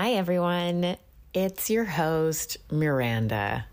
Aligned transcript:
Hi, 0.00 0.12
everyone. 0.12 0.96
It's 1.34 1.70
your 1.70 1.84
host, 1.84 2.58
Miranda. 2.70 3.66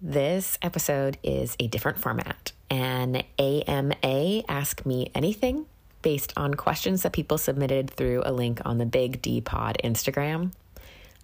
This 0.00 0.58
episode 0.62 1.18
is 1.22 1.56
a 1.60 1.66
different 1.66 1.98
format, 1.98 2.52
an 2.70 3.24
AMA 3.38 4.44
Ask 4.48 4.86
Me 4.86 5.10
Anything 5.14 5.66
based 6.00 6.32
on 6.38 6.54
questions 6.54 7.02
that 7.02 7.12
people 7.12 7.36
submitted 7.36 7.90
through 7.90 8.22
a 8.24 8.32
link 8.32 8.62
on 8.64 8.78
the 8.78 8.86
Big 8.86 9.20
D 9.20 9.42
Pod 9.42 9.76
Instagram. 9.84 10.52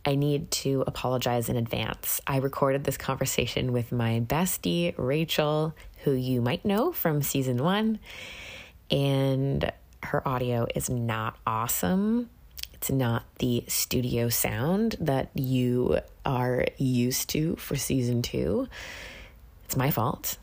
I 0.04 0.14
need 0.14 0.50
to 0.50 0.84
apologize 0.86 1.48
in 1.48 1.56
advance. 1.56 2.20
I 2.26 2.36
recorded 2.36 2.84
this 2.84 2.98
conversation 2.98 3.72
with 3.72 3.92
my 3.92 4.20
bestie, 4.20 4.92
Rachel, 4.98 5.74
who 6.04 6.12
you 6.12 6.42
might 6.42 6.66
know 6.66 6.92
from 6.92 7.22
season 7.22 7.64
one, 7.64 7.98
and 8.90 9.72
her 10.02 10.28
audio 10.28 10.66
is 10.74 10.90
not 10.90 11.38
awesome. 11.46 12.28
It's 12.87 12.93
not 12.93 13.25
the 13.41 13.64
studio 13.66 14.29
sound 14.29 14.95
that 15.00 15.30
you 15.35 15.99
are 16.25 16.67
used 16.77 17.31
to 17.31 17.57
for 17.57 17.75
season 17.75 18.22
two. 18.22 18.68
It's 19.64 19.77
my 19.77 19.90
fault. 19.90 20.39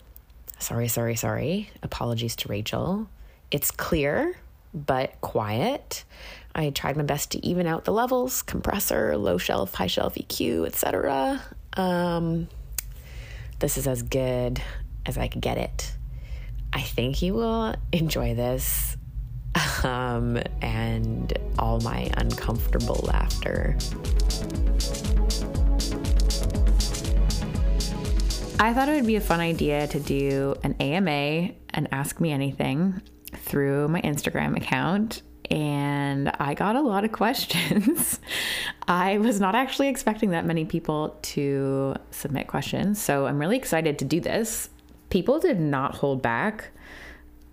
Sorry, 0.60 0.90
sorry, 0.90 1.16
sorry. 1.16 1.70
Apologies 1.84 2.36
to 2.36 2.50
Rachel. 2.50 3.08
It's 3.50 3.72
clear, 3.72 4.36
but 4.74 5.22
quiet. 5.22 6.04
I 6.54 6.72
tried 6.72 6.98
my 6.98 7.04
best 7.04 7.32
to 7.32 7.46
even 7.46 7.66
out 7.66 7.86
the 7.86 7.94
levels, 7.94 8.42
compressor, 8.42 9.16
low 9.16 9.38
shelf, 9.38 9.73
high 9.76 9.88
shelf 9.88 10.16
EQ, 10.16 10.68
etc. 10.68 11.42
Um, 11.78 12.50
this 13.60 13.78
is 13.78 13.88
as 13.88 14.04
good 14.04 14.62
as 15.06 15.18
I 15.18 15.30
could 15.30 15.40
get 15.42 15.58
it. 15.58 15.94
I 16.73 16.82
think 16.82 17.22
you 17.22 17.36
will 17.36 17.73
enjoy 17.94 18.36
this 18.36 18.93
um, 19.84 20.40
and 20.62 21.34
all 21.60 21.80
my 21.82 22.10
uncomfortable 22.18 23.04
laughter. 23.08 23.78
I 28.60 28.73
thought 28.73 28.88
it 28.88 28.95
would 28.95 29.06
be 29.06 29.18
a 29.18 29.22
fun 29.22 29.42
idea 29.42 29.88
to 29.88 30.00
do 30.00 30.56
an 30.64 30.76
AMA 30.80 31.54
and 31.72 31.88
Ask 31.92 32.22
Me 32.22 32.32
Anything 32.32 33.02
through 33.34 33.90
my 33.90 34.02
Instagram 34.02 34.56
account. 34.56 35.22
And 35.52 36.30
I 36.40 36.54
got 36.54 36.76
a 36.76 36.82
lot 36.82 37.04
of 37.04 37.12
questions. 37.12 38.20
I 38.88 39.17
was 39.17 39.40
not 39.40 39.54
actually 39.56 39.90
expecting 39.90 40.32
that 40.32 40.45
many 40.45 40.66
people 40.66 41.17
to 41.23 41.95
submit 42.12 42.48
questions. 42.48 43.02
So 43.02 43.26
I'm 43.28 43.38
really 43.38 43.58
excited 43.58 44.00
to 44.00 44.06
do 44.06 44.22
this. 44.22 44.70
People 45.10 45.40
did 45.40 45.60
not 45.60 45.95
hold 45.95 46.22
back. 46.22 46.70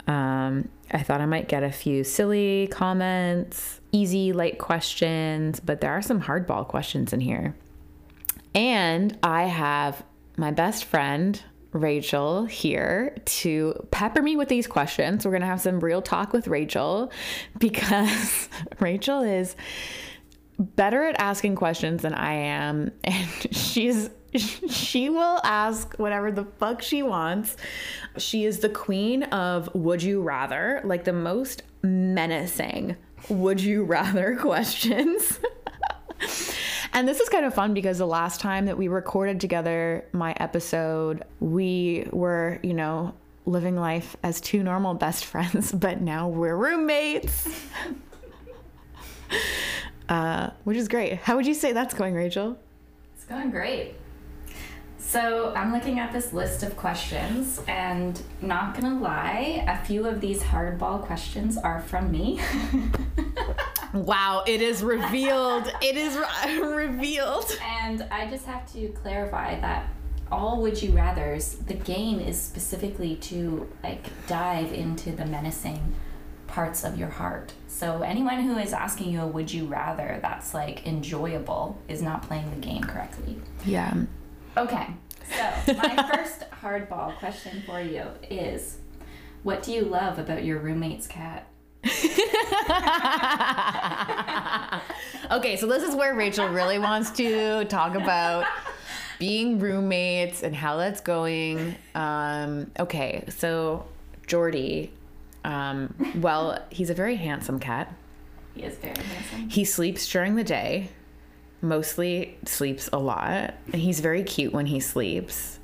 Um, 0.06 0.68
I 0.90 1.02
thought 1.02 1.20
I 1.20 1.26
might 1.26 1.48
get 1.48 1.62
a 1.62 1.70
few 1.70 2.04
silly 2.04 2.68
comments, 2.70 3.80
easy, 3.92 4.32
light 4.32 4.58
questions, 4.58 5.60
but 5.60 5.80
there 5.80 5.92
are 5.92 6.02
some 6.02 6.22
hardball 6.22 6.66
questions 6.66 7.12
in 7.12 7.20
here. 7.20 7.54
And 8.54 9.16
I 9.22 9.44
have 9.44 10.04
my 10.36 10.50
best 10.50 10.84
friend, 10.84 11.40
Rachel, 11.72 12.46
here 12.46 13.16
to 13.24 13.74
pepper 13.92 14.22
me 14.22 14.36
with 14.36 14.48
these 14.48 14.66
questions. 14.66 15.24
We're 15.24 15.30
going 15.32 15.42
to 15.42 15.46
have 15.46 15.60
some 15.60 15.80
real 15.80 16.02
talk 16.02 16.32
with 16.32 16.48
Rachel 16.48 17.12
because 17.58 18.48
Rachel 18.80 19.22
is 19.22 19.54
better 20.58 21.04
at 21.04 21.18
asking 21.20 21.56
questions 21.56 22.02
than 22.02 22.14
I 22.14 22.32
am. 22.32 22.90
And 23.04 23.56
she's 23.56 24.10
she 24.36 25.10
will 25.10 25.40
ask 25.44 25.94
whatever 25.96 26.30
the 26.30 26.44
fuck 26.44 26.82
she 26.82 27.02
wants. 27.02 27.56
She 28.16 28.44
is 28.44 28.60
the 28.60 28.68
queen 28.68 29.24
of 29.24 29.74
would 29.74 30.02
you 30.02 30.22
rather, 30.22 30.80
like 30.84 31.04
the 31.04 31.12
most 31.12 31.62
menacing 31.82 32.96
would 33.28 33.60
you 33.60 33.84
rather 33.84 34.36
questions. 34.40 35.38
and 36.92 37.06
this 37.06 37.20
is 37.20 37.28
kind 37.28 37.44
of 37.44 37.54
fun 37.54 37.74
because 37.74 37.98
the 37.98 38.06
last 38.06 38.40
time 38.40 38.66
that 38.66 38.78
we 38.78 38.88
recorded 38.88 39.40
together 39.40 40.04
my 40.12 40.34
episode, 40.38 41.24
we 41.40 42.08
were, 42.12 42.58
you 42.62 42.74
know, 42.74 43.14
living 43.46 43.76
life 43.76 44.16
as 44.22 44.40
two 44.40 44.62
normal 44.62 44.94
best 44.94 45.24
friends, 45.24 45.72
but 45.72 46.00
now 46.00 46.28
we're 46.28 46.56
roommates. 46.56 47.48
uh, 50.08 50.50
which 50.64 50.76
is 50.76 50.88
great. 50.88 51.16
How 51.16 51.36
would 51.36 51.46
you 51.46 51.54
say 51.54 51.72
that's 51.72 51.94
going, 51.94 52.14
Rachel? 52.14 52.58
It's 53.14 53.24
going 53.24 53.50
great. 53.50 53.94
So 55.00 55.52
I'm 55.56 55.72
looking 55.72 55.98
at 55.98 56.12
this 56.12 56.32
list 56.32 56.62
of 56.62 56.76
questions, 56.76 57.60
and 57.66 58.20
not 58.42 58.74
gonna 58.74 59.00
lie, 59.00 59.64
a 59.66 59.84
few 59.84 60.06
of 60.06 60.20
these 60.20 60.42
hardball 60.42 61.02
questions 61.02 61.56
are 61.56 61.80
from 61.80 62.12
me. 62.12 62.40
wow, 63.94 64.44
it 64.46 64.60
is 64.60 64.82
revealed. 64.82 65.72
it 65.82 65.96
is 65.96 66.16
re- 66.16 66.60
revealed. 66.86 67.58
And 67.80 68.02
I 68.10 68.28
just 68.30 68.46
have 68.46 68.70
to 68.74 68.88
clarify 68.88 69.58
that 69.60 69.88
all 70.30 70.60
would 70.62 70.80
you 70.80 70.92
rather's 70.92 71.54
the 71.54 71.74
game 71.74 72.20
is 72.20 72.40
specifically 72.40 73.16
to 73.16 73.68
like 73.82 74.06
dive 74.28 74.72
into 74.72 75.10
the 75.10 75.26
menacing 75.26 75.94
parts 76.46 76.84
of 76.84 76.98
your 76.98 77.08
heart. 77.08 77.52
So 77.68 78.02
anyone 78.02 78.40
who 78.42 78.58
is 78.58 78.72
asking 78.72 79.12
you 79.12 79.20
a 79.22 79.26
would 79.26 79.52
you 79.52 79.66
rather 79.66 80.18
that's 80.22 80.52
like 80.54 80.86
enjoyable 80.86 81.78
is 81.88 82.02
not 82.02 82.22
playing 82.22 82.50
the 82.50 82.56
game 82.56 82.82
correctly. 82.82 83.40
Yeah. 83.64 83.94
Okay, 84.56 84.88
so 85.28 85.74
my 85.74 86.08
first 86.12 86.50
hardball 86.50 87.16
question 87.18 87.62
for 87.64 87.80
you 87.80 88.04
is 88.28 88.78
what 89.42 89.62
do 89.62 89.72
you 89.72 89.82
love 89.82 90.18
about 90.18 90.44
your 90.44 90.58
roommate's 90.58 91.06
cat? 91.06 91.46
okay, 95.30 95.56
so 95.56 95.66
this 95.66 95.82
is 95.82 95.94
where 95.94 96.14
Rachel 96.14 96.48
really 96.48 96.78
wants 96.78 97.10
to 97.12 97.64
talk 97.66 97.94
about 97.94 98.44
being 99.18 99.60
roommates 99.60 100.42
and 100.42 100.54
how 100.54 100.76
that's 100.76 101.00
going. 101.00 101.76
Um, 101.94 102.70
okay, 102.78 103.24
so 103.28 103.86
Jordy, 104.26 104.92
um, 105.44 105.94
well, 106.16 106.62
he's 106.70 106.90
a 106.90 106.94
very 106.94 107.16
handsome 107.16 107.60
cat. 107.60 107.94
He 108.54 108.62
is 108.62 108.76
very 108.76 109.00
handsome. 109.00 109.48
He 109.48 109.64
sleeps 109.64 110.10
during 110.10 110.34
the 110.34 110.44
day 110.44 110.90
mostly 111.62 112.38
sleeps 112.44 112.88
a 112.92 112.98
lot. 112.98 113.54
He's 113.72 114.00
very 114.00 114.22
cute 114.22 114.52
when 114.52 114.66
he 114.66 114.80
sleeps. 114.80 115.58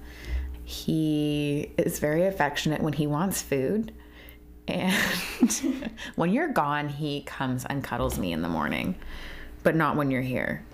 He 0.64 1.70
is 1.78 1.98
very 1.98 2.26
affectionate 2.26 2.82
when 2.82 2.92
he 2.92 3.06
wants 3.06 3.42
food. 3.42 3.92
And 4.68 5.90
when 6.16 6.32
you're 6.32 6.48
gone, 6.48 6.88
he 6.88 7.22
comes 7.22 7.64
and 7.64 7.84
cuddles 7.84 8.18
me 8.18 8.32
in 8.32 8.42
the 8.42 8.48
morning, 8.48 8.96
but 9.62 9.76
not 9.76 9.96
when 9.96 10.10
you're 10.10 10.22
here. 10.22 10.64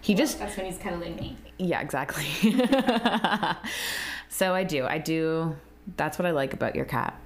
He 0.00 0.14
just. 0.14 0.38
That's 0.38 0.56
when 0.56 0.66
he's 0.66 0.78
cuddling 0.78 1.16
me. 1.16 1.36
Yeah, 1.58 1.80
exactly. 1.80 2.24
so 4.28 4.54
I 4.54 4.64
do. 4.64 4.84
I 4.86 4.98
do. 4.98 5.56
That's 5.96 6.18
what 6.18 6.26
I 6.26 6.30
like 6.30 6.52
about 6.54 6.74
your 6.74 6.84
cat. 6.84 7.18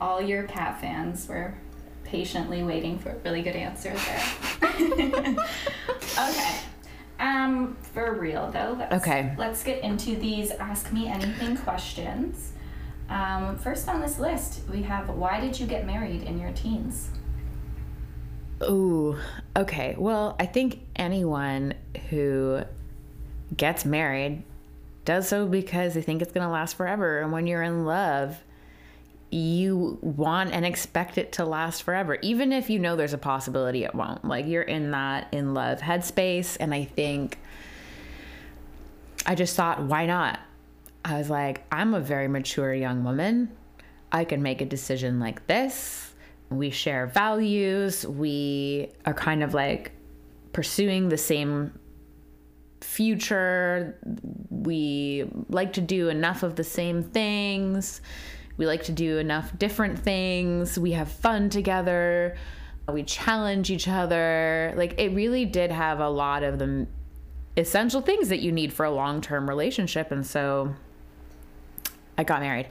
All 0.00 0.20
your 0.20 0.44
cat 0.44 0.80
fans 0.80 1.28
were 1.28 1.54
patiently 2.04 2.62
waiting 2.62 2.98
for 2.98 3.10
a 3.10 3.16
really 3.18 3.42
good 3.42 3.56
answer 3.56 3.92
there. 3.92 4.22
okay. 6.18 6.60
Um, 7.18 7.76
for 7.92 8.18
real 8.18 8.50
though. 8.50 8.76
Let's, 8.78 8.94
okay. 8.94 9.34
Let's 9.38 9.62
get 9.62 9.82
into 9.82 10.16
these 10.16 10.50
ask 10.50 10.92
me 10.92 11.06
anything 11.08 11.56
questions. 11.56 12.52
Um, 13.08 13.58
first 13.58 13.88
on 13.88 14.00
this 14.00 14.18
list, 14.18 14.62
we 14.70 14.82
have 14.82 15.08
why 15.10 15.40
did 15.40 15.58
you 15.58 15.66
get 15.66 15.86
married 15.86 16.22
in 16.22 16.40
your 16.40 16.52
teens? 16.52 17.10
Ooh, 18.62 19.18
okay. 19.56 19.94
Well, 19.98 20.36
I 20.40 20.46
think 20.46 20.80
anyone 20.96 21.74
who 22.08 22.62
gets 23.56 23.84
married 23.84 24.42
does 25.04 25.28
so 25.28 25.46
because 25.46 25.94
they 25.94 26.02
think 26.02 26.22
it's 26.22 26.32
going 26.32 26.46
to 26.46 26.52
last 26.52 26.76
forever. 26.76 27.20
And 27.20 27.30
when 27.30 27.46
you're 27.46 27.62
in 27.62 27.84
love, 27.84 28.42
you 29.34 29.98
want 30.00 30.52
and 30.52 30.64
expect 30.64 31.18
it 31.18 31.32
to 31.32 31.44
last 31.44 31.82
forever, 31.82 32.18
even 32.22 32.52
if 32.52 32.70
you 32.70 32.78
know 32.78 32.94
there's 32.94 33.12
a 33.12 33.18
possibility 33.18 33.82
it 33.82 33.92
won't. 33.92 34.24
Like 34.24 34.46
you're 34.46 34.62
in 34.62 34.92
that 34.92 35.26
in 35.32 35.54
love 35.54 35.80
headspace. 35.80 36.56
And 36.60 36.72
I 36.72 36.84
think 36.84 37.38
I 39.26 39.34
just 39.34 39.56
thought, 39.56 39.82
why 39.82 40.06
not? 40.06 40.38
I 41.04 41.18
was 41.18 41.28
like, 41.28 41.64
I'm 41.72 41.94
a 41.94 42.00
very 42.00 42.28
mature 42.28 42.72
young 42.72 43.02
woman. 43.02 43.50
I 44.12 44.24
can 44.24 44.40
make 44.40 44.60
a 44.60 44.66
decision 44.66 45.18
like 45.18 45.48
this. 45.48 46.12
We 46.48 46.70
share 46.70 47.08
values. 47.08 48.06
We 48.06 48.92
are 49.04 49.14
kind 49.14 49.42
of 49.42 49.52
like 49.52 49.90
pursuing 50.52 51.08
the 51.08 51.18
same 51.18 51.76
future. 52.80 53.98
We 54.48 55.28
like 55.48 55.72
to 55.72 55.80
do 55.80 56.08
enough 56.08 56.44
of 56.44 56.54
the 56.54 56.62
same 56.62 57.02
things 57.02 58.00
we 58.56 58.66
like 58.66 58.84
to 58.84 58.92
do 58.92 59.18
enough 59.18 59.56
different 59.58 59.98
things. 59.98 60.78
We 60.78 60.92
have 60.92 61.10
fun 61.10 61.50
together. 61.50 62.36
We 62.88 63.02
challenge 63.02 63.70
each 63.70 63.88
other. 63.88 64.72
Like 64.76 64.98
it 64.98 65.12
really 65.12 65.44
did 65.44 65.70
have 65.72 66.00
a 66.00 66.08
lot 66.08 66.42
of 66.42 66.58
the 66.58 66.86
essential 67.56 68.00
things 68.00 68.28
that 68.28 68.40
you 68.40 68.52
need 68.52 68.72
for 68.72 68.84
a 68.84 68.90
long 68.90 69.20
term 69.20 69.48
relationship. 69.48 70.10
And 70.10 70.26
so 70.26 70.74
I 72.16 72.24
got 72.24 72.40
married. 72.40 72.68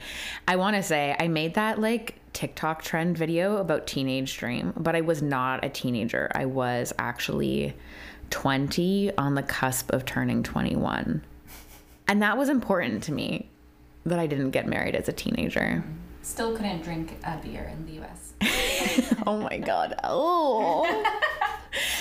I 0.48 0.56
want 0.56 0.76
to 0.76 0.82
say 0.82 1.14
I 1.18 1.28
made 1.28 1.54
that 1.54 1.80
like 1.80 2.18
TikTok 2.32 2.82
trend 2.82 3.18
video 3.18 3.58
about 3.58 3.86
teenage 3.86 4.36
dream, 4.36 4.72
but 4.76 4.96
I 4.96 5.02
was 5.02 5.20
not 5.20 5.64
a 5.64 5.68
teenager. 5.68 6.30
I 6.34 6.46
was 6.46 6.92
actually 6.98 7.74
20 8.30 9.16
on 9.18 9.34
the 9.34 9.42
cusp 9.42 9.92
of 9.92 10.04
turning 10.04 10.42
21. 10.42 11.22
And 12.08 12.22
that 12.22 12.36
was 12.36 12.48
important 12.48 13.02
to 13.04 13.12
me 13.12 13.50
that 14.06 14.18
I 14.18 14.26
didn't 14.26 14.50
get 14.50 14.66
married 14.66 14.94
as 14.94 15.08
a 15.08 15.12
teenager. 15.12 15.84
Still 16.22 16.56
couldn't 16.56 16.82
drink 16.82 17.18
a 17.24 17.36
beer 17.36 17.70
in 17.72 17.86
the 17.86 18.02
US. 18.02 18.32
oh 19.26 19.38
my 19.38 19.58
God. 19.58 19.94
Oh. 20.04 20.84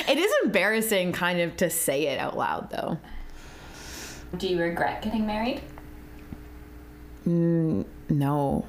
it 0.07 0.17
is 0.17 0.31
embarrassing 0.43 1.11
kind 1.11 1.39
of 1.39 1.57
to 1.57 1.69
say 1.69 2.07
it 2.07 2.19
out 2.19 2.37
loud 2.37 2.69
though. 2.69 2.99
Do 4.37 4.47
you 4.47 4.59
regret 4.59 5.01
getting 5.01 5.25
married? 5.27 5.61
Mm, 7.27 7.85
no. 8.09 8.65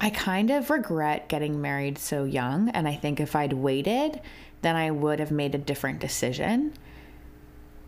I 0.00 0.10
kind 0.10 0.50
of 0.50 0.70
regret 0.70 1.28
getting 1.28 1.60
married 1.60 1.98
so 1.98 2.24
young. 2.24 2.70
And 2.70 2.88
I 2.88 2.94
think 2.94 3.20
if 3.20 3.36
I'd 3.36 3.52
waited, 3.52 4.20
then 4.62 4.76
I 4.76 4.90
would 4.90 5.20
have 5.20 5.30
made 5.30 5.54
a 5.54 5.58
different 5.58 6.00
decision, 6.00 6.72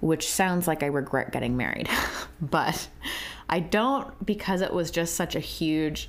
which 0.01 0.29
sounds 0.29 0.67
like 0.67 0.83
I 0.83 0.87
regret 0.87 1.33
getting 1.33 1.57
married. 1.57 1.89
but 2.41 2.89
I 3.53 3.61
don't 3.61 4.25
because 4.25 4.63
it 4.63 4.73
was 4.73 4.91
just 4.91 5.15
such 5.15 5.37
a 5.37 5.41
huge 5.41 6.09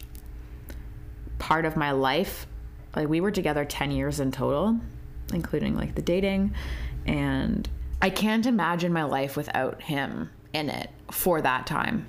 part 1.40 1.66
of 1.66 1.75
my 1.75 1.92
life. 1.92 2.48
Like, 2.95 3.10
we 3.10 3.19
were 3.19 3.31
together 3.31 3.66
10 3.66 3.92
years 3.92 4.22
in 4.22 4.31
total, 4.31 4.80
including 5.34 5.75
like 5.75 5.94
the 5.94 6.01
dating. 6.01 6.54
And 7.06 7.68
I 8.01 8.12
can't 8.12 8.45
imagine 8.45 8.94
my 8.94 9.04
life 9.04 9.36
without 9.36 9.81
him 9.81 10.30
in 10.54 10.69
it 10.69 10.90
for 11.12 11.42
that 11.42 11.68
time. 11.68 12.07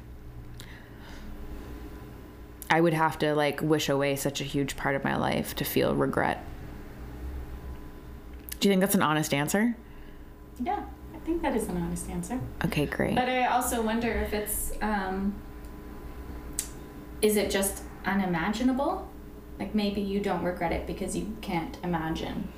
I 2.70 2.80
would 2.80 2.94
have 2.94 3.18
to 3.18 3.34
like 3.34 3.60
wish 3.60 3.88
away 3.88 4.14
such 4.14 4.40
a 4.40 4.44
huge 4.44 4.76
part 4.76 4.94
of 4.94 5.02
my 5.02 5.16
life 5.16 5.56
to 5.56 5.64
feel 5.64 5.96
regret. 5.96 6.44
Do 8.60 8.68
you 8.68 8.72
think 8.72 8.82
that's 8.82 8.94
an 8.94 9.02
honest 9.02 9.34
answer? 9.34 9.74
Yeah, 10.60 10.84
think 11.24 11.42
that 11.42 11.56
is 11.56 11.68
an 11.68 11.76
honest 11.78 12.08
answer. 12.10 12.40
Okay, 12.64 12.86
great. 12.86 13.14
But 13.14 13.28
I 13.28 13.46
also 13.46 13.82
wonder 13.82 14.10
if 14.12 14.32
it's 14.32 14.72
um, 14.82 15.34
is 17.22 17.36
it 17.36 17.50
just 17.50 17.82
unimaginable? 18.04 19.08
Like 19.58 19.74
maybe 19.74 20.00
you 20.00 20.20
don't 20.20 20.42
regret 20.42 20.72
it 20.72 20.86
because 20.86 21.16
you 21.16 21.36
can't 21.40 21.78
imagine 21.82 22.48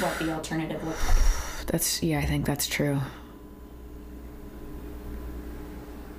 what 0.00 0.18
the 0.18 0.32
alternative 0.32 0.82
looked 0.84 1.06
like. 1.06 1.16
That's 1.66 2.02
yeah, 2.02 2.18
I 2.18 2.26
think 2.26 2.44
that's 2.44 2.66
true. 2.66 3.00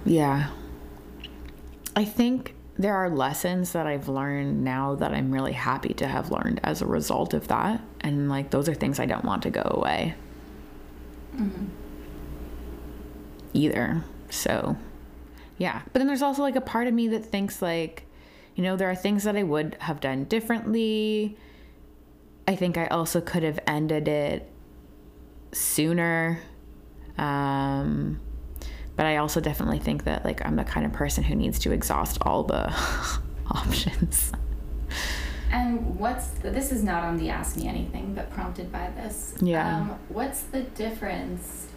Yeah. 0.05 0.49
I 1.95 2.05
think 2.05 2.55
there 2.77 2.95
are 2.95 3.09
lessons 3.09 3.73
that 3.73 3.85
I've 3.85 4.07
learned 4.07 4.63
now 4.63 4.95
that 4.95 5.13
I'm 5.13 5.31
really 5.31 5.51
happy 5.51 5.93
to 5.95 6.07
have 6.07 6.31
learned 6.31 6.59
as 6.63 6.81
a 6.81 6.85
result 6.85 7.33
of 7.33 7.49
that. 7.49 7.81
And 8.01 8.29
like 8.29 8.49
those 8.49 8.67
are 8.67 8.73
things 8.73 8.99
I 8.99 9.05
don't 9.05 9.25
want 9.25 9.43
to 9.43 9.49
go 9.49 9.61
away. 9.65 10.15
Either. 13.53 14.03
So, 14.29 14.75
yeah. 15.57 15.81
But 15.85 15.99
then 15.99 16.07
there's 16.07 16.21
also 16.21 16.41
like 16.41 16.55
a 16.55 16.61
part 16.61 16.87
of 16.87 16.93
me 16.93 17.07
that 17.09 17.25
thinks 17.25 17.61
like, 17.61 18.05
you 18.55 18.63
know, 18.63 18.75
there 18.75 18.89
are 18.89 18.95
things 18.95 19.23
that 19.23 19.35
I 19.35 19.43
would 19.43 19.77
have 19.79 19.99
done 19.99 20.25
differently. 20.25 21.37
I 22.47 22.55
think 22.55 22.77
I 22.77 22.87
also 22.87 23.21
could 23.21 23.43
have 23.43 23.59
ended 23.65 24.07
it 24.07 24.49
sooner. 25.51 26.39
Um, 27.17 28.19
but 28.95 29.05
I 29.05 29.17
also 29.17 29.39
definitely 29.39 29.79
think 29.79 30.03
that 30.03 30.23
like 30.23 30.45
I'm 30.45 30.55
the 30.55 30.63
kind 30.63 30.85
of 30.85 30.93
person 30.93 31.23
who 31.23 31.35
needs 31.35 31.59
to 31.59 31.71
exhaust 31.71 32.17
all 32.21 32.43
the 32.43 32.73
options. 33.51 34.31
And 35.51 35.99
what's 35.99 36.27
the, 36.29 36.49
this 36.49 36.71
is 36.71 36.83
not 36.83 37.03
on 37.03 37.17
the 37.17 37.29
ask 37.29 37.55
me 37.55 37.67
anything, 37.67 38.15
but 38.15 38.31
prompted 38.31 38.71
by 38.71 38.89
this. 38.95 39.35
Yeah. 39.39 39.77
Um, 39.81 39.99
what's 40.09 40.41
the 40.41 40.61
difference 40.61 41.67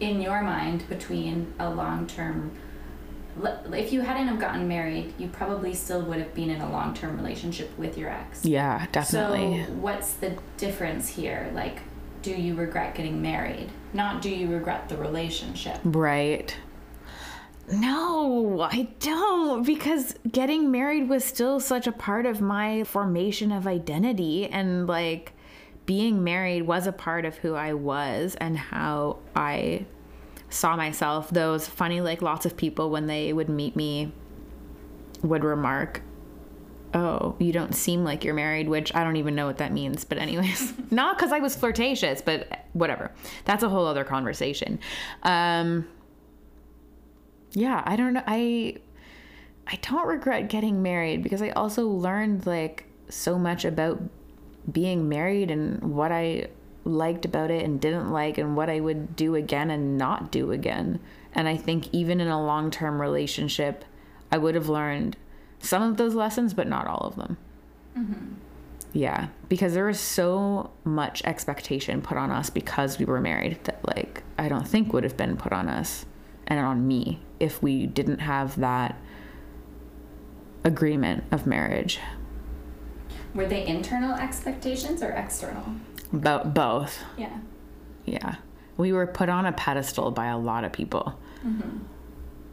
in 0.00 0.20
your 0.20 0.42
mind 0.42 0.88
between 0.88 1.52
a 1.58 1.70
long 1.70 2.06
term? 2.06 2.52
If 3.72 3.92
you 3.92 4.00
hadn't 4.00 4.28
have 4.28 4.38
gotten 4.38 4.66
married, 4.66 5.12
you 5.18 5.28
probably 5.28 5.74
still 5.74 6.02
would 6.02 6.18
have 6.18 6.34
been 6.34 6.48
in 6.50 6.60
a 6.60 6.70
long 6.70 6.94
term 6.94 7.16
relationship 7.16 7.76
with 7.78 7.98
your 7.98 8.08
ex. 8.10 8.44
Yeah, 8.44 8.86
definitely. 8.92 9.64
So 9.64 9.72
what's 9.72 10.14
the 10.14 10.38
difference 10.56 11.08
here? 11.08 11.50
Like, 11.54 11.80
do 12.22 12.30
you 12.30 12.54
regret 12.54 12.94
getting 12.94 13.20
married? 13.20 13.68
Not 13.92 14.22
do 14.22 14.30
you 14.30 14.48
regret 14.48 14.88
the 14.88 14.96
relationship? 14.96 15.78
Right. 15.84 16.56
No, 17.72 18.60
I 18.60 18.88
don't 19.00 19.66
because 19.66 20.14
getting 20.30 20.70
married 20.70 21.08
was 21.08 21.24
still 21.24 21.58
such 21.58 21.86
a 21.86 21.92
part 21.92 22.24
of 22.24 22.40
my 22.40 22.84
formation 22.84 23.50
of 23.50 23.66
identity 23.66 24.46
and 24.46 24.86
like 24.86 25.32
being 25.86 26.22
married 26.24 26.62
was 26.62 26.86
a 26.86 26.92
part 26.92 27.24
of 27.24 27.36
who 27.36 27.54
I 27.54 27.72
was 27.72 28.36
and 28.40 28.58
how 28.58 29.18
I 29.34 29.86
saw 30.50 30.76
myself. 30.76 31.30
Those 31.30 31.66
funny 31.66 32.00
like 32.00 32.20
lots 32.20 32.44
of 32.44 32.56
people 32.56 32.90
when 32.90 33.06
they 33.06 33.32
would 33.32 33.48
meet 33.48 33.76
me 33.76 34.12
would 35.22 35.44
remark, 35.44 36.02
"Oh, 36.92 37.36
you 37.38 37.52
don't 37.52 37.74
seem 37.74 38.04
like 38.04 38.24
you're 38.24 38.34
married," 38.34 38.68
which 38.68 38.94
I 38.94 39.04
don't 39.04 39.16
even 39.16 39.34
know 39.34 39.46
what 39.46 39.58
that 39.58 39.72
means, 39.72 40.04
but 40.04 40.18
anyways, 40.18 40.74
not 40.90 41.18
cuz 41.18 41.32
I 41.32 41.38
was 41.38 41.56
flirtatious, 41.56 42.20
but 42.20 42.66
whatever. 42.72 43.12
That's 43.44 43.62
a 43.62 43.68
whole 43.68 43.86
other 43.86 44.04
conversation. 44.04 44.80
Um 45.22 45.86
yeah, 47.52 47.82
I 47.86 47.96
don't 47.96 48.12
know. 48.12 48.22
I 48.26 48.76
I 49.68 49.78
don't 49.82 50.06
regret 50.06 50.48
getting 50.48 50.82
married 50.82 51.22
because 51.22 51.42
I 51.42 51.50
also 51.50 51.88
learned 51.88 52.46
like 52.46 52.84
so 53.08 53.38
much 53.38 53.64
about 53.64 54.02
being 54.70 55.08
married 55.08 55.50
and 55.50 55.94
what 55.94 56.12
I 56.12 56.48
liked 56.84 57.24
about 57.24 57.50
it 57.50 57.64
and 57.64 57.80
didn't 57.80 58.10
like 58.10 58.38
and 58.38 58.56
what 58.56 58.70
I 58.70 58.80
would 58.80 59.16
do 59.16 59.34
again 59.34 59.70
and 59.70 59.98
not 59.98 60.30
do 60.30 60.52
again. 60.52 61.00
And 61.34 61.48
I 61.48 61.56
think 61.56 61.92
even 61.92 62.20
in 62.20 62.28
a 62.28 62.42
long-term 62.42 63.00
relationship, 63.00 63.84
I 64.30 64.38
would 64.38 64.54
have 64.54 64.68
learned 64.68 65.16
some 65.58 65.82
of 65.82 65.96
those 65.96 66.14
lessons, 66.14 66.54
but 66.54 66.68
not 66.68 66.86
all 66.86 67.06
of 67.06 67.16
them. 67.16 67.36
Mm-hmm. 67.96 68.34
Yeah, 68.92 69.28
because 69.48 69.74
there 69.74 69.84
was 69.84 70.00
so 70.00 70.70
much 70.84 71.22
expectation 71.24 72.00
put 72.00 72.16
on 72.16 72.30
us 72.30 72.48
because 72.48 72.98
we 72.98 73.04
were 73.04 73.20
married 73.20 73.62
that 73.64 73.86
like 73.86 74.22
I 74.38 74.48
don't 74.48 74.66
think 74.66 74.92
would 74.92 75.04
have 75.04 75.18
been 75.18 75.36
put 75.36 75.52
on 75.52 75.68
us 75.68 76.06
and 76.46 76.58
on 76.58 76.86
me 76.86 77.20
if 77.38 77.62
we 77.62 77.86
didn't 77.86 78.20
have 78.20 78.58
that 78.60 78.98
agreement 80.64 81.24
of 81.30 81.46
marriage. 81.46 81.98
Were 83.34 83.46
they 83.46 83.66
internal 83.66 84.14
expectations 84.14 85.02
or 85.02 85.10
external? 85.10 85.64
Bo- 86.12 86.44
both. 86.44 87.02
Yeah. 87.16 87.38
Yeah. 88.04 88.36
We 88.76 88.92
were 88.92 89.06
put 89.06 89.28
on 89.28 89.46
a 89.46 89.52
pedestal 89.52 90.10
by 90.10 90.26
a 90.26 90.38
lot 90.38 90.64
of 90.64 90.72
people, 90.72 91.18
mm-hmm. 91.44 91.78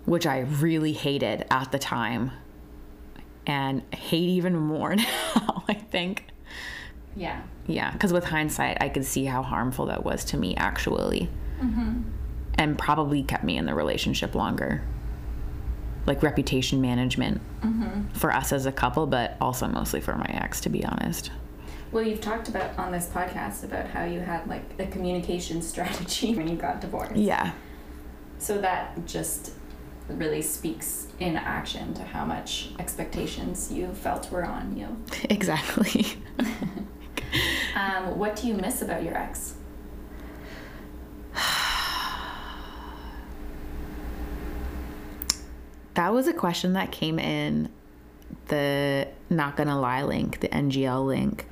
which 0.06 0.26
I 0.26 0.40
really 0.40 0.94
hated 0.94 1.46
at 1.52 1.72
the 1.72 1.80
time 1.80 2.32
and 3.46 3.84
hate 3.94 4.30
even 4.30 4.56
more 4.56 4.96
now, 5.36 5.64
I 5.68 5.74
think. 5.74 6.26
Yeah. 7.16 7.42
Yeah, 7.68 7.92
because 7.92 8.12
with 8.12 8.26
hindsight, 8.26 8.78
I 8.82 8.90
could 8.90 9.06
see 9.06 9.26
how 9.26 9.44
harmful 9.44 9.86
that 9.88 10.04
was 10.04 10.26
to 10.26 10.38
me 10.38 10.56
actually. 10.56 11.30
Mm-hmm. 11.62 12.02
And 12.56 12.78
probably 12.78 13.24
kept 13.24 13.44
me 13.44 13.58
in 13.58 13.66
the 13.66 13.74
relationship 13.74 14.36
longer. 14.36 14.84
Like 16.06 16.22
reputation 16.22 16.82
management 16.82 17.42
for 18.14 18.32
us 18.32 18.52
as 18.52 18.66
a 18.66 18.72
couple, 18.72 19.08
but 19.08 19.38
also 19.40 19.68
mostly 19.68 20.02
for 20.02 20.16
my 20.16 20.26
ex, 20.30 20.60
to 20.62 20.70
be 20.70 20.84
honest. 20.84 21.32
Well, 21.92 22.04
you've 22.04 22.22
talked 22.22 22.50
about 22.50 22.78
on 22.78 22.92
this 22.92 23.08
podcast 23.08 23.64
about 23.64 23.88
how 23.88 24.04
you 24.04 24.20
had 24.20 24.48
like 24.48 24.64
a 24.80 24.88
communication 24.88 25.62
strategy 25.72 26.36
when 26.36 26.48
you 26.48 26.56
got 26.56 26.82
divorced. 26.82 27.16
Yeah. 27.16 27.54
So 28.40 28.60
that 28.60 29.06
just 29.06 29.52
really 30.10 30.42
speaks 30.42 31.08
in 31.20 31.38
action 31.38 31.94
to 31.94 32.04
how 32.04 32.26
much 32.26 32.72
expectations 32.80 33.72
you 33.72 33.94
felt 33.94 34.30
were 34.32 34.44
on 34.44 34.76
you. 34.78 34.98
Exactly. 35.30 36.06
Um, 37.76 38.20
what 38.20 38.36
do 38.36 38.48
you 38.48 38.54
miss 38.54 38.82
about 38.82 39.04
your 39.04 39.18
ex? 39.18 39.56
That 45.94 46.14
was 46.14 46.28
a 46.28 46.34
question 46.34 46.74
that 46.74 46.92
came 46.92 47.20
in 47.20 47.70
the 48.48 49.08
not 49.30 49.56
gonna 49.56 49.80
lie 49.80 50.04
link, 50.04 50.40
the 50.40 50.50
NGL 50.50 51.06
link. 51.06 51.48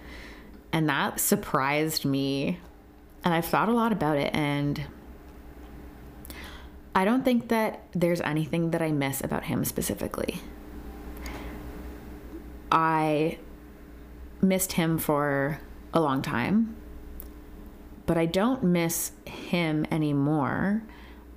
And 0.72 0.88
that 0.90 1.20
surprised 1.20 2.06
me. 2.06 2.60
And 3.24 3.34
I've 3.34 3.46
thought 3.46 3.70
a 3.70 3.74
lot 3.74 3.92
about 3.92 4.18
it. 4.18 4.34
And 4.34 4.82
I 6.96 7.06
don't 7.06 7.24
think 7.24 7.50
that 7.50 7.84
there's 7.94 8.22
anything 8.22 8.72
that 8.72 8.82
I 8.82 8.92
miss 8.92 9.22
about 9.22 9.46
him 9.46 9.64
specifically. 9.64 10.42
I 12.72 13.38
missed 14.42 14.74
him 14.74 14.98
for 14.98 15.60
a 15.94 16.00
long 16.00 16.22
time, 16.22 16.76
but 18.06 18.18
I 18.18 18.26
don't 18.26 18.64
miss 18.64 19.12
him 19.26 19.86
anymore. 19.92 20.84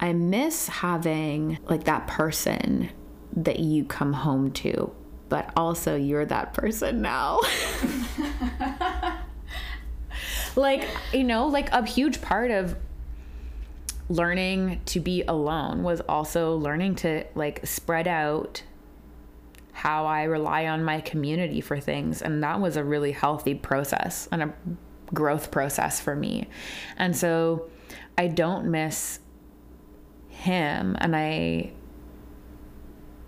I 0.00 0.12
miss 0.12 0.68
having 0.68 1.58
like 1.68 1.84
that 1.84 2.06
person 2.06 2.90
that 3.36 3.60
you 3.60 3.84
come 3.84 4.12
home 4.12 4.52
to, 4.52 4.92
but 5.28 5.52
also 5.56 5.96
you're 5.96 6.26
that 6.26 6.54
person 6.54 7.02
now. 7.02 7.40
like, 10.56 10.86
you 11.12 11.24
know, 11.24 11.46
like 11.46 11.72
a 11.72 11.84
huge 11.86 12.20
part 12.20 12.50
of 12.50 12.76
learning 14.08 14.80
to 14.86 15.00
be 15.00 15.22
alone 15.22 15.82
was 15.82 16.00
also 16.02 16.56
learning 16.56 16.94
to 16.94 17.24
like 17.34 17.66
spread 17.66 18.06
out 18.06 18.62
how 19.72 20.06
I 20.06 20.24
rely 20.24 20.66
on 20.66 20.84
my 20.84 21.00
community 21.00 21.60
for 21.60 21.80
things. 21.80 22.22
And 22.22 22.42
that 22.42 22.60
was 22.60 22.76
a 22.76 22.84
really 22.84 23.12
healthy 23.12 23.54
process 23.54 24.28
and 24.30 24.42
a 24.42 24.54
growth 25.12 25.50
process 25.50 26.00
for 26.00 26.14
me. 26.14 26.48
And 26.96 27.16
so 27.16 27.68
I 28.16 28.28
don't 28.28 28.70
miss 28.70 29.18
him. 30.34 30.96
And 31.00 31.16
I 31.16 31.72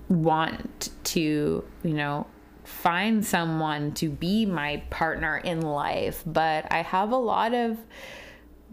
want 0.09 0.91
to, 1.05 1.65
you 1.83 1.95
know, 1.95 2.27
find 2.65 3.25
someone 3.25 3.93
to 3.93 4.09
be 4.09 4.47
my 4.47 4.83
partner 4.91 5.39
in 5.39 5.63
life. 5.63 6.23
But 6.27 6.71
I 6.71 6.83
have 6.83 7.13
a 7.13 7.17
lot 7.17 7.55
of 7.55 7.79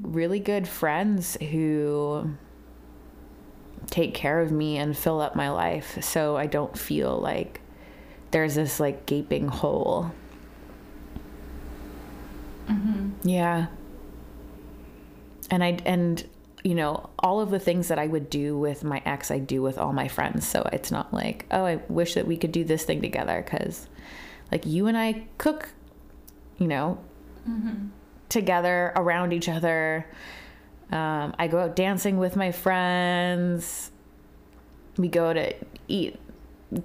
really 0.02 0.40
good 0.40 0.68
friends 0.68 1.38
who 1.40 2.32
take 3.90 4.14
care 4.14 4.42
of 4.42 4.52
me 4.52 4.78
and 4.78 4.98
fill 4.98 5.22
up 5.22 5.36
my 5.36 5.50
life 5.50 6.04
so 6.04 6.36
I 6.36 6.48
don't 6.48 6.78
feel 6.78 7.20
like 7.20 7.62
there's 8.32 8.56
this 8.56 8.80
like 8.80 9.06
gaping 9.06 9.48
hole. 9.48 10.12
Mm-hmm. 12.68 13.28
Yeah. 13.28 13.68
And 15.52 15.64
I 15.64 15.78
and 15.86 16.28
you 16.64 16.76
know 16.76 17.10
all 17.20 17.42
of 17.42 17.50
the 17.50 17.60
things 17.60 17.90
that 17.90 18.00
I 18.00 18.08
would 18.08 18.30
do 18.30 18.58
with 18.58 18.84
my 18.84 19.02
ex 19.06 19.32
I 19.32 19.40
do 19.40 19.62
with 19.62 19.78
all 19.78 19.94
my 19.94 20.08
friends 20.08 20.48
so 20.48 20.68
it's 20.72 20.92
not 20.92 21.14
like 21.14 21.46
oh 21.52 21.66
I 21.66 21.76
wish 21.90 22.14
that 22.16 22.28
we 22.28 22.38
could 22.38 22.52
do 22.52 22.64
this 22.64 22.84
thing 22.84 23.02
together 23.02 23.44
cuz 23.48 23.88
like 24.52 24.66
you 24.66 24.88
and 24.88 24.98
I 24.98 25.26
cook 25.38 25.70
you 26.58 26.68
know 26.68 27.00
mm-hmm. 27.48 27.88
together 28.30 28.94
around 28.96 29.34
each 29.34 29.50
other 29.50 30.06
um, 30.92 31.34
I 31.40 31.48
go 31.48 31.60
out 31.60 31.76
dancing 31.76 32.18
with 32.18 32.36
my 32.36 32.52
friends 32.52 33.92
we 34.98 35.08
go 35.08 35.34
to 35.34 35.54
eat 35.88 36.20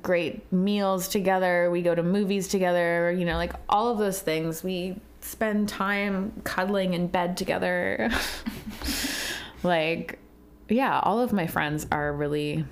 great 0.02 0.50
meals 0.52 1.08
together. 1.08 1.70
We 1.70 1.82
go 1.82 1.94
to 1.94 2.02
movies 2.02 2.48
together, 2.48 3.12
you 3.12 3.24
know, 3.24 3.36
like 3.36 3.52
all 3.68 3.88
of 3.88 3.98
those 3.98 4.20
things. 4.20 4.62
We 4.62 5.00
spend 5.20 5.68
time 5.68 6.32
cuddling 6.44 6.94
in 6.94 7.08
bed 7.08 7.36
together. 7.36 8.10
like, 9.62 10.18
yeah, 10.68 11.00
all 11.02 11.20
of 11.20 11.32
my 11.32 11.46
friends 11.46 11.86
are 11.90 12.12
really 12.12 12.64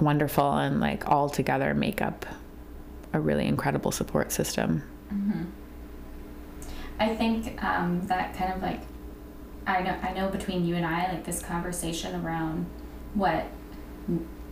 wonderful 0.00 0.52
and 0.52 0.80
like 0.80 1.08
all 1.08 1.28
together 1.28 1.74
make 1.74 2.02
up 2.02 2.26
a 3.12 3.20
really 3.20 3.46
incredible 3.46 3.92
support 3.92 4.32
system. 4.32 4.82
Mm-hmm. 5.12 5.44
I 6.98 7.14
think 7.16 7.62
um, 7.62 8.06
that 8.06 8.34
kind 8.36 8.52
of 8.52 8.62
like 8.62 8.80
I 9.66 9.82
know 9.82 9.96
I 10.02 10.12
know 10.12 10.28
between 10.28 10.64
you 10.64 10.76
and 10.76 10.84
I 10.84 11.12
like 11.12 11.24
this 11.24 11.42
conversation 11.42 12.24
around 12.24 12.66
what 13.14 13.46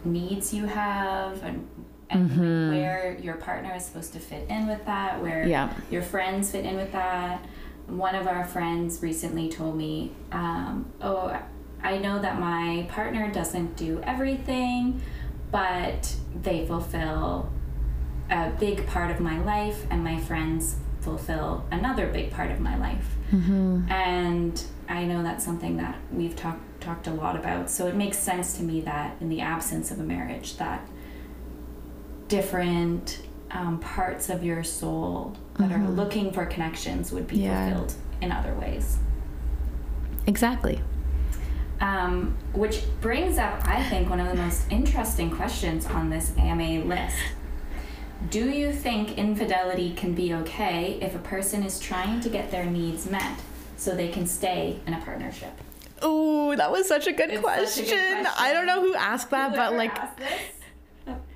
needs 0.04 0.54
you 0.54 0.66
have 0.66 1.42
and, 1.42 1.68
and 2.08 2.30
mm-hmm. 2.30 2.70
where 2.70 3.18
your 3.20 3.34
partner 3.34 3.74
is 3.74 3.84
supposed 3.84 4.12
to 4.12 4.18
fit 4.18 4.48
in 4.48 4.66
with 4.66 4.84
that, 4.86 5.20
where 5.20 5.46
yeah. 5.46 5.72
your 5.90 6.02
friends 6.02 6.50
fit 6.52 6.64
in 6.64 6.76
with 6.76 6.92
that. 6.92 7.44
One 7.90 8.14
of 8.14 8.26
our 8.26 8.44
friends 8.44 9.02
recently 9.02 9.48
told 9.48 9.76
me, 9.76 10.12
um, 10.32 10.90
Oh, 11.00 11.36
I 11.82 11.98
know 11.98 12.20
that 12.20 12.38
my 12.38 12.86
partner 12.90 13.30
doesn't 13.30 13.76
do 13.76 14.00
everything, 14.04 15.00
but 15.50 16.14
they 16.42 16.66
fulfill 16.66 17.50
a 18.30 18.50
big 18.50 18.86
part 18.86 19.10
of 19.10 19.20
my 19.20 19.40
life, 19.42 19.86
and 19.90 20.04
my 20.04 20.18
friends 20.20 20.76
fulfill 21.00 21.64
another 21.70 22.06
big 22.06 22.30
part 22.30 22.50
of 22.50 22.60
my 22.60 22.76
life. 22.78 23.16
Mm-hmm. 23.32 23.90
And 23.90 24.62
I 24.88 25.04
know 25.04 25.22
that's 25.22 25.44
something 25.44 25.76
that 25.78 25.98
we've 26.12 26.36
talked 26.36 26.62
talked 26.80 27.06
a 27.06 27.12
lot 27.12 27.36
about. 27.36 27.70
So 27.70 27.86
it 27.86 27.94
makes 27.94 28.18
sense 28.18 28.54
to 28.54 28.62
me 28.62 28.80
that 28.82 29.16
in 29.20 29.28
the 29.28 29.40
absence 29.40 29.90
of 29.90 30.00
a 30.00 30.02
marriage, 30.02 30.56
that 30.56 30.86
different 32.28 33.20
um, 33.50 33.78
parts 33.80 34.28
of 34.28 34.44
your 34.44 34.62
soul 34.62 35.36
that 35.58 35.70
mm-hmm. 35.70 35.86
are 35.86 35.90
looking 35.90 36.32
for 36.32 36.46
connections 36.46 37.12
would 37.12 37.26
be 37.26 37.38
yeah. 37.38 37.68
fulfilled 37.68 37.94
in 38.20 38.32
other 38.32 38.54
ways. 38.54 38.98
Exactly. 40.26 40.80
Um, 41.80 42.36
which 42.52 42.82
brings 43.00 43.38
up, 43.38 43.66
I 43.66 43.82
think, 43.88 44.10
one 44.10 44.20
of 44.20 44.28
the 44.28 44.34
most 44.34 44.70
interesting 44.70 45.30
questions 45.30 45.86
on 45.86 46.10
this 46.10 46.32
AMA 46.36 46.84
list. 46.84 47.16
Do 48.28 48.50
you 48.50 48.70
think 48.70 49.16
infidelity 49.16 49.94
can 49.94 50.14
be 50.14 50.34
okay 50.34 50.98
if 51.00 51.14
a 51.14 51.18
person 51.18 51.62
is 51.62 51.80
trying 51.80 52.20
to 52.20 52.28
get 52.28 52.50
their 52.50 52.66
needs 52.66 53.10
met 53.10 53.40
so 53.78 53.94
they 53.94 54.08
can 54.08 54.26
stay 54.26 54.78
in 54.86 54.92
a 54.92 55.00
partnership? 55.00 55.52
Oh, 56.02 56.54
that 56.56 56.70
was 56.70 56.86
such 56.86 57.06
a 57.06 57.12
good, 57.12 57.40
question. 57.40 57.86
Such 57.86 57.94
a 57.94 57.96
good 57.96 58.22
question. 58.22 58.26
I 58.38 58.52
don't 58.52 58.66
know 58.66 58.82
who 58.82 58.94
asked 58.94 59.30
that, 59.30 59.54
but 59.54 59.72
like. 59.74 59.96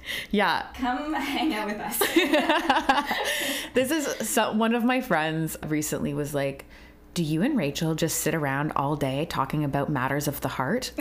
Yeah. 0.31 0.67
Come 0.75 1.13
hang 1.15 1.55
out 1.55 1.67
with 1.67 1.79
us. 1.79 1.99
this 3.75 3.91
is 3.91 4.29
so, 4.29 4.53
one 4.53 4.75
of 4.75 4.85
my 4.85 5.01
friends 5.01 5.57
recently 5.67 6.15
was 6.15 6.35
like, 6.35 6.67
Do 7.15 7.23
you 7.23 7.43
and 7.43 7.57
Rachel 7.57 7.95
just 7.95 8.19
sit 8.19 8.35
around 8.35 8.73
all 8.77 8.97
day 8.97 9.27
talking 9.27 9.65
about 9.65 9.89
matters 9.89 10.29
of 10.29 10.41
the 10.41 10.49
heart? 10.49 10.93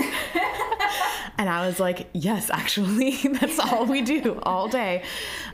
and 1.38 1.50
I 1.50 1.66
was 1.66 1.80
like, 1.80 2.10
Yes, 2.14 2.50
actually, 2.50 3.18
that's 3.40 3.60
all 3.60 3.86
we 3.86 4.02
do 4.02 4.40
all 4.44 4.68
day. 4.68 5.04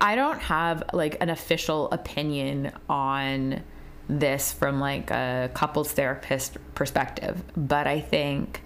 I 0.01 0.15
don't 0.15 0.39
have 0.39 0.83
like 0.93 1.17
an 1.21 1.29
official 1.29 1.89
opinion 1.91 2.71
on 2.89 3.63
this 4.07 4.51
from 4.51 4.79
like 4.79 5.11
a 5.11 5.51
couples 5.53 5.91
therapist 5.91 6.57
perspective, 6.73 7.43
but 7.55 7.85
I 7.85 7.99
think 7.99 8.63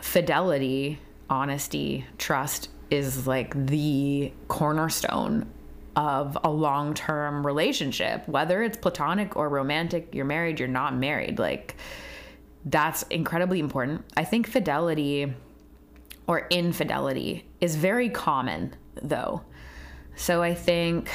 fidelity, 0.00 0.98
honesty, 1.30 2.06
trust 2.18 2.68
is 2.90 3.26
like 3.26 3.66
the 3.66 4.32
cornerstone 4.48 5.46
of 5.96 6.36
a 6.44 6.50
long 6.50 6.94
term 6.94 7.44
relationship, 7.44 8.26
whether 8.28 8.62
it's 8.62 8.76
platonic 8.76 9.36
or 9.36 9.48
romantic, 9.48 10.14
you're 10.14 10.24
married, 10.26 10.60
you're 10.60 10.68
not 10.68 10.94
married. 10.94 11.38
Like, 11.38 11.76
that's 12.64 13.02
incredibly 13.04 13.60
important. 13.60 14.04
I 14.16 14.24
think 14.24 14.46
fidelity 14.46 15.32
or 16.26 16.46
infidelity 16.50 17.46
is 17.60 17.76
very 17.76 18.10
common, 18.10 18.74
though. 19.00 19.42
So 20.16 20.42
I 20.42 20.54
think 20.54 21.10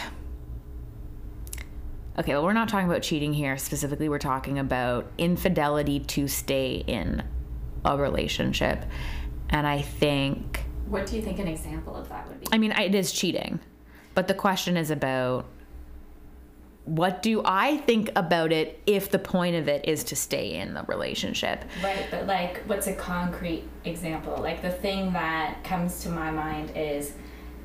okay, 2.17 2.33
well, 2.33 2.43
we're 2.43 2.53
not 2.53 2.69
talking 2.69 2.87
about 2.87 3.01
cheating 3.01 3.33
here 3.33 3.57
specifically. 3.57 4.09
We're 4.09 4.19
talking 4.19 4.59
about 4.59 5.11
infidelity 5.17 5.99
to 5.99 6.27
stay 6.27 6.83
in 6.85 7.23
a 7.85 7.97
relationship. 7.97 8.85
And 9.49 9.65
I 9.67 9.81
think. 9.81 10.65
What 10.91 11.07
do 11.07 11.15
you 11.15 11.21
think 11.21 11.39
an 11.39 11.47
example 11.47 11.95
of 11.95 12.09
that 12.09 12.27
would 12.27 12.41
be? 12.41 12.47
I 12.51 12.57
mean, 12.57 12.73
it 12.73 12.93
is 12.93 13.13
cheating. 13.13 13.61
But 14.13 14.27
the 14.27 14.33
question 14.33 14.75
is 14.75 14.91
about 14.91 15.45
what 16.83 17.21
do 17.21 17.41
I 17.45 17.77
think 17.77 18.11
about 18.15 18.51
it 18.51 18.81
if 18.85 19.09
the 19.09 19.19
point 19.19 19.55
of 19.55 19.69
it 19.69 19.87
is 19.87 20.03
to 20.05 20.17
stay 20.17 20.55
in 20.55 20.73
the 20.73 20.83
relationship? 20.83 21.63
Right, 21.81 22.07
but 22.11 22.27
like, 22.27 22.57
what's 22.65 22.87
a 22.87 22.93
concrete 22.93 23.63
example? 23.85 24.35
Like, 24.37 24.61
the 24.61 24.71
thing 24.71 25.13
that 25.13 25.63
comes 25.63 26.03
to 26.03 26.09
my 26.09 26.29
mind 26.29 26.73
is 26.75 27.13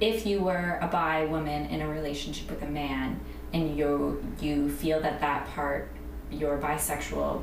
if 0.01 0.25
you 0.25 0.43
were 0.43 0.79
a 0.81 0.87
bi 0.87 1.25
woman 1.25 1.67
in 1.67 1.81
a 1.81 1.89
relationship 1.89 2.49
with 2.49 2.63
a 2.63 2.69
man 2.69 3.19
and 3.53 3.77
you 3.77 4.25
you 4.41 4.71
feel 4.71 5.01
that 5.01 5.21
that 5.21 5.49
part 5.49 5.89
your 6.31 6.59
bisexual 6.59 7.43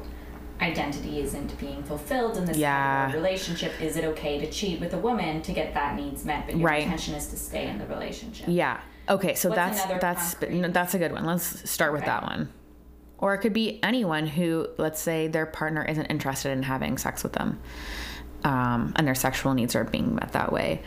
identity 0.61 1.19
isn't 1.19 1.59
being 1.59 1.83
fulfilled 1.83 2.37
in 2.37 2.45
this 2.45 2.57
yeah. 2.57 3.05
kind 3.05 3.15
of 3.15 3.21
relationship 3.21 3.73
is 3.81 3.97
it 3.97 4.05
okay 4.05 4.39
to 4.39 4.49
cheat 4.49 4.79
with 4.79 4.93
a 4.93 4.97
woman 4.97 5.41
to 5.41 5.51
get 5.51 5.73
that 5.73 5.95
needs 5.95 6.23
met 6.25 6.45
but 6.45 6.55
your 6.55 6.67
right. 6.67 6.83
intention 6.83 7.15
is 7.15 7.27
to 7.27 7.35
stay 7.35 7.67
in 7.67 7.77
the 7.77 7.85
relationship 7.87 8.45
yeah 8.47 8.79
okay 9.09 9.33
so 9.33 9.49
What's 9.49 9.57
that's 9.57 10.01
that's 10.01 10.33
concrete? 10.35 10.73
that's 10.73 10.93
a 10.93 10.99
good 10.99 11.11
one 11.11 11.25
let's 11.25 11.69
start 11.69 11.91
with 11.91 12.03
okay. 12.03 12.11
that 12.11 12.23
one 12.23 12.53
or 13.17 13.33
it 13.33 13.39
could 13.39 13.53
be 13.53 13.79
anyone 13.83 14.27
who 14.27 14.67
let's 14.77 15.01
say 15.01 15.27
their 15.27 15.45
partner 15.45 15.83
isn't 15.83 16.05
interested 16.05 16.51
in 16.51 16.63
having 16.63 16.97
sex 16.97 17.23
with 17.23 17.33
them 17.33 17.59
um, 18.43 18.93
and 18.95 19.07
their 19.07 19.15
sexual 19.15 19.53
needs 19.53 19.75
are 19.75 19.83
being 19.83 20.15
met 20.15 20.31
that 20.33 20.53
way 20.53 20.81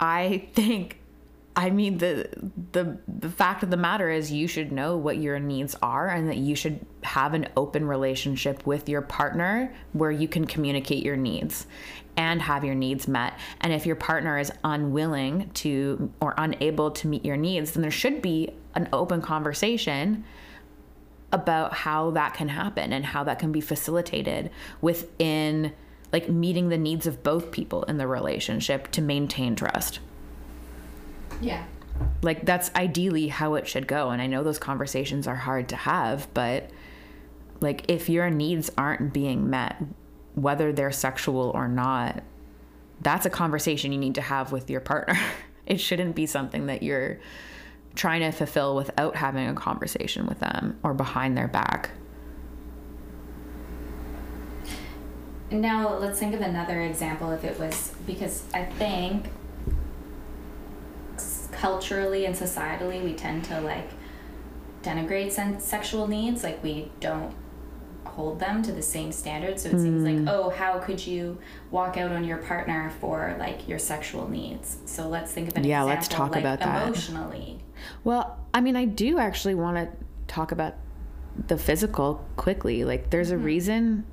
i 0.00 0.48
think 0.54 0.98
I 1.54 1.68
mean 1.68 1.98
the 1.98 2.28
the 2.72 2.98
the 3.06 3.28
fact 3.28 3.62
of 3.62 3.70
the 3.70 3.76
matter 3.76 4.10
is 4.10 4.32
you 4.32 4.48
should 4.48 4.72
know 4.72 4.96
what 4.96 5.18
your 5.18 5.38
needs 5.38 5.76
are 5.82 6.08
and 6.08 6.28
that 6.28 6.38
you 6.38 6.54
should 6.54 6.84
have 7.02 7.34
an 7.34 7.48
open 7.56 7.86
relationship 7.86 8.66
with 8.66 8.88
your 8.88 9.02
partner 9.02 9.74
where 9.92 10.10
you 10.10 10.28
can 10.28 10.46
communicate 10.46 11.04
your 11.04 11.16
needs 11.16 11.66
and 12.16 12.40
have 12.40 12.64
your 12.64 12.74
needs 12.74 13.06
met. 13.06 13.38
And 13.60 13.72
if 13.72 13.84
your 13.84 13.96
partner 13.96 14.38
is 14.38 14.50
unwilling 14.64 15.50
to 15.54 16.10
or 16.20 16.34
unable 16.38 16.90
to 16.92 17.06
meet 17.06 17.24
your 17.24 17.36
needs, 17.36 17.72
then 17.72 17.82
there 17.82 17.90
should 17.90 18.22
be 18.22 18.54
an 18.74 18.88
open 18.92 19.20
conversation 19.20 20.24
about 21.32 21.74
how 21.74 22.10
that 22.12 22.34
can 22.34 22.48
happen 22.48 22.92
and 22.92 23.04
how 23.04 23.24
that 23.24 23.38
can 23.38 23.52
be 23.52 23.60
facilitated 23.60 24.50
within 24.80 25.72
like 26.12 26.28
meeting 26.28 26.68
the 26.68 26.78
needs 26.78 27.06
of 27.06 27.22
both 27.22 27.50
people 27.50 27.84
in 27.84 27.96
the 27.96 28.06
relationship 28.06 28.90
to 28.92 29.00
maintain 29.00 29.56
trust. 29.56 30.00
Yeah. 31.40 31.64
Like 32.22 32.44
that's 32.44 32.70
ideally 32.74 33.28
how 33.28 33.54
it 33.54 33.66
should 33.68 33.86
go. 33.86 34.10
And 34.10 34.20
I 34.20 34.26
know 34.26 34.42
those 34.42 34.58
conversations 34.58 35.26
are 35.26 35.36
hard 35.36 35.68
to 35.70 35.76
have, 35.76 36.32
but 36.34 36.70
Like, 37.62 37.88
if 37.88 38.08
your 38.08 38.28
needs 38.28 38.70
aren't 38.76 39.12
being 39.12 39.48
met, 39.48 39.76
whether 40.34 40.72
they're 40.72 40.90
sexual 40.90 41.50
or 41.54 41.68
not, 41.68 42.24
that's 43.00 43.24
a 43.24 43.30
conversation 43.30 43.92
you 43.92 43.98
need 43.98 44.16
to 44.16 44.20
have 44.20 44.50
with 44.52 44.68
your 44.68 44.80
partner. 44.80 45.18
it 45.66 45.78
shouldn't 45.78 46.16
be 46.16 46.26
something 46.26 46.66
that 46.66 46.82
you're 46.82 47.20
trying 47.94 48.20
to 48.22 48.32
fulfill 48.32 48.74
without 48.74 49.14
having 49.16 49.48
a 49.48 49.54
conversation 49.54 50.26
with 50.26 50.40
them 50.40 50.78
or 50.82 50.92
behind 50.92 51.36
their 51.36 51.48
back. 51.48 51.90
Now, 55.50 55.98
let's 55.98 56.18
think 56.18 56.34
of 56.34 56.40
another 56.40 56.80
example 56.80 57.30
if 57.30 57.44
it 57.44 57.60
was 57.60 57.92
because 58.06 58.44
I 58.54 58.64
think 58.64 59.26
culturally 61.62 62.26
and 62.26 62.34
societally 62.34 63.02
we 63.04 63.12
tend 63.14 63.44
to 63.44 63.60
like 63.60 63.88
denigrate 64.82 65.30
sen- 65.30 65.60
sexual 65.60 66.08
needs, 66.08 66.42
like 66.42 66.60
we 66.60 66.90
don't 66.98 67.32
hold 68.04 68.40
them 68.40 68.62
to 68.64 68.72
the 68.72 68.82
same 68.82 69.12
standard. 69.12 69.60
So 69.60 69.68
it 69.68 69.78
seems 69.78 70.02
Mm. 70.02 70.26
like, 70.26 70.34
oh, 70.34 70.50
how 70.50 70.80
could 70.80 71.06
you 71.06 71.38
walk 71.70 71.96
out 71.96 72.10
on 72.10 72.24
your 72.24 72.38
partner 72.38 72.90
for 73.00 73.36
like 73.38 73.68
your 73.68 73.78
sexual 73.78 74.28
needs? 74.28 74.78
So 74.86 75.08
let's 75.08 75.30
think 75.32 75.48
of 75.50 75.56
an 75.56 75.62
Yeah, 75.62 75.82
example 75.82 75.88
let's 75.94 76.08
talk 76.08 76.32
like 76.32 76.40
about 76.40 76.58
that. 76.58 76.82
emotionally. 76.88 77.60
Well, 78.02 78.38
I 78.52 78.60
mean, 78.60 78.74
I 78.74 78.84
do 78.84 79.20
actually 79.20 79.54
want 79.54 79.76
to 79.76 79.88
talk 80.26 80.50
about 80.50 80.74
the 81.46 81.56
physical 81.56 82.26
quickly. 82.36 82.84
Like, 82.84 83.10
there's 83.10 83.30
a 83.30 83.38
reason 83.38 84.04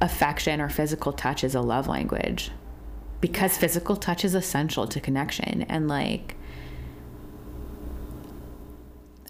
affection 0.00 0.60
or 0.60 0.68
physical 0.68 1.12
touch 1.12 1.44
is 1.44 1.54
a 1.54 1.60
love 1.60 1.86
language 1.86 2.50
because 3.20 3.56
physical 3.56 3.96
touch 3.96 4.24
is 4.24 4.34
essential 4.34 4.86
to 4.86 5.00
connection. 5.00 5.62
And, 5.62 5.88
like, 5.88 6.36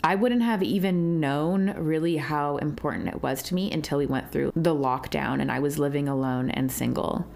I 0.06 0.14
wouldn't 0.14 0.42
have 0.42 0.62
even 0.62 1.18
known 1.18 1.74
really 1.76 2.16
how 2.16 2.58
important 2.58 3.08
it 3.08 3.24
was 3.24 3.42
to 3.42 3.56
me 3.56 3.72
until 3.72 3.98
we 3.98 4.06
went 4.06 4.30
through 4.30 4.52
the 4.54 4.72
lockdown 4.72 5.40
and 5.40 5.50
I 5.50 5.58
was 5.58 5.80
living 5.80 6.06
alone 6.06 6.48
and 6.48 6.70
single. 6.70 7.26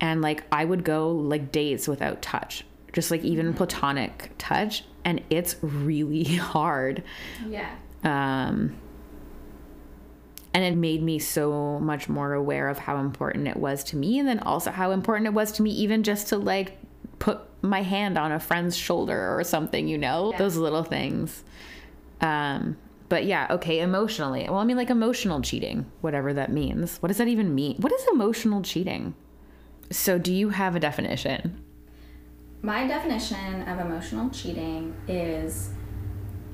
And 0.00 0.22
like 0.22 0.44
I 0.52 0.64
would 0.64 0.84
go 0.84 1.10
like 1.10 1.50
days 1.50 1.88
without 1.88 2.22
touch, 2.22 2.64
just 2.92 3.10
like 3.10 3.24
even 3.24 3.52
platonic 3.52 4.30
touch, 4.38 4.84
and 5.04 5.22
it's 5.28 5.56
really 5.60 6.22
hard. 6.36 7.02
Yeah. 7.48 7.74
Um 8.04 8.76
and 10.54 10.64
it 10.64 10.76
made 10.76 11.02
me 11.02 11.18
so 11.18 11.80
much 11.80 12.08
more 12.08 12.32
aware 12.32 12.68
of 12.68 12.78
how 12.78 12.98
important 12.98 13.48
it 13.48 13.56
was 13.56 13.82
to 13.84 13.96
me 13.96 14.20
and 14.20 14.28
then 14.28 14.38
also 14.38 14.70
how 14.70 14.92
important 14.92 15.26
it 15.26 15.34
was 15.34 15.50
to 15.52 15.62
me 15.62 15.70
even 15.70 16.04
just 16.04 16.28
to 16.28 16.38
like 16.38 16.78
put 17.18 17.40
my 17.60 17.82
hand 17.82 18.16
on 18.16 18.30
a 18.30 18.38
friend's 18.38 18.76
shoulder 18.76 19.36
or 19.36 19.42
something 19.42 19.88
you 19.88 19.98
know? 19.98 20.30
Yeah. 20.30 20.38
those 20.38 20.56
little 20.56 20.84
things. 20.84 21.42
Um 22.20 22.76
but 23.08 23.24
yeah 23.24 23.48
okay 23.50 23.80
emotionally. 23.80 24.46
Well 24.48 24.58
i 24.58 24.64
mean 24.64 24.76
like 24.76 24.90
emotional 24.90 25.42
cheating 25.42 25.90
whatever 26.00 26.32
that 26.32 26.52
means. 26.52 26.98
What 26.98 27.08
does 27.08 27.18
that 27.18 27.28
even 27.28 27.54
mean? 27.54 27.76
What 27.78 27.92
is 27.92 28.06
emotional 28.12 28.62
cheating? 28.62 29.14
So 29.90 30.18
do 30.18 30.32
you 30.32 30.50
have 30.50 30.76
a 30.76 30.80
definition? 30.80 31.60
My 32.62 32.86
definition 32.86 33.68
of 33.68 33.78
emotional 33.78 34.30
cheating 34.30 34.94
is 35.06 35.73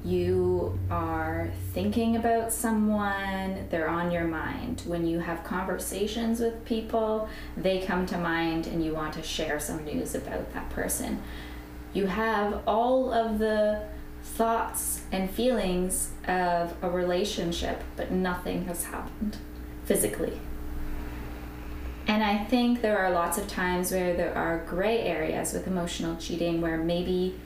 you 0.05 0.79
are 0.91 1.51
thinking 1.73 2.17
about 2.17 2.53
someone, 2.53 3.67
they're 3.71 3.89
on 3.89 4.11
your 4.11 4.25
mind. 4.25 4.83
When 4.87 5.07
you 5.07 5.19
have 5.19 5.45
conversations 5.45 6.41
with 6.41 6.65
people, 6.65 7.29
they 7.57 7.81
come 7.81 8.07
to 8.07 8.17
mind 8.19 8.67
and 8.67 8.85
you 8.85 8.95
want 8.95 9.15
to 9.15 9.23
share 9.23 9.61
some 9.61 9.85
news 9.85 10.15
about 10.15 10.53
that 10.55 10.71
person. 10.71 11.23
You 11.93 12.07
have 12.07 12.63
all 12.67 13.13
of 13.13 13.39
the 13.39 13.83
thoughts 14.23 15.03
and 15.13 15.31
feelings 15.31 16.11
of 16.27 16.75
a 16.83 16.91
relationship, 16.91 17.83
but 17.97 18.11
nothing 18.11 18.65
has 18.67 18.85
happened 18.85 19.37
physically. 19.85 20.41
And 22.07 22.25
I 22.25 22.45
think 22.45 22.81
there 22.81 22.99
are 22.99 23.11
lots 23.11 23.39
of 23.39 23.47
times 23.47 23.93
where 23.93 24.17
there 24.17 24.35
are 24.35 24.65
gray 24.67 25.01
areas 25.01 25.53
with 25.53 25.67
emotional 25.67 26.17
cheating 26.17 26.61
where 26.61 26.79
maybe 26.79 27.39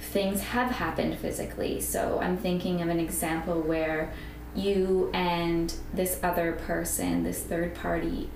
things 0.00 0.40
have 0.40 0.70
happened 0.70 1.18
physically. 1.18 1.80
So 1.80 2.20
I'm 2.20 2.36
thinking 2.36 2.80
of 2.82 2.88
an 2.88 3.00
example 3.00 3.60
where 3.60 4.12
you 4.54 5.10
and 5.12 5.72
this 5.92 6.20
other 6.22 6.52
person, 6.52 7.22
this 7.22 7.42
third 7.42 7.74
party, 7.74 8.30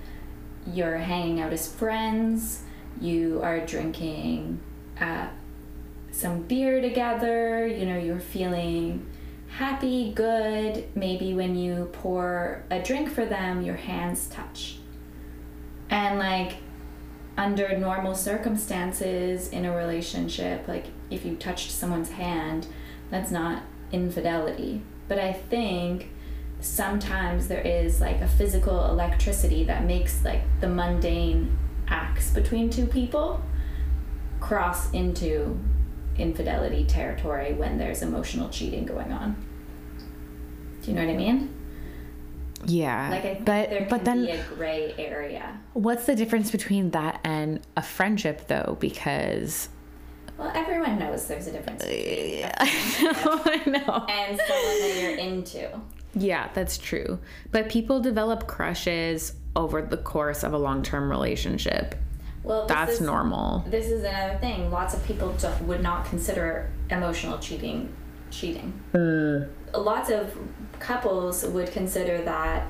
you're 0.66 0.98
hanging 0.98 1.40
out 1.40 1.52
as 1.52 1.72
friends, 1.72 2.62
you 3.00 3.40
are 3.42 3.64
drinking 3.64 4.60
uh, 5.00 5.28
some 6.10 6.42
beer 6.42 6.80
together, 6.80 7.66
you 7.66 7.86
know, 7.86 7.98
you're 7.98 8.20
feeling 8.20 9.06
happy, 9.48 10.12
good. 10.12 10.86
Maybe 10.94 11.34
when 11.34 11.56
you 11.56 11.90
pour 11.92 12.64
a 12.70 12.80
drink 12.80 13.10
for 13.10 13.24
them, 13.24 13.62
your 13.62 13.76
hands 13.76 14.28
touch. 14.28 14.78
And 15.90 16.18
like 16.18 16.56
under 17.36 17.76
normal 17.78 18.14
circumstances 18.14 19.48
in 19.48 19.64
a 19.64 19.74
relationship, 19.74 20.68
like 20.68 20.86
if 21.10 21.24
you 21.24 21.36
touched 21.36 21.70
someone's 21.70 22.10
hand, 22.10 22.66
that's 23.10 23.30
not 23.30 23.62
infidelity. 23.90 24.82
But 25.08 25.18
I 25.18 25.32
think 25.32 26.10
sometimes 26.60 27.48
there 27.48 27.60
is 27.60 28.00
like 28.00 28.20
a 28.20 28.28
physical 28.28 28.86
electricity 28.86 29.64
that 29.64 29.84
makes 29.84 30.24
like 30.24 30.42
the 30.60 30.68
mundane 30.68 31.58
acts 31.88 32.30
between 32.30 32.70
two 32.70 32.86
people 32.86 33.42
cross 34.40 34.90
into 34.92 35.58
infidelity 36.16 36.84
territory 36.84 37.52
when 37.52 37.78
there's 37.78 38.02
emotional 38.02 38.48
cheating 38.48 38.84
going 38.84 39.12
on. 39.12 39.36
Do 40.82 40.90
you 40.90 40.96
know 40.96 41.04
what 41.04 41.12
I 41.12 41.16
mean? 41.16 41.54
Yeah 42.66 43.08
Like 43.10 43.24
I 43.24 43.34
think 43.34 43.44
but 43.44 43.70
there 43.70 43.86
but 43.90 44.04
can 44.04 44.04
then 44.04 44.24
be 44.26 44.30
a 44.32 44.44
gray 44.54 44.94
area. 44.98 45.58
what's 45.72 46.06
the 46.06 46.14
difference 46.14 46.50
between 46.50 46.90
that 46.90 47.20
and 47.24 47.60
a 47.76 47.82
friendship 47.82 48.46
though 48.48 48.76
because 48.80 49.68
Well, 50.38 50.52
everyone 50.54 50.98
knows 50.98 51.26
there's 51.26 51.46
a 51.48 51.52
difference 51.52 51.84
between 51.84 52.44
uh, 52.44 52.50
I 52.64 53.62
know. 53.66 54.06
and 54.08 54.38
someone 54.38 54.80
that 54.80 54.98
you're 55.00 55.16
into. 55.18 55.80
Yeah, 56.14 56.50
that's 56.52 56.76
true. 56.78 57.18
But 57.52 57.68
people 57.70 58.00
develop 58.00 58.46
crushes 58.46 59.34
over 59.56 59.80
the 59.82 59.96
course 59.96 60.42
of 60.44 60.52
a 60.52 60.58
long 60.58 60.82
term 60.82 61.08
relationship. 61.10 61.94
Well, 62.44 62.66
That's 62.66 62.94
is, 62.94 63.00
normal. 63.00 63.64
This 63.68 63.86
is 63.86 64.04
another 64.04 64.36
thing. 64.38 64.70
Lots 64.70 64.94
of 64.94 65.04
people 65.04 65.32
just 65.38 65.60
would 65.62 65.80
not 65.82 66.04
consider 66.06 66.70
emotional 66.90 67.38
cheating 67.38 67.94
cheating. 68.30 68.72
Mm. 68.92 69.48
Lots 69.74 70.10
of 70.10 70.36
couples 70.82 71.44
would 71.46 71.70
consider 71.72 72.20
that 72.22 72.66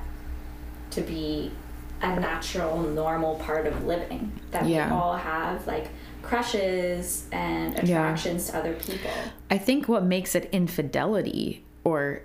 to 0.91 1.01
be 1.01 1.51
a 2.03 2.19
natural, 2.21 2.81
normal 2.83 3.37
part 3.37 3.67
of 3.67 3.85
living. 3.87 4.31
That 4.51 4.67
Yeah. 4.67 4.87
we 4.89 4.93
all 5.01 5.17
have 5.17 5.67
like 5.67 5.89
crushes 6.23 7.27
and 7.33 7.75
Yeah. 7.75 7.81
attractions 8.01 8.51
to 8.51 8.59
other 8.59 8.75
people. 8.75 9.11
I 9.51 9.57
think 9.59 9.89
what 9.89 10.05
makes 10.05 10.35
it 10.35 10.49
infidelity 10.53 11.65
or 11.85 12.21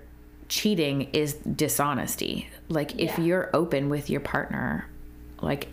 cheating 0.50 1.04
is 1.13 1.34
dishonesty. 1.36 2.50
Like 2.69 3.00
if 3.00 3.17
Yeah. 3.17 3.23
you're 3.26 3.50
open 3.54 3.89
with 3.89 4.10
your 4.10 4.19
partner, 4.21 4.86
like, 5.41 5.67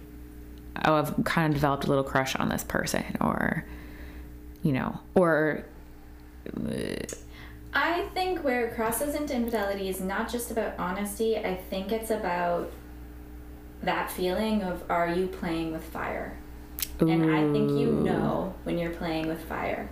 oh, 0.84 0.94
I've 0.94 1.24
kind 1.24 1.48
of 1.48 1.54
developed 1.54 1.84
a 1.84 1.88
little 1.88 2.04
crush 2.04 2.36
on 2.36 2.48
this 2.50 2.62
person, 2.64 3.04
or, 3.20 3.64
you 4.62 4.72
know, 4.72 5.00
or 5.14 5.64
uh, 6.46 6.70
I 7.74 8.02
think 8.14 8.44
where 8.44 8.66
it 8.66 8.74
crosses 8.74 9.14
into 9.14 9.34
infidelity 9.34 9.88
is 9.88 10.00
not 10.00 10.30
just 10.30 10.50
about 10.50 10.74
honesty. 10.78 11.36
I 11.36 11.56
think 11.56 11.90
it's 11.92 12.10
about 12.10 12.70
that 13.82 14.10
feeling 14.10 14.62
of 14.62 14.82
are 14.88 15.08
you 15.08 15.26
playing 15.26 15.72
with 15.72 15.82
fire? 15.84 16.36
And 17.00 17.34
I 17.34 17.40
think 17.52 17.72
you 17.72 17.90
know 17.90 18.54
when 18.64 18.78
you're 18.78 18.92
playing 18.92 19.26
with 19.26 19.40
fire. 19.44 19.88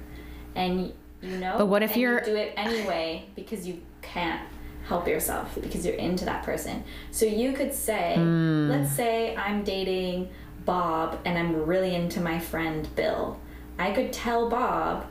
And 0.55 0.92
you 1.21 1.37
know 1.38 1.57
But 1.59 1.66
what 1.66 1.83
if 1.83 1.92
and 1.92 2.01
you 2.01 2.09
you're- 2.09 2.25
do 2.25 2.37
it 2.37 2.55
anyway 2.57 3.27
because 3.35 3.66
you 3.66 3.81
can't 4.01 4.40
help 4.87 5.07
yourself 5.09 5.57
because 5.61 5.85
you're 5.87 5.95
into 5.97 6.25
that 6.25 6.42
person. 6.45 6.85
So 7.11 7.25
you 7.27 7.53
could 7.53 7.73
say, 7.75 8.14
Hmm. 8.16 8.68
let's 8.71 8.90
say 8.92 9.37
I'm 9.37 9.64
dating 9.64 10.29
Bob 10.64 11.18
and 11.25 11.37
I'm 11.38 11.64
really 11.66 11.95
into 11.95 12.21
my 12.21 12.38
friend 12.38 12.88
Bill. 12.95 13.38
I 13.79 13.92
could 13.92 14.12
tell 14.12 14.49
Bob, 14.49 15.07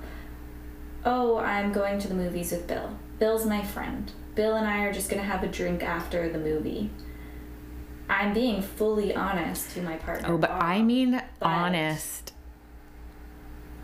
"Oh, 1.05 1.37
I'm 1.37 1.71
going 1.71 1.99
to 1.99 2.07
the 2.07 2.13
movies 2.13 2.51
with 2.51 2.67
Bill. 2.67 2.97
Bill's 3.19 3.45
my 3.45 3.63
friend. 3.63 4.11
Bill 4.35 4.55
and 4.55 4.67
I 4.67 4.83
are 4.83 4.93
just 4.93 5.09
going 5.09 5.21
to 5.21 5.27
have 5.27 5.43
a 5.43 5.47
drink 5.47 5.83
after 5.83 6.29
the 6.29 6.39
movie." 6.39 6.89
I'm 8.11 8.33
being 8.33 8.61
fully 8.61 9.15
honest 9.15 9.71
to 9.75 9.81
my 9.81 9.95
partner. 9.95 10.33
oh, 10.33 10.37
but 10.37 10.49
Bob. 10.49 10.61
I 10.61 10.81
mean 10.81 11.21
honest. 11.41 12.33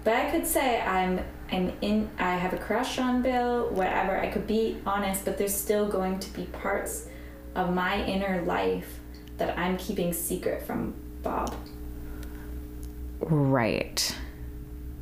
But 0.03 0.15
I 0.15 0.29
could 0.31 0.45
say 0.45 0.81
I'm 0.81 1.21
I'm 1.51 1.71
in 1.81 2.09
I 2.19 2.35
have 2.35 2.53
a 2.53 2.57
crush 2.57 2.99
on 2.99 3.21
Bill, 3.21 3.69
whatever. 3.69 4.17
I 4.19 4.27
could 4.27 4.45
be 4.45 4.77
honest, 4.85 5.23
but 5.23 5.37
there's 5.37 5.55
still 5.55 5.87
going 5.87 6.19
to 6.19 6.29
be 6.33 6.43
parts 6.43 7.07
of 7.55 7.73
my 7.73 8.03
inner 8.05 8.41
life 8.43 8.99
that 9.37 9.57
I'm 9.57 9.77
keeping 9.77 10.11
secret 10.11 10.61
from 10.61 10.93
Bob. 11.23 11.55
Right. 13.19 14.15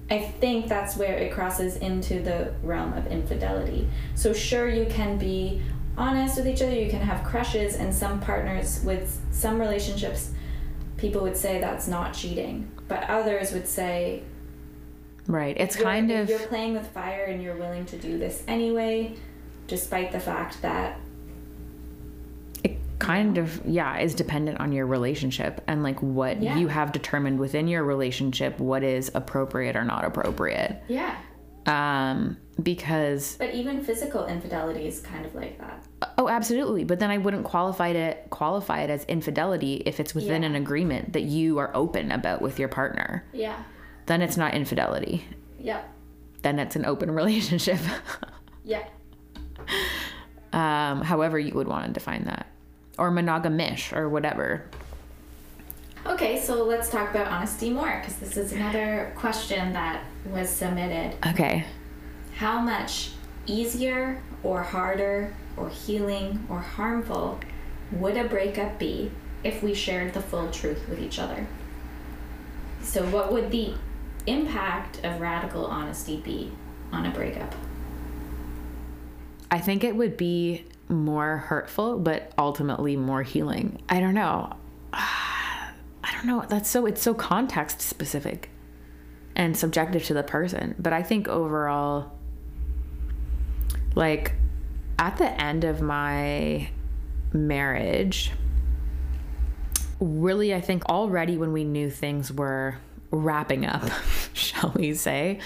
I 0.09 0.19
think 0.19 0.67
that's 0.67 0.95
where 0.95 1.17
it 1.17 1.31
crosses 1.31 1.77
into 1.77 2.21
the 2.21 2.53
realm 2.61 2.93
of 2.93 3.07
infidelity. 3.07 3.87
So 4.13 4.33
sure 4.33 4.69
you 4.69 4.85
can 4.85 5.17
be 5.17 5.61
honest 5.97 6.37
with 6.37 6.47
each 6.47 6.61
other. 6.61 6.75
You 6.75 6.89
can 6.89 7.01
have 7.01 7.23
crushes, 7.23 7.75
and 7.75 7.93
some 7.93 8.19
partners 8.19 8.81
with 8.83 9.19
some 9.31 9.59
relationships, 9.59 10.31
people 10.97 11.21
would 11.21 11.37
say 11.37 11.59
that's 11.59 11.87
not 11.87 12.13
cheating, 12.13 12.71
but 12.87 13.09
others 13.09 13.51
would 13.51 13.67
say 13.67 14.23
Right. 15.27 15.57
It's 15.59 15.75
kind 15.75 16.11
of 16.11 16.29
you're 16.29 16.39
playing 16.39 16.73
with 16.73 16.87
fire 16.87 17.23
and 17.23 17.41
you're 17.41 17.55
willing 17.55 17.85
to 17.87 17.97
do 17.97 18.17
this 18.17 18.43
anyway, 18.47 19.15
despite 19.67 20.11
the 20.11 20.19
fact 20.19 20.61
that 20.61 20.99
kind 22.99 23.37
of 23.37 23.61
yeah 23.65 23.97
is 23.99 24.15
dependent 24.15 24.59
on 24.59 24.71
your 24.71 24.85
relationship 24.85 25.61
and 25.67 25.83
like 25.83 26.01
what 26.01 26.41
Yeah. 26.41 26.57
you 26.57 26.67
have 26.69 26.91
determined 26.91 27.39
within 27.39 27.67
your 27.67 27.83
relationship 27.83 28.59
what 28.59 28.83
is 28.83 29.11
appropriate 29.13 29.75
or 29.75 29.83
not 29.83 30.05
appropriate 30.05 30.81
yeah. 30.87 31.17
um 31.65 32.37
because 32.63 33.35
But 33.37 33.53
even 33.53 33.83
physical 33.83 34.25
infidelity 34.27 34.87
is 34.87 35.01
kind 35.01 35.25
of 35.25 35.35
like 35.35 35.57
that. 35.59 35.83
oh 36.17 36.29
absolutely 36.29 36.85
but 36.85 36.99
then 36.99 37.09
i 37.09 37.17
wouldn't 37.17 37.43
qualify 37.43 37.89
it 37.89 38.27
qualify 38.29 38.81
it 38.83 38.89
as 38.89 39.03
infidelity 39.05 39.83
if 39.85 39.99
it's 39.99 40.15
within 40.15 40.43
Yeah. 40.43 40.49
an 40.49 40.55
agreement 40.55 41.13
that 41.13 41.23
you 41.23 41.57
are 41.57 41.71
open 41.75 42.11
about 42.13 42.41
with 42.41 42.59
your 42.59 42.69
partner 42.69 43.25
Yeah. 43.33 43.61
then 44.05 44.21
it's 44.21 44.37
not 44.37 44.53
infidelity 44.53 45.25
Yep. 45.59 45.89
then 46.43 46.59
it's 46.59 46.77
an 46.77 46.85
open 46.85 47.11
relationship 47.21 47.79
Yeah. 48.63 48.83
um 50.53 51.01
however 51.01 51.37
you 51.37 51.53
would 51.55 51.67
want 51.67 51.87
to 51.87 51.91
define 51.91 52.23
that 52.25 52.47
or 52.97 53.11
monogamish 53.11 53.95
or 53.95 54.09
whatever 54.09 54.65
Okay, 56.07 56.39
so 56.39 56.63
let's 56.63 56.89
talk 56.91 57.09
about 57.09 57.27
honesty 57.27 57.71
more 57.71 57.97
because 57.99 58.17
this 58.17 58.37
is 58.37 58.51
another 58.53 59.11
question 59.15 59.73
that 59.73 60.03
was 60.31 60.49
submitted. 60.49 61.15
okay 61.27 61.65
How 62.35 62.59
much 62.61 63.11
easier 63.47 64.21
or 64.43 64.61
harder 64.61 65.33
or 65.57 65.69
healing 65.69 66.45
or 66.49 66.59
harmful 66.59 67.39
would 67.91 68.17
a 68.17 68.23
breakup 68.25 68.77
be 68.77 69.11
if 69.43 69.63
we 69.63 69.73
shared 69.73 70.13
the 70.13 70.21
full 70.21 70.49
truth 70.51 70.87
with 70.89 70.99
each 70.99 71.17
other? 71.17 71.47
So, 72.81 73.03
what 73.09 73.31
would 73.33 73.49
the 73.51 73.73
impact 74.27 75.03
of 75.03 75.19
radical 75.21 75.65
honesty 75.65 76.17
be 76.17 76.51
on 76.91 77.05
a 77.05 77.11
breakup? 77.11 77.53
I 79.49 79.59
think 79.59 79.83
it 79.83 79.95
would 79.95 80.17
be 80.17 80.65
more 80.89 81.37
hurtful, 81.37 81.99
but 81.99 82.31
ultimately 82.37 82.95
more 82.95 83.23
healing. 83.23 83.81
I 83.89 83.99
don't 83.99 84.13
know. 84.13 84.53
I 84.93 86.11
don't 86.11 86.25
know. 86.25 86.45
That's 86.47 86.69
so, 86.69 86.85
it's 86.85 87.01
so 87.01 87.13
context 87.13 87.81
specific 87.81 88.49
and 89.35 89.57
subjective 89.57 90.03
to 90.05 90.13
the 90.13 90.23
person. 90.23 90.75
But 90.77 90.93
I 90.93 91.03
think 91.03 91.27
overall, 91.27 92.11
like 93.95 94.33
at 94.99 95.17
the 95.17 95.29
end 95.41 95.63
of 95.63 95.81
my 95.81 96.69
marriage, 97.33 98.31
really, 99.99 100.53
I 100.53 100.61
think 100.61 100.85
already 100.85 101.37
when 101.37 101.51
we 101.51 101.63
knew 101.63 101.89
things 101.89 102.31
were 102.31 102.77
wrapping 103.11 103.65
up, 103.65 103.89
shall 104.33 104.71
we 104.75 104.93
say, 104.93 105.39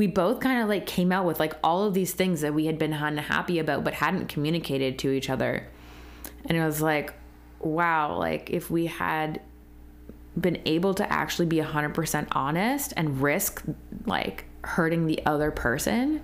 we 0.00 0.06
both 0.06 0.40
kind 0.40 0.62
of 0.62 0.68
like 0.70 0.86
came 0.86 1.12
out 1.12 1.26
with 1.26 1.38
like 1.38 1.52
all 1.62 1.84
of 1.84 1.92
these 1.92 2.14
things 2.14 2.40
that 2.40 2.54
we 2.54 2.64
had 2.64 2.78
been 2.78 2.94
unhappy 2.94 3.58
about 3.58 3.84
but 3.84 3.92
hadn't 3.92 4.30
communicated 4.30 4.98
to 4.98 5.10
each 5.10 5.28
other. 5.28 5.68
And 6.46 6.56
it 6.56 6.64
was 6.64 6.80
like, 6.80 7.12
wow, 7.58 8.16
like 8.16 8.48
if 8.48 8.70
we 8.70 8.86
had 8.86 9.42
been 10.40 10.62
able 10.64 10.94
to 10.94 11.12
actually 11.12 11.44
be 11.44 11.58
100% 11.58 12.28
honest 12.32 12.94
and 12.96 13.20
risk 13.20 13.62
like 14.06 14.46
hurting 14.64 15.04
the 15.04 15.20
other 15.26 15.50
person, 15.50 16.22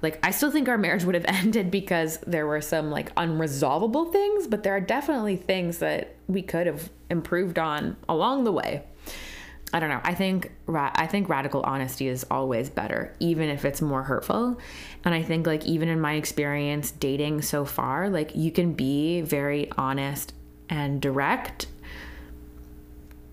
like 0.00 0.18
I 0.26 0.30
still 0.30 0.50
think 0.50 0.66
our 0.70 0.78
marriage 0.78 1.04
would 1.04 1.14
have 1.14 1.26
ended 1.28 1.70
because 1.70 2.16
there 2.26 2.46
were 2.46 2.62
some 2.62 2.90
like 2.90 3.14
unresolvable 3.16 4.10
things, 4.10 4.46
but 4.46 4.62
there 4.62 4.74
are 4.74 4.80
definitely 4.80 5.36
things 5.36 5.76
that 5.80 6.16
we 6.26 6.40
could 6.40 6.66
have 6.66 6.88
improved 7.10 7.58
on 7.58 7.98
along 8.08 8.44
the 8.44 8.52
way. 8.52 8.82
I 9.72 9.80
don't 9.80 9.88
know. 9.90 10.00
I 10.04 10.14
think 10.14 10.52
ra- 10.66 10.92
I 10.94 11.06
think 11.06 11.28
radical 11.28 11.62
honesty 11.62 12.08
is 12.08 12.24
always 12.30 12.70
better, 12.70 13.14
even 13.18 13.48
if 13.48 13.64
it's 13.64 13.82
more 13.82 14.02
hurtful. 14.04 14.58
And 15.04 15.14
I 15.14 15.22
think 15.22 15.46
like 15.46 15.64
even 15.66 15.88
in 15.88 16.00
my 16.00 16.14
experience 16.14 16.92
dating 16.92 17.42
so 17.42 17.64
far, 17.64 18.08
like 18.08 18.34
you 18.36 18.52
can 18.52 18.74
be 18.74 19.22
very 19.22 19.70
honest 19.76 20.32
and 20.68 21.00
direct 21.00 21.66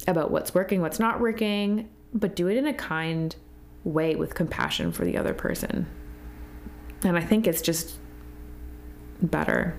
about 0.07 0.31
what's 0.31 0.53
working, 0.53 0.81
what's 0.81 0.99
not 0.99 1.19
working, 1.19 1.89
but 2.13 2.35
do 2.35 2.47
it 2.47 2.57
in 2.57 2.67
a 2.67 2.73
kind 2.73 3.35
way 3.83 4.15
with 4.15 4.35
compassion 4.35 4.91
for 4.91 5.05
the 5.05 5.17
other 5.17 5.33
person. 5.33 5.85
And 7.03 7.17
I 7.17 7.21
think 7.21 7.47
it's 7.47 7.61
just 7.61 7.97
better. 9.21 9.75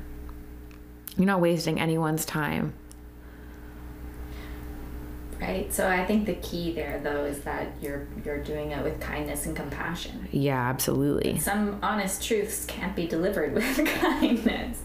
You're 1.17 1.27
not 1.27 1.41
wasting 1.41 1.81
anyone's 1.81 2.25
time. 2.25 2.75
Right? 5.47 5.73
So, 5.73 5.89
I 5.89 6.05
think 6.05 6.27
the 6.27 6.35
key 6.35 6.73
there, 6.73 7.01
though, 7.03 7.25
is 7.25 7.41
that 7.41 7.73
you're, 7.81 8.07
you're 8.25 8.43
doing 8.43 8.71
it 8.71 8.83
with 8.83 9.01
kindness 9.01 9.47
and 9.47 9.55
compassion. 9.55 10.29
Yeah, 10.33 10.69
absolutely. 10.69 11.39
Some 11.39 11.79
honest 11.83 12.25
truths 12.27 12.65
can't 12.65 12.97
be 12.97 13.07
delivered 13.07 13.55
with 13.55 13.85
kindness. 13.87 14.81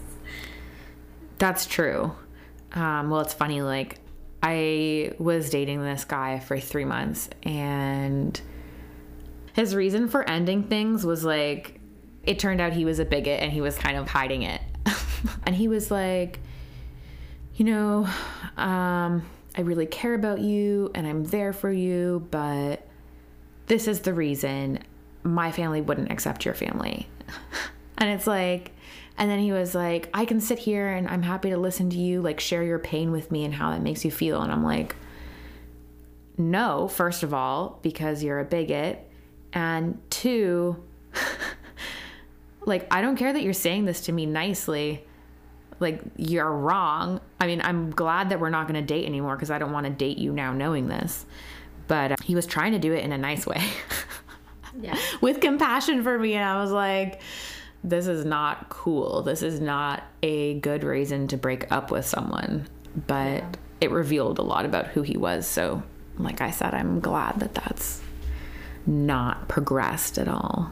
That's 1.38 1.66
true. 1.66 2.12
Um, 2.72 3.10
well, 3.10 3.20
it's 3.20 3.34
funny. 3.34 3.62
Like, 3.62 3.98
I 4.42 5.12
was 5.18 5.50
dating 5.50 5.82
this 5.82 6.04
guy 6.04 6.38
for 6.38 6.58
three 6.60 6.84
months, 6.84 7.30
and 7.42 8.40
his 9.54 9.74
reason 9.74 10.08
for 10.08 10.28
ending 10.28 10.64
things 10.64 11.04
was 11.04 11.24
like, 11.24 11.80
it 12.22 12.38
turned 12.38 12.60
out 12.60 12.72
he 12.72 12.84
was 12.84 12.98
a 12.98 13.04
bigot 13.04 13.42
and 13.42 13.50
he 13.52 13.60
was 13.60 13.76
kind 13.76 13.96
of 13.96 14.08
hiding 14.08 14.42
it. 14.42 14.60
and 15.44 15.54
he 15.54 15.68
was 15.68 15.90
like, 15.90 16.38
you 17.54 17.64
know, 17.64 18.08
um, 18.56 19.22
I 19.56 19.62
really 19.62 19.86
care 19.86 20.14
about 20.14 20.40
you 20.40 20.90
and 20.94 21.06
I'm 21.06 21.24
there 21.24 21.52
for 21.52 21.72
you, 21.72 22.26
but 22.30 22.86
this 23.66 23.88
is 23.88 24.00
the 24.00 24.14
reason 24.14 24.80
my 25.22 25.52
family 25.52 25.80
wouldn't 25.80 26.10
accept 26.10 26.44
your 26.44 26.54
family. 26.54 27.08
and 27.98 28.10
it's 28.10 28.26
like, 28.26 28.72
and 29.18 29.30
then 29.30 29.38
he 29.38 29.52
was 29.52 29.74
like, 29.74 30.08
I 30.14 30.24
can 30.24 30.40
sit 30.40 30.58
here 30.58 30.88
and 30.88 31.08
I'm 31.08 31.22
happy 31.22 31.50
to 31.50 31.58
listen 31.58 31.90
to 31.90 31.98
you, 31.98 32.22
like 32.22 32.40
share 32.40 32.62
your 32.62 32.78
pain 32.78 33.10
with 33.12 33.30
me 33.30 33.44
and 33.44 33.52
how 33.52 33.70
that 33.70 33.82
makes 33.82 34.04
you 34.04 34.10
feel. 34.10 34.40
And 34.40 34.50
I'm 34.50 34.64
like, 34.64 34.96
no, 36.38 36.88
first 36.88 37.22
of 37.22 37.34
all, 37.34 37.78
because 37.82 38.22
you're 38.22 38.40
a 38.40 38.44
bigot. 38.44 39.06
And 39.52 40.00
two, 40.10 40.82
like, 42.62 42.86
I 42.90 43.02
don't 43.02 43.16
care 43.16 43.32
that 43.32 43.42
you're 43.42 43.52
saying 43.52 43.84
this 43.84 44.00
to 44.02 44.12
me 44.12 44.26
nicely. 44.26 45.04
Like, 45.80 46.02
you're 46.16 46.50
wrong. 46.52 47.20
I 47.40 47.46
mean, 47.46 47.60
I'm 47.62 47.90
glad 47.90 48.28
that 48.28 48.38
we're 48.38 48.50
not 48.50 48.68
going 48.68 48.80
to 48.80 48.86
date 48.86 49.06
anymore 49.06 49.34
because 49.34 49.50
I 49.50 49.58
don't 49.58 49.72
want 49.72 49.86
to 49.86 49.90
date 49.92 50.18
you 50.18 50.32
now 50.32 50.52
knowing 50.52 50.88
this. 50.88 51.24
But 51.88 52.12
uh, 52.12 52.16
he 52.22 52.34
was 52.34 52.46
trying 52.46 52.72
to 52.72 52.78
do 52.78 52.92
it 52.92 53.02
in 53.04 53.12
a 53.12 53.18
nice 53.18 53.46
way. 53.46 53.62
Yeah. 54.80 54.96
with 55.20 55.40
compassion 55.40 56.04
for 56.04 56.16
me 56.16 56.34
and 56.34 56.44
I 56.44 56.62
was 56.62 56.70
like 56.70 57.20
this 57.82 58.06
is 58.06 58.24
not 58.24 58.68
cool. 58.68 59.22
This 59.22 59.42
is 59.42 59.58
not 59.60 60.04
a 60.22 60.60
good 60.60 60.84
reason 60.84 61.26
to 61.28 61.36
break 61.36 61.70
up 61.72 61.90
with 61.90 62.06
someone. 62.06 62.68
But 63.08 63.38
Yeah. 63.42 63.50
it 63.80 63.90
revealed 63.90 64.38
a 64.38 64.42
lot 64.42 64.64
about 64.64 64.86
who 64.86 65.02
he 65.02 65.16
was. 65.16 65.44
So, 65.46 65.82
like 66.18 66.40
I 66.40 66.52
said, 66.52 66.72
I'm 66.72 67.00
glad 67.00 67.40
that 67.40 67.52
that's 67.54 68.00
not 68.86 69.48
progressed 69.48 70.18
at 70.18 70.28
all. 70.28 70.70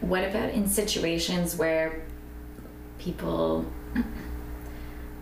What 0.00 0.22
about 0.24 0.50
in 0.50 0.68
situations 0.68 1.56
where 1.56 2.04
people. 3.04 3.66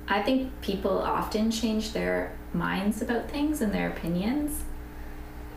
I 0.09 0.23
think 0.23 0.61
people 0.61 0.99
often 0.99 1.51
change 1.51 1.93
their 1.93 2.37
minds 2.53 3.03
about 3.03 3.31
things 3.31 3.61
and 3.61 3.73
their 3.73 3.89
opinions, 3.89 4.63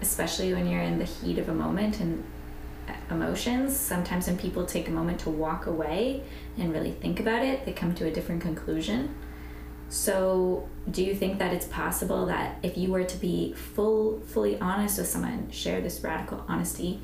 especially 0.01 0.53
when 0.53 0.67
you're 0.67 0.81
in 0.81 0.97
the 0.97 1.05
heat 1.05 1.37
of 1.37 1.49
a 1.49 1.53
moment 1.53 1.99
and 1.99 2.23
emotions. 3.09 3.75
Sometimes 3.75 4.27
when 4.27 4.37
people 4.37 4.65
take 4.65 4.87
a 4.87 4.91
moment 4.91 5.19
to 5.21 5.29
walk 5.29 5.65
away 5.65 6.23
and 6.57 6.71
really 6.71 6.91
think 6.91 7.19
about 7.19 7.43
it, 7.43 7.65
they 7.65 7.73
come 7.73 7.93
to 7.95 8.05
a 8.05 8.11
different 8.11 8.41
conclusion. 8.41 9.15
So, 9.89 10.67
do 10.89 11.03
you 11.03 11.13
think 11.13 11.37
that 11.39 11.53
it's 11.53 11.67
possible 11.67 12.25
that 12.25 12.57
if 12.63 12.75
you 12.75 12.91
were 12.91 13.03
to 13.03 13.17
be 13.17 13.53
full, 13.53 14.19
fully 14.21 14.59
honest 14.59 14.97
with 14.97 15.07
someone, 15.07 15.51
share 15.51 15.79
this 15.79 16.01
radical 16.01 16.43
honesty, 16.47 16.99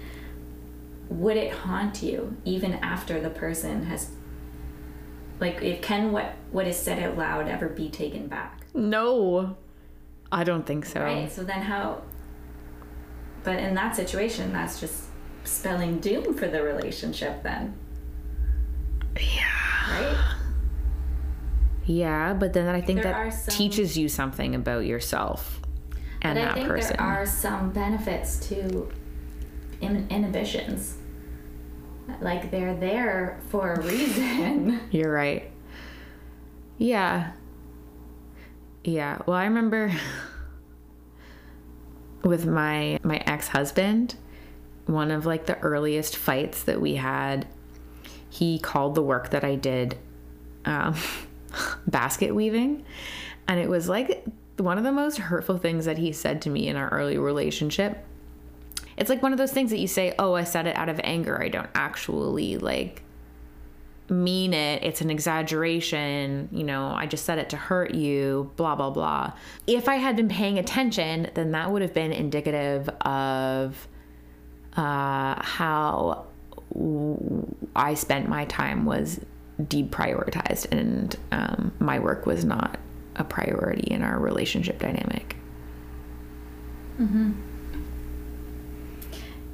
would 1.09 1.37
it 1.37 1.51
haunt 1.51 2.01
you 2.01 2.35
even 2.43 2.73
after 2.75 3.19
the 3.21 3.29
person 3.29 3.83
has 3.83 4.09
like 5.41 5.61
if 5.61 5.81
can 5.81 6.11
what 6.13 6.35
what 6.51 6.65
is 6.67 6.77
said 6.77 7.01
out 7.03 7.17
loud 7.17 7.47
ever 7.49 7.67
be 7.67 7.89
taken 7.89 8.27
back 8.27 8.61
No. 8.73 9.57
I 10.31 10.45
don't 10.45 10.65
think 10.65 10.85
so. 10.85 11.01
right 11.01 11.29
so 11.29 11.43
then 11.43 11.61
how 11.63 12.03
but 13.43 13.57
in 13.59 13.73
that 13.75 13.95
situation 13.97 14.53
that's 14.53 14.79
just 14.79 15.05
spelling 15.43 15.99
doom 15.99 16.33
for 16.35 16.47
the 16.47 16.61
relationship 16.63 17.43
then 17.43 17.73
Yeah. 19.19 19.99
right 19.99 20.17
Yeah, 21.85 22.33
but 22.33 22.53
then 22.53 22.67
I 22.69 22.79
think 22.79 23.01
There 23.01 23.11
that 23.11 23.31
some- 23.33 23.53
teaches 23.55 23.97
you 23.97 24.07
something 24.07 24.53
about 24.55 24.85
yourself 24.85 25.59
and 26.21 26.37
but 26.37 26.43
that 26.45 26.51
i 26.51 26.53
think 26.53 26.67
person. 26.67 26.95
there 26.97 27.05
are 27.07 27.25
some 27.25 27.71
benefits 27.71 28.37
to 28.49 28.87
in- 29.81 30.07
inhibitions 30.09 30.97
Like 32.19 32.51
they're 32.51 32.75
there 32.75 33.39
for 33.49 33.73
a 33.73 33.81
reason. 33.81 34.81
You're 34.91 35.11
right. 35.11 35.51
Yeah. 36.77 37.31
Yeah. 38.83 39.19
Well, 39.25 39.37
I 39.37 39.45
remember 39.45 39.93
with 42.23 42.45
my 42.45 42.99
my 43.03 43.17
ex-husband, 43.25 44.15
one 44.85 45.11
of 45.11 45.25
like 45.25 45.45
the 45.45 45.59
earliest 45.59 46.15
fights 46.15 46.63
that 46.63 46.81
we 46.81 46.95
had, 46.95 47.47
he 48.29 48.59
called 48.59 48.95
the 48.95 49.03
work 49.03 49.29
that 49.29 49.43
I 49.43 49.55
did 49.55 49.97
um, 50.65 50.95
basket 51.87 52.33
weaving, 52.33 52.85
and 53.47 53.59
it 53.59 53.69
was 53.69 53.87
like 53.87 54.25
one 54.57 54.77
of 54.77 54.83
the 54.83 54.91
most 54.91 55.17
hurtful 55.17 55.57
things 55.57 55.85
that 55.85 55.97
he 55.97 56.11
said 56.11 56.41
to 56.43 56.49
me 56.49 56.67
in 56.67 56.75
our 56.75 56.89
early 56.89 57.17
relationship. 57.17 58.05
It's 58.97 59.09
like 59.09 59.21
one 59.21 59.31
of 59.31 59.37
those 59.37 59.51
things 59.51 59.71
that 59.71 59.79
you 59.79 59.87
say, 59.87 60.13
"Oh, 60.19 60.33
I 60.33 60.43
said 60.43 60.67
it 60.67 60.75
out 60.75 60.89
of 60.89 60.99
anger. 61.03 61.41
I 61.41 61.49
don't 61.49 61.69
actually 61.75 62.57
like 62.57 63.03
mean 64.11 64.53
it. 64.53 64.83
It's 64.83 65.01
an 65.01 65.09
exaggeration. 65.09 66.49
You 66.51 66.63
know, 66.63 66.87
I 66.87 67.07
just 67.07 67.25
said 67.25 67.39
it 67.39 67.49
to 67.51 67.57
hurt 67.57 67.95
you, 67.95 68.51
blah, 68.57 68.75
blah, 68.75 68.89
blah. 68.89 69.33
If 69.65 69.87
I 69.87 69.95
had 69.95 70.15
been 70.15 70.29
paying 70.29 70.59
attention, 70.59 71.31
then 71.33 71.51
that 71.51 71.71
would 71.71 71.81
have 71.81 71.93
been 71.93 72.11
indicative 72.11 72.89
of 73.01 73.87
uh, 74.75 75.41
how 75.41 76.25
I 77.75 77.93
spent 77.93 78.27
my 78.29 78.45
time 78.45 78.85
was 78.85 79.21
deprioritized 79.61 80.71
and 80.71 81.15
um, 81.31 81.73
my 81.79 81.99
work 81.99 82.25
was 82.25 82.43
not 82.43 82.79
a 83.15 83.23
priority 83.23 83.87
in 83.91 84.01
our 84.01 84.19
relationship 84.19 84.79
dynamic. 84.79 85.35
Mm-hmm. 86.99 87.31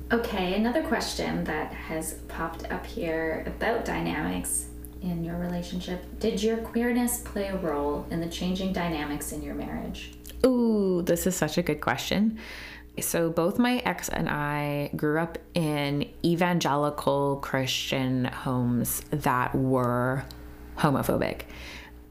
Okay, 0.09 0.53
another 0.53 0.83
question 0.83 1.43
that 1.43 1.73
has 1.73 2.13
popped 2.29 2.71
up 2.71 2.85
here 2.85 3.43
about 3.45 3.83
dynamics 3.83 4.67
in 5.01 5.21
your 5.21 5.35
relationship. 5.35 6.01
Did 6.21 6.41
your 6.41 6.55
queerness 6.57 7.19
play 7.19 7.47
a 7.47 7.57
role 7.57 8.07
in 8.09 8.21
the 8.21 8.29
changing 8.29 8.71
dynamics 8.71 9.33
in 9.33 9.41
your 9.41 9.53
marriage? 9.53 10.13
Ooh, 10.45 11.01
this 11.01 11.27
is 11.27 11.35
such 11.35 11.57
a 11.57 11.61
good 11.61 11.81
question. 11.81 12.39
So, 13.01 13.29
both 13.29 13.59
my 13.59 13.79
ex 13.79 14.07
and 14.07 14.29
I 14.29 14.91
grew 14.95 15.19
up 15.19 15.39
in 15.53 16.09
evangelical 16.23 17.39
Christian 17.41 18.25
homes 18.25 19.01
that 19.09 19.53
were 19.53 20.23
homophobic. 20.77 21.41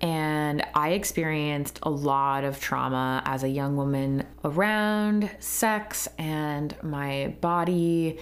And 0.01 0.63
I 0.75 0.91
experienced 0.91 1.79
a 1.83 1.91
lot 1.91 2.45
of 2.45 2.61
trauma 2.61 3.23
as 3.25 3.43
a 3.43 3.49
young 3.49 3.77
woman 3.77 4.27
around 4.45 5.31
sex 5.41 6.09
and 6.19 6.77
my 6.83 7.35
body. 7.41 8.19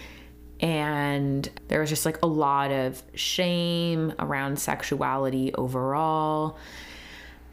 And 0.61 1.49
there 1.69 1.81
was 1.81 1.91
just 1.91 2.07
like 2.07 2.23
a 2.23 2.27
lot 2.27 2.71
of 2.71 3.03
shame 3.15 4.13
around 4.19 4.59
sexuality 4.59 5.53
overall. 5.55 6.59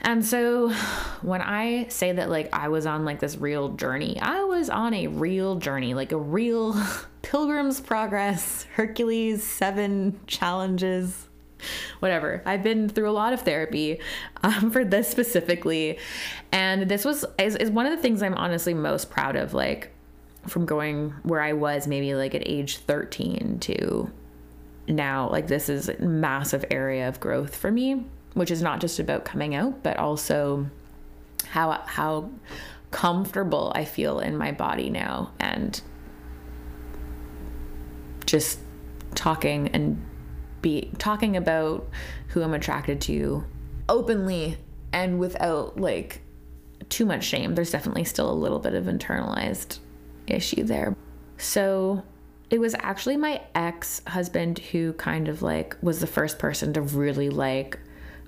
And 0.01 0.25
so 0.25 0.69
when 1.21 1.41
I 1.41 1.87
say 1.89 2.11
that 2.11 2.29
like 2.29 2.49
I 2.53 2.69
was 2.69 2.85
on 2.85 3.05
like 3.05 3.19
this 3.19 3.37
real 3.37 3.69
journey, 3.69 4.19
I 4.19 4.43
was 4.43 4.69
on 4.69 4.93
a 4.93 5.07
real 5.07 5.55
journey, 5.55 5.93
like 5.93 6.11
a 6.11 6.17
real 6.17 6.75
pilgrim's 7.21 7.79
progress, 7.79 8.65
Hercules 8.73 9.43
7 9.43 10.19
challenges 10.27 11.27
whatever. 11.99 12.41
I've 12.45 12.63
been 12.63 12.89
through 12.89 13.09
a 13.09 13.11
lot 13.11 13.33
of 13.33 13.41
therapy 13.41 13.99
um, 14.43 14.71
for 14.71 14.83
this 14.85 15.09
specifically, 15.09 15.99
and 16.51 16.89
this 16.89 17.05
was 17.05 17.25
is, 17.37 17.55
is 17.55 17.69
one 17.69 17.85
of 17.85 17.91
the 17.91 18.01
things 18.01 18.21
I'm 18.21 18.35
honestly 18.35 18.73
most 18.73 19.09
proud 19.09 19.35
of. 19.35 19.53
Like 19.53 19.91
from 20.47 20.65
going 20.65 21.11
where 21.23 21.41
I 21.41 21.53
was 21.53 21.87
maybe 21.87 22.15
like 22.15 22.33
at 22.33 22.47
age 22.47 22.77
13 22.77 23.59
to 23.59 24.11
now, 24.87 25.29
like 25.29 25.47
this 25.47 25.69
is 25.69 25.89
a 25.89 25.99
massive 26.01 26.65
area 26.71 27.07
of 27.07 27.19
growth 27.19 27.55
for 27.55 27.71
me, 27.71 28.05
which 28.33 28.51
is 28.51 28.61
not 28.61 28.81
just 28.81 28.99
about 28.99 29.25
coming 29.25 29.55
out, 29.55 29.83
but 29.83 29.97
also 29.97 30.67
how 31.47 31.81
how 31.85 32.29
comfortable 32.91 33.71
I 33.73 33.85
feel 33.85 34.19
in 34.19 34.37
my 34.37 34.51
body 34.51 34.89
now 34.89 35.31
and 35.39 35.81
just 38.25 38.59
talking 39.15 39.69
and 39.69 40.01
be 40.61 40.91
talking 40.97 41.37
about 41.37 41.89
who 42.29 42.41
I'm 42.41 42.53
attracted 42.53 43.01
to 43.01 43.43
openly 43.89 44.57
and 44.93 45.19
without 45.19 45.79
like 45.79 46.21
too 46.89 47.05
much 47.05 47.23
shame. 47.23 47.55
There's 47.55 47.71
definitely 47.71 48.03
still 48.03 48.31
a 48.31 48.33
little 48.33 48.59
bit 48.59 48.73
of 48.73 48.85
internalized 48.85 49.79
issue 50.27 50.63
there. 50.63 50.95
So 51.37 52.03
it 52.49 52.59
was 52.59 52.75
actually 52.79 53.17
my 53.17 53.41
ex 53.55 54.01
husband 54.07 54.59
who 54.59 54.93
kind 54.93 55.27
of 55.27 55.41
like 55.41 55.75
was 55.81 55.99
the 55.99 56.07
first 56.07 56.37
person 56.37 56.73
to 56.73 56.81
really 56.81 57.29
like 57.29 57.79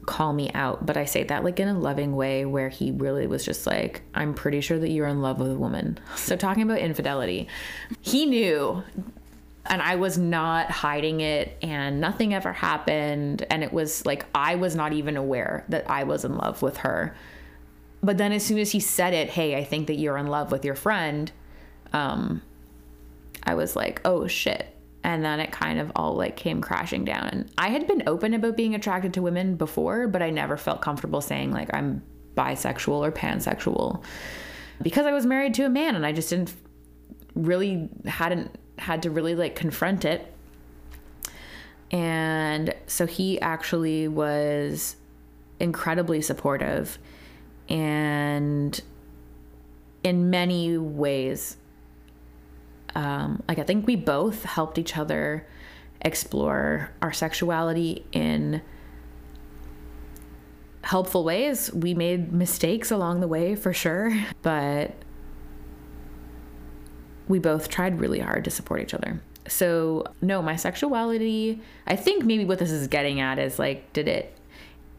call 0.05 0.33
me 0.33 0.49
out. 0.53 0.85
But 0.85 0.97
I 0.97 1.05
say 1.05 1.23
that 1.23 1.43
like 1.43 1.59
in 1.59 1.67
a 1.67 1.77
loving 1.77 2.15
way 2.15 2.45
where 2.45 2.69
he 2.69 2.91
really 2.91 3.27
was 3.27 3.45
just 3.45 3.67
like, 3.67 4.01
I'm 4.13 4.33
pretty 4.33 4.61
sure 4.61 4.79
that 4.79 4.89
you're 4.89 5.07
in 5.07 5.21
love 5.21 5.39
with 5.39 5.51
a 5.51 5.57
woman. 5.57 5.99
So 6.15 6.37
talking 6.37 6.63
about 6.63 6.79
infidelity, 6.79 7.47
he 8.01 8.25
knew 8.25 8.83
and 9.65 9.82
I 9.82 9.95
was 9.95 10.17
not 10.17 10.69
hiding 10.69 11.21
it 11.21 11.58
and 11.62 12.02
nothing 12.02 12.34
ever 12.34 12.52
happened 12.52 13.45
and 13.49 13.63
it 13.63 13.71
was 13.71 14.06
like 14.06 14.26
I 14.36 14.56
was 14.56 14.76
not 14.76 14.93
even 14.93 15.15
aware 15.15 15.65
that 15.69 15.89
I 15.89 16.04
was 16.04 16.26
in 16.26 16.36
love 16.36 16.62
with 16.62 16.78
her. 16.78 17.15
But 18.02 18.17
then 18.17 18.34
as 18.34 18.45
soon 18.45 18.60
as 18.60 18.71
he 18.71 18.82
said 18.82 19.13
it, 19.13 19.30
"Hey, 19.30 19.56
I 19.56 19.63
think 19.63 19.88
that 19.88 19.95
you're 19.95 20.17
in 20.17 20.28
love 20.28 20.52
with 20.52 20.65
your 20.65 20.76
friend." 20.76 21.32
Um 21.93 22.41
I 23.43 23.56
was 23.56 23.76
like, 23.76 24.02
"Oh 24.04 24.28
shit." 24.28 24.67
And 25.06 25.23
then 25.23 25.39
it 25.39 25.52
kind 25.52 25.80
of 25.80 25.91
all 25.95 26.15
like 26.15 26.36
came 26.36 26.62
crashing 26.62 27.06
down. 27.06 27.28
And 27.28 27.52
I 27.58 27.69
had 27.69 27.88
been 27.88 28.04
open 28.08 28.34
about 28.34 28.58
being 28.58 28.76
attracted 28.76 29.13
to 29.15 29.21
women 29.21 29.56
before, 29.56 30.08
but 30.08 30.21
I 30.21 30.30
never 30.30 30.58
felt 30.58 30.82
comfortable 30.82 31.21
saying 31.21 31.52
like 31.52 31.73
I'm 31.73 32.04
bisexual 32.36 33.06
or 33.06 33.12
pansexual 33.12 34.04
because 34.82 35.06
I 35.06 35.13
was 35.13 35.26
married 35.26 35.54
to 35.56 35.65
a 35.65 35.69
man 35.69 35.95
and 35.95 36.06
I 36.06 36.12
just 36.12 36.30
didn't 36.30 36.54
really 37.36 37.89
hadn't 38.06 38.58
had 38.79 39.03
to 39.03 39.12
really 39.12 39.36
like 39.36 39.55
confront 39.55 40.05
it. 40.05 40.31
And 41.91 42.73
so 42.88 43.05
he 43.05 43.39
actually 43.39 44.07
was 44.07 44.95
incredibly 45.59 46.21
supportive 46.21 46.97
and 47.69 48.81
in 50.03 50.29
many 50.29 50.77
ways 50.77 51.57
um, 52.95 53.41
like 53.47 53.59
i 53.59 53.63
think 53.63 53.88
we 53.88 53.95
both 53.95 54.43
helped 54.43 54.77
each 54.77 54.97
other 54.97 55.47
explore 56.01 56.91
our 57.01 57.13
sexuality 57.13 58.05
in 58.12 58.62
helpful 60.81 61.23
ways 61.23 61.71
we 61.73 61.93
made 61.93 62.33
mistakes 62.33 62.91
along 62.91 63.21
the 63.21 63.27
way 63.27 63.55
for 63.55 63.71
sure 63.71 64.13
but 64.41 64.93
we 67.27 67.39
both 67.39 67.69
tried 67.69 67.99
really 67.99 68.19
hard 68.19 68.43
to 68.45 68.51
support 68.51 68.81
each 68.81 68.93
other. 68.93 69.21
So, 69.47 70.05
no, 70.21 70.41
my 70.41 70.55
sexuality, 70.55 71.62
I 71.86 71.95
think 71.95 72.23
maybe 72.23 72.45
what 72.45 72.59
this 72.59 72.71
is 72.71 72.88
getting 72.88 73.19
at 73.19 73.39
is 73.39 73.59
like, 73.59 73.91
did 73.93 74.07
it 74.07 74.38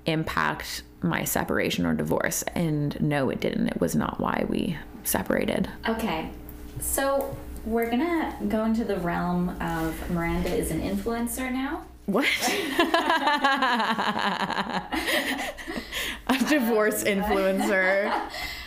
impact 0.06 0.82
my 1.02 1.24
separation 1.24 1.86
or 1.86 1.94
divorce? 1.94 2.42
And 2.54 3.00
no, 3.00 3.30
it 3.30 3.40
didn't. 3.40 3.68
It 3.68 3.80
was 3.80 3.94
not 3.94 4.20
why 4.20 4.44
we 4.48 4.76
separated. 5.02 5.70
Okay. 5.88 6.30
So, 6.80 7.36
we're 7.64 7.88
gonna 7.88 8.36
go 8.48 8.64
into 8.64 8.84
the 8.84 8.98
realm 8.98 9.48
of 9.60 10.10
Miranda 10.10 10.54
is 10.54 10.70
an 10.70 10.82
influencer 10.82 11.50
now. 11.50 11.84
What? 12.04 12.26
a 16.26 16.38
divorce 16.48 17.02
um, 17.02 17.08
influencer. 17.08 18.22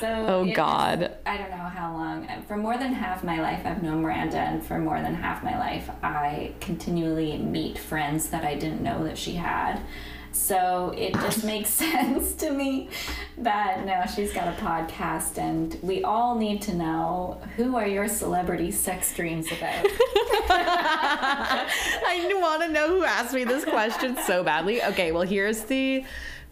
So 0.00 0.06
oh 0.06 0.52
God. 0.54 1.16
I 1.26 1.36
don't 1.36 1.50
know 1.50 1.56
how 1.56 1.92
long. 1.92 2.28
For 2.46 2.56
more 2.56 2.76
than 2.76 2.92
half 2.92 3.24
my 3.24 3.40
life, 3.40 3.64
I've 3.64 3.82
known 3.82 4.02
Miranda, 4.02 4.38
and 4.38 4.64
for 4.64 4.78
more 4.78 5.00
than 5.00 5.14
half 5.14 5.42
my 5.42 5.58
life, 5.58 5.90
I 6.02 6.52
continually 6.60 7.38
meet 7.38 7.78
friends 7.78 8.28
that 8.30 8.44
I 8.44 8.54
didn't 8.54 8.82
know 8.82 9.04
that 9.04 9.18
she 9.18 9.34
had. 9.34 9.80
So 10.32 10.94
it 10.96 11.12
just 11.14 11.44
makes 11.52 11.70
sense 11.82 12.34
to 12.34 12.50
me 12.50 12.88
that 13.38 13.84
now 13.84 14.06
she's 14.06 14.32
got 14.32 14.48
a 14.48 14.52
podcast, 14.62 15.38
and 15.38 15.78
we 15.82 16.02
all 16.02 16.34
need 16.36 16.62
to 16.62 16.74
know 16.74 17.40
who 17.56 17.76
are 17.76 17.86
your 17.86 18.08
celebrity 18.08 18.70
sex 18.70 19.14
dreams 19.14 19.46
about. 19.52 19.86
I 20.54 21.62
want 22.42 22.62
to 22.62 22.68
know 22.68 22.88
who 22.88 23.04
asked 23.04 23.32
me 23.32 23.44
this 23.44 23.64
question 23.64 24.16
so 24.26 24.42
badly. 24.42 24.82
Okay, 24.82 25.12
well 25.12 25.22
here's 25.22 25.62
the 25.64 26.04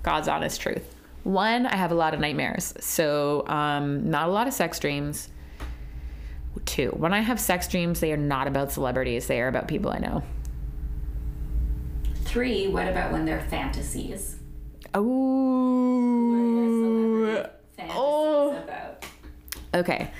God's 0.03 0.29
honest 0.29 0.61
truth. 0.61 0.95
One, 1.23 1.67
I 1.67 1.77
have 1.77 1.93
a 1.93 1.95
lot 1.95 2.15
of 2.15 2.21
nightmares, 2.21 2.73
so 2.81 3.47
um, 3.47 4.11
not 4.11 4.29
a 4.29 4.33
lot 4.33 4.47
of 4.49 4.55
sex 4.55 4.79
dreams. 4.79 5.29
Two, 6.65 6.89
when 6.91 7.13
I 7.13 7.21
have 7.21 7.39
sex 7.39 7.69
dreams, 7.69 8.01
they 8.01 8.13
are 8.13 8.17
not 8.17 8.47
about 8.47 8.73
celebrities, 8.73 9.27
they 9.27 9.41
are 9.41 9.49
about 9.49 9.69
people 9.69 9.91
I 9.91 9.99
know. 9.99 10.23
Three, 12.25 12.69
what 12.69 12.89
about 12.89 13.13
when 13.13 13.25
they're 13.25 13.47
fantasies? 13.49 14.37
Oh. 14.95 15.11
oh. 17.91 18.57
About? 18.57 19.05
Okay. 19.75 20.11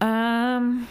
Um. 0.00 0.88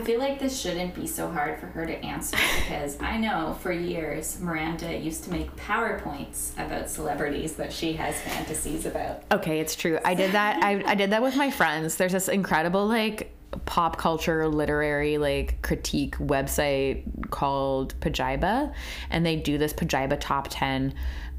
I 0.00 0.02
feel 0.02 0.18
like 0.18 0.38
this 0.38 0.58
shouldn't 0.58 0.94
be 0.94 1.06
so 1.06 1.30
hard 1.30 1.60
for 1.60 1.66
her 1.66 1.84
to 1.84 1.94
answer 2.02 2.38
because 2.60 2.98
I 3.00 3.18
know 3.18 3.58
for 3.60 3.70
years 3.70 4.40
Miranda 4.40 4.96
used 4.96 5.24
to 5.24 5.30
make 5.30 5.54
PowerPoints 5.56 6.54
about 6.54 6.88
celebrities 6.88 7.56
that 7.56 7.70
she 7.70 7.92
has 7.94 8.18
fantasies 8.22 8.86
about. 8.86 9.24
Okay, 9.30 9.60
it's 9.60 9.74
true. 9.74 9.98
I 10.02 10.14
did 10.14 10.32
that. 10.32 10.64
I, 10.64 10.82
I 10.86 10.94
did 10.94 11.10
that 11.10 11.20
with 11.20 11.36
my 11.36 11.50
friends. 11.50 11.96
There's 11.96 12.12
this 12.12 12.28
incredible 12.28 12.86
like 12.86 13.30
pop 13.66 13.98
culture 13.98 14.48
literary 14.48 15.18
like 15.18 15.60
critique 15.60 16.16
website 16.16 17.04
called 17.28 17.94
Pajiba, 18.00 18.72
and 19.10 19.26
they 19.26 19.36
do 19.36 19.58
this 19.58 19.74
Pajiba 19.74 20.16
top 20.18 20.48
ten 20.48 20.94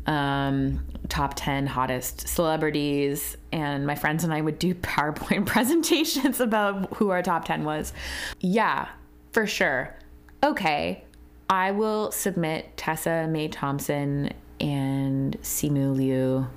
um, 0.07 0.85
top 1.09 1.33
10 1.35 1.67
hottest 1.67 2.27
celebrities 2.27 3.37
and 3.51 3.85
my 3.85 3.95
friends 3.95 4.23
and 4.23 4.33
I 4.33 4.41
would 4.41 4.59
do 4.59 4.73
PowerPoint 4.75 5.45
presentations 5.45 6.39
about 6.39 6.93
who 6.95 7.09
our 7.09 7.21
top 7.21 7.45
10 7.45 7.63
was. 7.63 7.93
Yeah, 8.39 8.87
for 9.31 9.45
sure. 9.45 9.95
Okay, 10.43 11.03
I 11.49 11.71
will 11.71 12.11
submit 12.11 12.77
Tessa 12.77 13.27
May 13.29 13.47
Thompson 13.47 14.31
and 14.59 15.39
Simu 15.41 15.95
Liu 15.95 16.47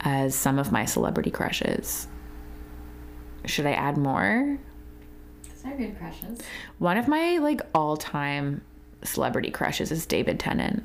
as 0.00 0.34
some 0.34 0.58
of 0.58 0.72
my 0.72 0.84
celebrity 0.84 1.30
crushes. 1.30 2.08
Should 3.46 3.66
I 3.66 3.72
add 3.72 3.96
more? 3.96 4.58
Those 5.42 5.72
are 5.72 5.76
good 5.76 5.98
crushes. 5.98 6.40
One 6.78 6.96
of 6.96 7.08
my 7.08 7.38
like 7.38 7.60
all-time 7.74 8.62
celebrity 9.02 9.50
crushes 9.50 9.92
is 9.92 10.06
David 10.06 10.40
Tennant. 10.40 10.82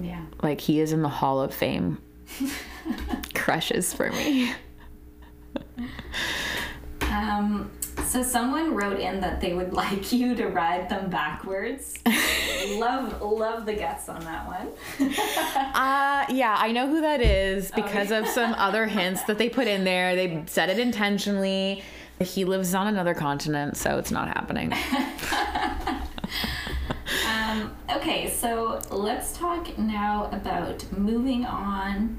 Yeah. 0.00 0.24
Like 0.42 0.60
he 0.60 0.80
is 0.80 0.92
in 0.92 1.02
the 1.02 1.08
Hall 1.08 1.40
of 1.40 1.54
Fame. 1.54 1.98
Crushes 3.34 3.94
for 3.94 4.10
me. 4.10 4.52
Um, 7.02 7.70
so 8.04 8.22
someone 8.22 8.74
wrote 8.74 9.00
in 9.00 9.20
that 9.20 9.40
they 9.40 9.52
would 9.54 9.72
like 9.72 10.12
you 10.12 10.34
to 10.36 10.46
ride 10.46 10.88
them 10.88 11.10
backwards. 11.10 11.94
love 12.76 13.20
love 13.20 13.66
the 13.66 13.74
guts 13.74 14.08
on 14.08 14.20
that 14.24 14.46
one. 14.46 14.68
Uh 15.76 16.24
yeah, 16.30 16.56
I 16.58 16.72
know 16.72 16.88
who 16.88 17.02
that 17.02 17.20
is 17.20 17.70
because 17.72 18.10
of 18.10 18.26
some 18.26 18.54
other 18.54 18.86
hints 18.86 19.22
that 19.24 19.38
they 19.38 19.48
put 19.48 19.66
in 19.66 19.84
there. 19.84 20.16
They 20.16 20.44
said 20.46 20.70
it 20.70 20.78
intentionally. 20.78 21.82
He 22.20 22.44
lives 22.44 22.74
on 22.74 22.86
another 22.86 23.14
continent, 23.14 23.76
so 23.76 23.98
it's 23.98 24.10
not 24.10 24.28
happening. 24.28 24.72
Um, 27.56 27.76
okay, 27.96 28.30
so 28.30 28.80
let's 28.90 29.36
talk 29.36 29.78
now 29.78 30.28
about 30.32 30.90
moving 30.92 31.44
on 31.44 32.18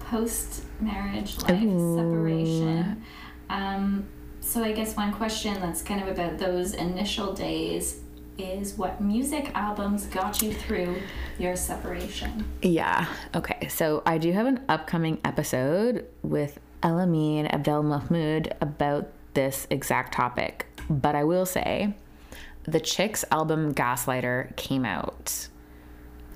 post 0.00 0.64
marriage 0.80 1.40
life 1.42 1.62
Ooh. 1.62 1.96
separation. 1.96 3.04
Um, 3.48 4.08
so 4.40 4.64
I 4.64 4.72
guess 4.72 4.96
one 4.96 5.12
question 5.12 5.60
that's 5.60 5.82
kind 5.82 6.02
of 6.02 6.08
about 6.08 6.38
those 6.38 6.74
initial 6.74 7.32
days 7.32 8.00
is 8.38 8.74
what 8.78 9.00
music 9.00 9.50
albums 9.54 10.06
got 10.06 10.40
you 10.40 10.52
through 10.52 10.96
your 11.38 11.56
separation? 11.56 12.44
Yeah. 12.62 13.06
Okay. 13.34 13.68
So 13.68 14.02
I 14.06 14.18
do 14.18 14.32
have 14.32 14.46
an 14.46 14.64
upcoming 14.68 15.18
episode 15.24 16.06
with 16.22 16.58
Elamin 16.82 17.50
Abdelmahmoud 17.50 18.52
about 18.60 19.10
this 19.34 19.66
exact 19.68 20.14
topic. 20.14 20.66
But 20.88 21.14
I 21.14 21.24
will 21.24 21.46
say 21.46 21.94
the 22.64 22.80
Chicks 22.80 23.24
album 23.30 23.74
Gaslighter 23.74 24.54
came 24.56 24.84
out. 24.84 25.48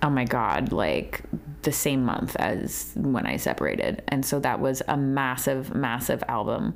Oh 0.03 0.11
my 0.11 0.25
God, 0.25 0.73
like 0.73 1.23
the 1.63 1.73
same 1.73 2.05
month 2.05 2.37
as 2.37 2.93
when 2.97 3.27
I 3.27 3.37
separated. 3.37 4.03
And 4.09 4.25
so 4.25 4.39
that 4.41 4.61
was 4.61 4.83
a 4.89 4.97
massive, 4.97 5.75
massive 5.75 6.23
album. 6.29 6.75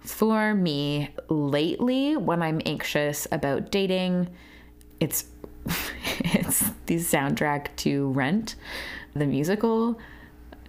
For 0.00 0.54
me, 0.54 1.10
lately, 1.28 2.16
when 2.16 2.42
I'm 2.42 2.60
anxious 2.66 3.26
about 3.32 3.70
dating, 3.70 4.28
it's 4.98 5.26
it's 6.20 6.70
the 6.86 6.96
soundtrack 6.96 7.76
to 7.76 8.10
Rent, 8.12 8.56
the 9.14 9.26
musical, 9.26 9.98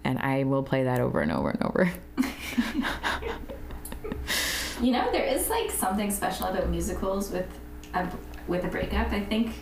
and 0.03 0.19
I 0.19 0.43
will 0.43 0.63
play 0.63 0.83
that 0.83 0.99
over 0.99 1.21
and 1.21 1.31
over 1.31 1.49
and 1.49 1.63
over. 1.63 1.91
You 4.81 4.91
know, 4.93 5.11
there 5.11 5.25
is 5.25 5.47
like 5.47 5.69
something 5.69 6.09
special 6.09 6.47
about 6.47 6.69
musicals 6.69 7.29
with 7.29 7.45
a 7.93 8.09
with 8.47 8.63
a 8.65 8.67
breakup. 8.67 9.11
I 9.11 9.21
think 9.21 9.53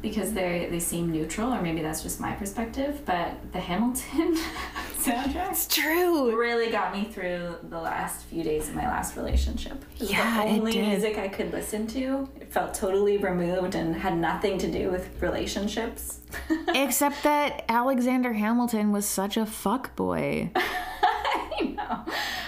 because 0.00 0.32
they 0.32 0.66
they 0.70 0.80
seem 0.80 1.10
neutral, 1.12 1.52
or 1.52 1.62
maybe 1.62 1.80
that's 1.82 2.02
just 2.02 2.20
my 2.20 2.32
perspective. 2.32 3.02
But 3.06 3.52
the 3.52 3.60
Hamilton 3.60 4.36
soundtrack 4.98 5.50
It's 5.52 5.66
true. 5.68 6.36
really 6.36 6.70
got 6.70 6.92
me 6.92 7.04
through 7.04 7.56
the 7.68 7.80
last 7.80 8.24
few 8.26 8.42
days 8.42 8.68
of 8.68 8.74
my 8.74 8.86
last 8.88 9.16
relationship. 9.16 9.84
It 10.00 10.10
Yeah, 10.10 10.42
the 10.44 10.48
it 10.50 10.58
only 10.58 10.72
did. 10.72 10.86
music 10.88 11.18
I 11.18 11.28
could 11.28 11.52
listen 11.52 11.86
to. 11.88 12.28
It 12.40 12.52
felt 12.52 12.74
totally 12.74 13.16
removed 13.18 13.74
and 13.76 13.94
had 13.96 14.16
nothing 14.18 14.58
to 14.58 14.70
do 14.70 14.90
with 14.90 15.08
relationships. 15.22 16.20
Except 16.74 17.22
that 17.22 17.64
Alexander 17.68 18.32
Hamilton 18.32 18.90
was 18.92 19.06
such 19.06 19.36
a 19.36 19.46
fuck 19.46 19.94
boy. 19.96 20.50
I 20.56 21.74
know. 21.76 22.04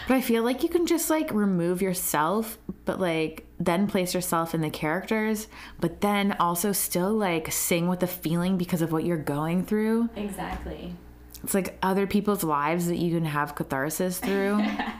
But 0.08 0.14
I 0.16 0.20
feel 0.20 0.42
like 0.42 0.62
you 0.62 0.68
can 0.68 0.86
just 0.86 1.08
like 1.10 1.32
remove 1.32 1.80
yourself, 1.82 2.58
but 2.84 3.00
like 3.00 3.46
then 3.64 3.86
place 3.86 4.14
yourself 4.14 4.54
in 4.54 4.60
the 4.60 4.70
characters, 4.70 5.48
but 5.80 6.00
then 6.00 6.32
also 6.38 6.72
still 6.72 7.12
like 7.12 7.50
sing 7.52 7.88
with 7.88 8.00
the 8.00 8.06
feeling 8.06 8.56
because 8.58 8.82
of 8.82 8.92
what 8.92 9.04
you're 9.04 9.16
going 9.16 9.64
through. 9.64 10.08
Exactly. 10.16 10.94
It's 11.42 11.54
like 11.54 11.76
other 11.82 12.06
people's 12.06 12.42
lives 12.44 12.86
that 12.86 12.96
you 12.96 13.14
can 13.14 13.24
have 13.26 13.54
catharsis 13.54 14.18
through. 14.18 14.58
yes. 14.62 14.98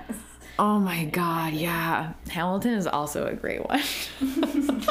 Oh 0.59 0.79
my 0.79 1.05
god, 1.07 1.53
yeah. 1.55 2.13
Hamilton 2.31 2.75
is 2.75 2.87
also 2.87 3.27
a 3.27 3.35
great 3.35 3.67
one. 3.69 3.83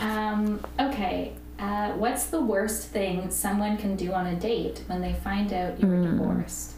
Um, 0.00 0.64
okay. 0.78 1.32
Uh, 1.58 1.92
what's 1.92 2.26
the 2.26 2.40
worst 2.40 2.88
thing 2.88 3.30
someone 3.30 3.76
can 3.76 3.96
do 3.96 4.12
on 4.12 4.26
a 4.26 4.34
date 4.34 4.82
when 4.86 5.00
they 5.00 5.12
find 5.12 5.52
out 5.52 5.78
you're 5.80 5.90
Hmm. 6.04 6.16
divorced? 6.18 6.74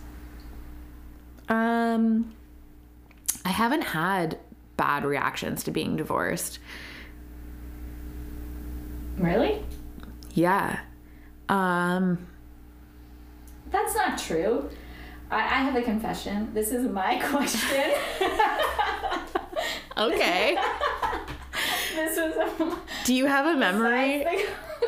Um 1.49 2.33
I 3.45 3.51
haven't 3.51 3.83
had 3.83 4.39
bad 4.83 5.05
reactions 5.05 5.63
to 5.63 5.71
being 5.71 5.95
divorced. 5.95 6.59
Really? 9.17 9.63
Yeah. 10.35 10.81
Um 11.49 12.27
That's 13.71 13.95
not 13.95 14.19
true. 14.19 14.69
I, 15.31 15.37
I 15.39 15.59
have 15.67 15.77
a 15.77 15.83
confession. 15.83 16.53
This 16.53 16.73
is 16.73 16.89
my 16.91 17.13
question. 17.31 17.93
okay. 19.97 20.57
this 21.95 22.17
was 22.19 22.35
a, 22.37 22.79
Do 23.05 23.15
you 23.15 23.27
have 23.27 23.47
a 23.47 23.57
memory? 23.57 24.27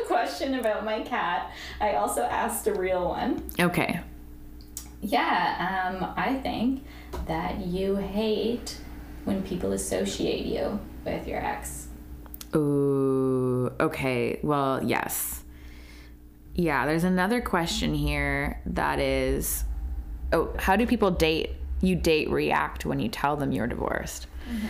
question 0.07 0.55
about 0.55 0.83
my 0.83 0.99
cat. 1.03 1.51
I 1.79 1.93
also 1.95 2.21
asked 2.23 2.67
a 2.67 2.73
real 2.73 3.07
one. 3.07 3.41
Okay. 3.59 4.01
Yeah, 5.01 5.87
um, 5.87 6.13
I 6.17 6.35
think 6.43 6.83
that 7.27 7.65
you 7.65 7.95
hate 7.95 8.77
when 9.25 9.43
people 9.43 9.73
associate 9.73 10.45
you 10.45 10.79
with 11.03 11.27
your 11.27 11.39
ex. 11.39 11.87
Ooh, 12.55 13.71
okay. 13.79 14.39
Well, 14.41 14.81
yes. 14.83 15.43
Yeah, 16.53 16.85
there's 16.85 17.03
another 17.03 17.41
question 17.41 17.93
here 17.93 18.61
that 18.65 18.99
is 18.99 19.65
Oh, 20.31 20.53
how 20.57 20.75
do 20.75 20.87
people 20.87 21.11
date 21.11 21.51
you 21.81 21.95
date 21.95 22.29
react 22.29 22.85
when 22.85 22.99
you 22.99 23.09
tell 23.09 23.35
them 23.35 23.51
you're 23.51 23.67
divorced? 23.67 24.27
Mm-hmm. 24.49 24.67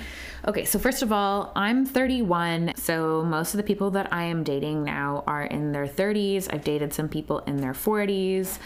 Okay, 0.49 0.65
so 0.65 0.77
first 0.77 1.01
of 1.01 1.11
all, 1.11 1.51
I'm 1.55 1.85
31, 1.85 2.73
so 2.75 3.23
most 3.23 3.53
of 3.53 3.57
the 3.57 3.63
people 3.63 3.91
that 3.91 4.11
I 4.13 4.25
am 4.25 4.43
dating 4.43 4.83
now 4.83 5.23
are 5.25 5.43
in 5.43 5.71
their 5.71 5.87
30s. 5.87 6.53
I've 6.53 6.63
dated 6.63 6.93
some 6.93 7.09
people 7.09 7.39
in 7.39 7.57
their 7.57 7.73
40s. 7.73 8.59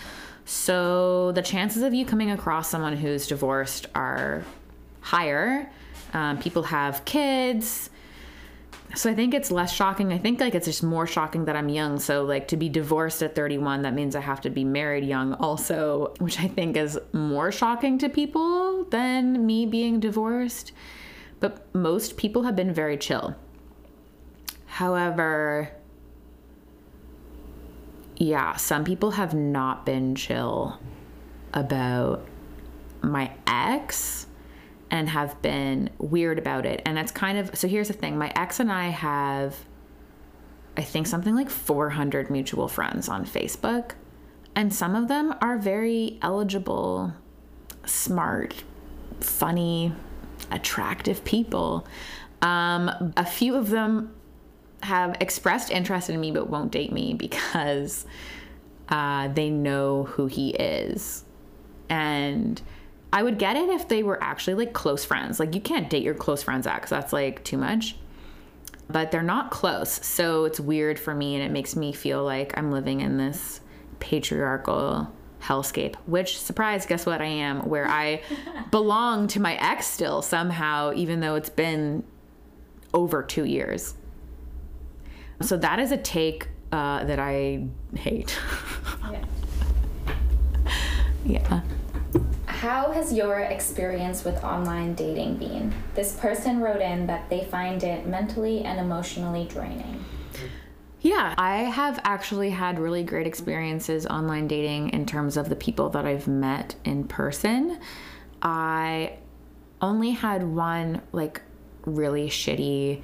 So 0.45 1.31
the 1.31 1.41
chances 1.41 1.83
of 1.83 1.93
you 1.93 2.05
coming 2.05 2.31
across 2.31 2.69
someone 2.69 2.97
who's 2.97 3.27
divorced 3.27 3.87
are 3.95 4.43
higher. 5.09 5.67
Um, 6.13 6.37
people 6.37 6.63
have 6.63 7.03
kids. 7.03 7.89
So 8.95 9.09
I 9.09 9.15
think 9.15 9.33
it's 9.33 9.49
less 9.49 9.73
shocking. 9.73 10.13
I 10.13 10.19
think 10.19 10.39
like 10.39 10.53
it's 10.53 10.67
just 10.67 10.83
more 10.83 11.07
shocking 11.07 11.45
that 11.45 11.55
I'm 11.55 11.69
young. 11.69 11.99
So 11.99 12.23
like 12.25 12.47
to 12.49 12.57
be 12.57 12.69
divorced 12.69 13.23
at 13.23 13.35
31, 13.35 13.83
that 13.83 13.93
means 13.95 14.15
I 14.15 14.21
have 14.21 14.41
to 14.41 14.51
be 14.51 14.63
married 14.63 15.03
young 15.03 15.33
also, 15.33 16.13
which 16.19 16.39
I 16.39 16.47
think 16.47 16.77
is 16.77 16.99
more 17.11 17.51
shocking 17.51 17.97
to 17.99 18.09
people 18.09 18.85
than 18.85 19.45
me 19.45 19.65
being 19.65 19.99
divorced. 19.99 20.73
But 21.39 21.73
most 21.73 22.17
people 22.17 22.43
have 22.43 22.55
been 22.55 22.73
very 22.73 22.97
chill. 22.97 23.35
However, 24.65 25.71
yeah, 28.17 28.57
some 28.57 28.83
people 28.83 29.11
have 29.11 29.33
not 29.33 29.85
been 29.85 30.13
chill 30.13 30.79
about 31.53 32.25
my 33.01 33.31
ex 33.47 34.27
and 34.91 35.09
have 35.09 35.41
been 35.41 35.89
weird 35.97 36.39
about 36.39 36.65
it. 36.65 36.81
And 36.85 36.97
that's 36.97 37.11
kind 37.11 37.37
of 37.37 37.55
so 37.57 37.67
here's 37.67 37.87
the 37.87 37.93
thing 37.93 38.17
my 38.17 38.31
ex 38.35 38.59
and 38.59 38.71
I 38.71 38.89
have, 38.89 39.55
I 40.77 40.81
think, 40.81 41.07
something 41.07 41.35
like 41.35 41.49
400 41.49 42.29
mutual 42.29 42.67
friends 42.67 43.09
on 43.09 43.25
Facebook. 43.25 43.91
And 44.55 44.73
some 44.73 44.95
of 44.95 45.07
them 45.07 45.35
are 45.41 45.57
very 45.57 46.17
eligible, 46.21 47.13
smart, 47.85 48.63
funny. 49.21 49.93
attractive 50.51 51.23
people. 51.25 51.85
Um, 52.41 53.13
a 53.17 53.25
few 53.25 53.55
of 53.55 53.69
them 53.69 54.15
have 54.81 55.15
expressed 55.19 55.69
interest 55.71 56.09
in 56.09 56.19
me 56.19 56.31
but 56.31 56.49
won't 56.49 56.71
date 56.71 56.91
me 56.91 57.13
because 57.13 58.05
uh, 58.87 59.27
they 59.27 59.49
know 59.49 60.03
who 60.03 60.27
he 60.27 60.51
is. 60.51 61.23
And 61.89 62.61
I 63.11 63.23
would 63.23 63.39
get 63.39 63.55
it 63.55 63.69
if 63.69 63.87
they 63.87 64.03
were 64.03 64.21
actually 64.23 64.53
like 64.53 64.73
close 64.73 65.03
friends. 65.03 65.39
Like, 65.39 65.55
you 65.55 65.61
can't 65.61 65.89
date 65.89 66.03
your 66.03 66.13
close 66.13 66.43
friend's 66.43 66.67
ex, 66.67 66.89
that's 66.89 67.11
like 67.11 67.43
too 67.43 67.57
much. 67.57 67.95
But 68.89 69.11
they're 69.11 69.21
not 69.21 69.51
close. 69.51 70.05
So 70.05 70.45
it's 70.45 70.59
weird 70.59 70.99
for 70.99 71.13
me 71.13 71.35
and 71.35 71.43
it 71.43 71.51
makes 71.51 71.75
me 71.75 71.91
feel 71.91 72.23
like 72.23 72.57
I'm 72.57 72.71
living 72.71 73.01
in 73.01 73.17
this 73.17 73.61
patriarchal 73.99 75.11
hellscape, 75.41 75.95
which, 76.05 76.39
surprise, 76.39 76.85
guess 76.85 77.05
what 77.05 77.21
I 77.21 77.25
am, 77.25 77.67
where 77.69 77.87
I 77.87 78.21
belong 78.71 79.27
to 79.29 79.39
my 79.39 79.55
ex 79.55 79.87
still 79.87 80.21
somehow, 80.21 80.93
even 80.95 81.19
though 81.19 81.35
it's 81.35 81.49
been 81.49 82.03
over 82.93 83.23
two 83.23 83.45
years. 83.45 83.95
So 85.41 85.57
that 85.57 85.79
is 85.79 85.91
a 85.91 85.97
take 85.97 86.47
uh, 86.71 87.03
that 87.05 87.19
I 87.19 87.65
hate. 87.95 88.37
Yeah. 89.11 89.25
yeah. 91.25 91.61
How 92.59 92.91
has 92.91 93.13
your 93.13 93.39
experience 93.39 94.25
with 94.25 94.43
online 94.43 94.93
dating 94.93 95.37
been? 95.37 95.73
This 95.95 96.17
person 96.17 96.59
wrote 96.59 96.81
in 96.81 97.07
that 97.07 97.29
they 97.29 97.45
find 97.45 97.81
it 97.85 98.05
mentally 98.05 98.65
and 98.65 98.81
emotionally 98.81 99.45
draining. 99.45 100.03
Yeah, 100.99 101.35
I 101.37 101.59
have 101.59 102.01
actually 102.03 102.49
had 102.49 102.77
really 102.77 103.03
great 103.03 103.25
experiences 103.25 104.05
online 104.05 104.49
dating 104.49 104.89
in 104.89 105.05
terms 105.05 105.37
of 105.37 105.47
the 105.47 105.55
people 105.55 105.89
that 105.91 106.05
I've 106.05 106.27
met 106.27 106.75
in 106.83 107.05
person. 107.05 107.79
I 108.41 109.13
only 109.81 110.11
had 110.11 110.43
one 110.43 111.01
like 111.13 111.41
really 111.85 112.27
shitty 112.27 113.01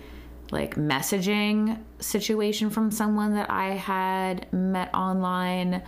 like 0.51 0.75
messaging 0.75 1.79
situation 2.01 2.69
from 2.69 2.91
someone 2.91 3.35
that 3.35 3.49
I 3.49 3.69
had 3.69 4.51
met 4.51 4.93
online 4.93 5.81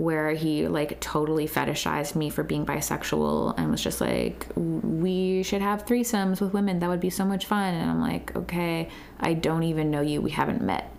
where 0.00 0.30
he 0.30 0.66
like 0.66 0.98
totally 1.00 1.46
fetishized 1.46 2.14
me 2.14 2.30
for 2.30 2.42
being 2.42 2.64
bisexual 2.64 3.52
and 3.58 3.70
was 3.70 3.82
just 3.82 4.00
like 4.00 4.46
we 4.56 5.42
should 5.42 5.60
have 5.60 5.84
threesomes 5.84 6.40
with 6.40 6.54
women. 6.54 6.78
That 6.78 6.88
would 6.88 7.00
be 7.00 7.10
so 7.10 7.22
much 7.26 7.44
fun. 7.44 7.74
And 7.74 7.90
I'm 7.90 8.00
like 8.00 8.34
okay 8.34 8.88
I 9.20 9.34
don't 9.34 9.62
even 9.64 9.90
know 9.90 10.00
you. 10.00 10.22
We 10.22 10.30
haven't 10.30 10.62
met. 10.62 10.90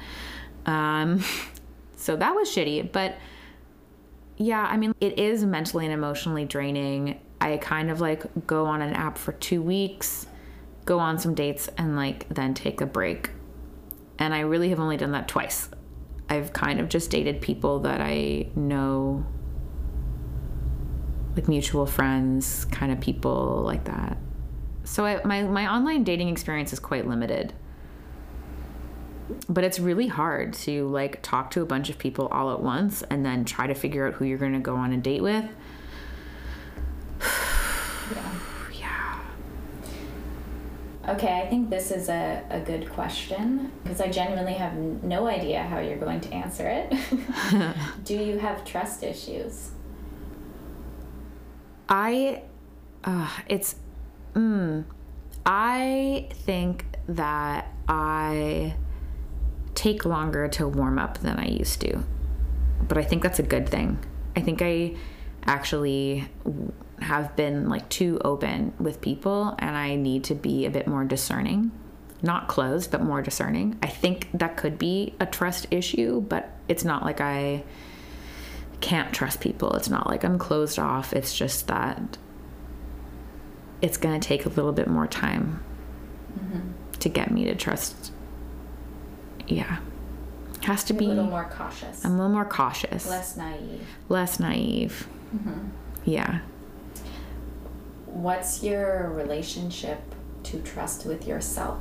Um 0.68 1.24
so 1.95 2.16
that 2.16 2.36
was 2.36 2.47
shitty. 2.47 2.91
But 2.91 3.18
yeah 4.38 4.68
I 4.70 4.78
mean 4.78 4.93
it 5.02 5.18
is 5.18 5.43
mentally 5.45 5.86
and 5.86 5.93
emotionally 5.95 6.45
draining. 6.45 7.20
I 7.41 7.58
kind 7.58 7.89
of 7.89 8.02
like 8.02 8.24
go 8.45 8.68
on 8.68 8.84
an 8.84 8.93
app 8.93 9.18
for 9.18 9.32
2 9.32 9.64
weeks 9.64 10.28
go 10.86 10.99
on 10.99 11.18
some 11.18 11.34
dates 11.34 11.70
and 11.76 11.95
like 11.95 12.30
then 12.30 12.54
take 12.54 12.82
a 12.82 12.86
break. 12.86 13.32
And 14.20 14.32
I 14.36 14.41
really 14.41 14.70
have 14.70 14.80
only 14.80 14.97
done 14.97 15.14
that 15.14 15.28
twice 15.28 15.70
I've 16.32 16.53
kind 16.53 16.79
of 16.79 16.88
just 16.88 17.11
dated 17.11 17.41
people 17.41 17.79
that 17.79 17.99
I 17.99 18.47
know, 18.55 19.25
like 21.36 21.49
mutual 21.49 21.86
friends, 21.86 22.63
kind 22.71 22.89
of 22.89 23.01
people 23.01 23.63
like 23.65 23.84
that. 23.84 24.17
So 24.86 25.05
I, 25.05 25.21
my 25.25 25.43
my 25.43 25.67
online 25.67 26.05
dating 26.05 26.29
experience 26.29 26.71
is 26.71 26.79
quite 26.79 27.05
limited. 27.05 27.51
But 29.49 29.65
it's 29.65 29.77
really 29.79 30.07
hard 30.07 30.53
to 30.65 30.88
like 30.88 31.21
talk 31.21 31.51
to 31.51 31.61
a 31.61 31.65
bunch 31.65 31.89
of 31.89 31.97
people 31.97 32.27
all 32.27 32.53
at 32.53 32.61
once 32.61 33.03
and 33.09 33.25
then 33.25 33.43
try 33.43 33.67
to 33.67 33.73
figure 33.73 34.07
out 34.07 34.13
who 34.13 34.23
you're 34.23 34.38
going 34.38 34.53
to 34.53 34.59
go 34.59 34.75
on 34.75 34.93
a 34.93 34.97
date 34.97 35.21
with. 35.21 35.45
Yeah. 38.15 38.34
Yeah. 38.79 39.19
Okay, 41.08 41.41
I 41.41 41.47
think 41.47 41.72
this 41.72 41.89
is 41.89 42.10
a, 42.10 42.43
a 42.52 42.60
good 42.60 42.88
question 42.91 43.72
because 43.82 44.02
I 44.02 44.10
genuinely 44.10 44.54
have 44.54 44.76
no 44.76 45.28
idea 45.28 45.64
how 45.64 45.80
you're 45.80 45.97
going 45.97 46.22
to 46.22 46.34
answer 46.34 46.68
it. 46.68 47.76
Do 48.04 48.16
you 48.16 48.38
have 48.38 48.64
trust 48.66 49.02
issues? 49.02 49.72
I, 51.89 52.43
uh, 53.04 53.30
it's, 53.47 53.76
mm, 54.36 54.86
I 55.43 56.30
think 56.32 56.86
that 57.08 57.74
I 57.88 58.76
take 59.74 60.06
longer 60.06 60.47
to 60.49 60.68
warm 60.68 60.99
up 60.99 61.18
than 61.18 61.39
I 61.39 61.47
used 61.47 61.82
to. 61.82 62.04
But 62.88 62.99
I 62.99 63.04
think 63.04 63.24
that's 63.24 63.39
a 63.39 63.43
good 63.43 63.68
thing. 63.68 63.97
I 64.36 64.41
think 64.41 64.62
I 64.62 64.95
actually 65.45 66.30
have 67.02 67.36
been 67.36 67.68
like 67.70 67.88
too 67.89 68.20
open 68.24 68.74
with 68.80 69.02
people 69.02 69.56
and 69.60 69.76
I 69.76 69.95
need 69.95 70.24
to 70.26 70.36
be 70.36 70.66
a 70.66 70.70
bit 70.70 70.88
more 70.88 71.04
discerning. 71.04 71.72
Not 72.22 72.47
closed, 72.47 72.91
but 72.91 73.02
more 73.02 73.22
discerning. 73.22 73.80
I 73.82 73.88
think 73.88 74.30
that 74.34 74.56
could 74.56 74.78
be 74.78 75.16
a 75.20 75.26
trust 75.26 75.66
issue, 75.72 76.22
but 76.22 76.56
it's 76.68 76.84
not 76.84 77.04
like 77.04 77.20
I 77.20 77.64
can't 78.80 79.14
trust 79.14 79.41
people. 79.41 79.74
It's 79.74 79.89
not 79.89 80.08
like 80.08 80.24
I'm 80.24 80.38
closed 80.38 80.78
off. 80.78 81.14
It's 81.14 81.36
just 81.36 81.68
that 81.68 82.18
it's 83.82 83.97
going 83.97 84.20
to 84.20 84.28
take 84.28 84.45
a 84.45 84.49
little 84.49 84.72
bit 84.72 84.88
more 84.88 85.08
time 85.08 85.64
mm-hmm. 86.38 86.72
to 86.99 87.10
get 87.10 87.32
me 87.32 87.45
to 87.45 87.56
trust. 87.56 88.12
Yeah. 89.47 89.80
Has 90.64 90.84
to 90.86 90.93
Be 90.93 90.99
be. 90.99 91.06
a 91.06 91.10
little 91.10 91.24
more 91.24 91.49
cautious, 91.52 92.06
I'm 92.06 92.12
a 92.12 92.16
little 92.18 92.32
more 92.32 92.45
cautious, 92.45 93.10
less 93.10 93.36
naive. 93.36 93.88
less 94.10 94.39
naive. 94.39 95.08
Mm-hmm. 95.36 95.70
Yeah. 96.06 96.41
What's 98.12 98.62
your 98.62 99.09
relationship 99.12 99.99
to 100.43 100.59
trust 100.62 101.05
with 101.05 101.26
yourself? 101.26 101.80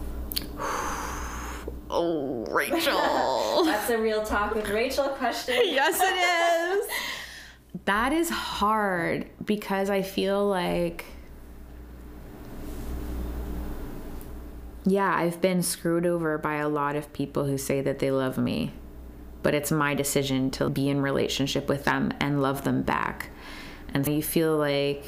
Oh, 1.90 2.46
Rachel. 2.48 3.64
That's 3.64 3.90
a 3.90 3.98
real 3.98 4.24
talk 4.24 4.54
with 4.54 4.68
Rachel 4.68 5.08
question. 5.08 5.56
yes, 5.64 5.98
it 6.00 6.84
is. 6.84 6.90
That 7.84 8.12
is 8.12 8.28
hard 8.28 9.30
because 9.44 9.90
I 9.90 10.02
feel 10.02 10.44
like, 10.46 11.04
yeah, 14.84 15.14
I've 15.14 15.40
been 15.40 15.62
screwed 15.62 16.04
over 16.04 16.36
by 16.36 16.56
a 16.56 16.68
lot 16.68 16.96
of 16.96 17.12
people 17.12 17.44
who 17.44 17.56
say 17.56 17.80
that 17.80 18.00
they 18.00 18.10
love 18.10 18.38
me, 18.38 18.72
but 19.44 19.54
it's 19.54 19.70
my 19.70 19.94
decision 19.94 20.50
to 20.52 20.68
be 20.68 20.88
in 20.88 21.00
relationship 21.00 21.68
with 21.68 21.84
them 21.84 22.12
and 22.20 22.42
love 22.42 22.64
them 22.64 22.82
back. 22.82 23.30
And 23.94 24.06
you 24.06 24.22
feel 24.22 24.56
like 24.56 25.06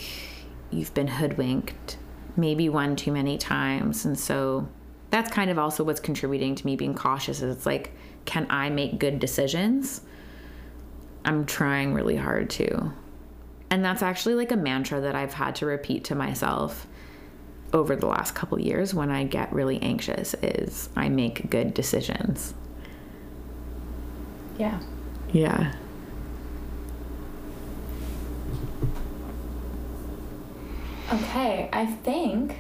you've 0.73 0.95
been 0.95 1.09
hoodwinked 1.09 1.99
maybe 2.37 2.69
one 2.69 2.97
too 2.97 3.13
many 3.13 3.39
times. 3.39 4.05
And 4.05 4.19
so 4.19 4.69
that's 5.11 5.31
kind 5.31 5.51
of 5.51 5.59
also 5.59 5.85
what's 5.85 6.01
contributing 6.01 6.55
to 6.55 6.67
me 6.67 6.77
being 6.77 6.95
cautious 6.95 7.43
is 7.43 7.57
it's 7.57 7.67
like, 7.67 7.93
can 8.25 8.47
I 8.49 8.71
make 8.71 8.99
good 8.99 9.19
decisions? 9.19 10.01
I'm 11.25 11.45
trying 11.47 11.93
really 11.93 12.17
hard 12.17 12.51
to. 12.51 12.93
And 13.71 13.85
that's 13.85 14.03
actually 14.03 14.35
like 14.35 14.53
a 14.53 14.57
mantra 14.57 15.01
that 15.01 15.15
I've 15.15 15.35
had 15.35 15.55
to 15.57 15.67
repeat 15.67 16.05
to 16.05 16.15
myself 16.15 16.87
over 17.73 17.97
the 17.97 18.07
last 18.07 18.35
couple 18.35 18.61
years 18.61 18.93
when 18.93 19.11
I 19.11 19.25
get 19.25 19.53
really 19.53 19.81
anxious 19.81 20.35
is 20.43 20.91
I 20.95 21.09
make 21.09 21.49
good 21.49 21.73
decisions. 21.73 22.55
Yeah. 24.59 24.79
Yeah. 25.33 25.75
Okay, 31.13 31.69
I 31.73 31.87
think. 31.87 32.57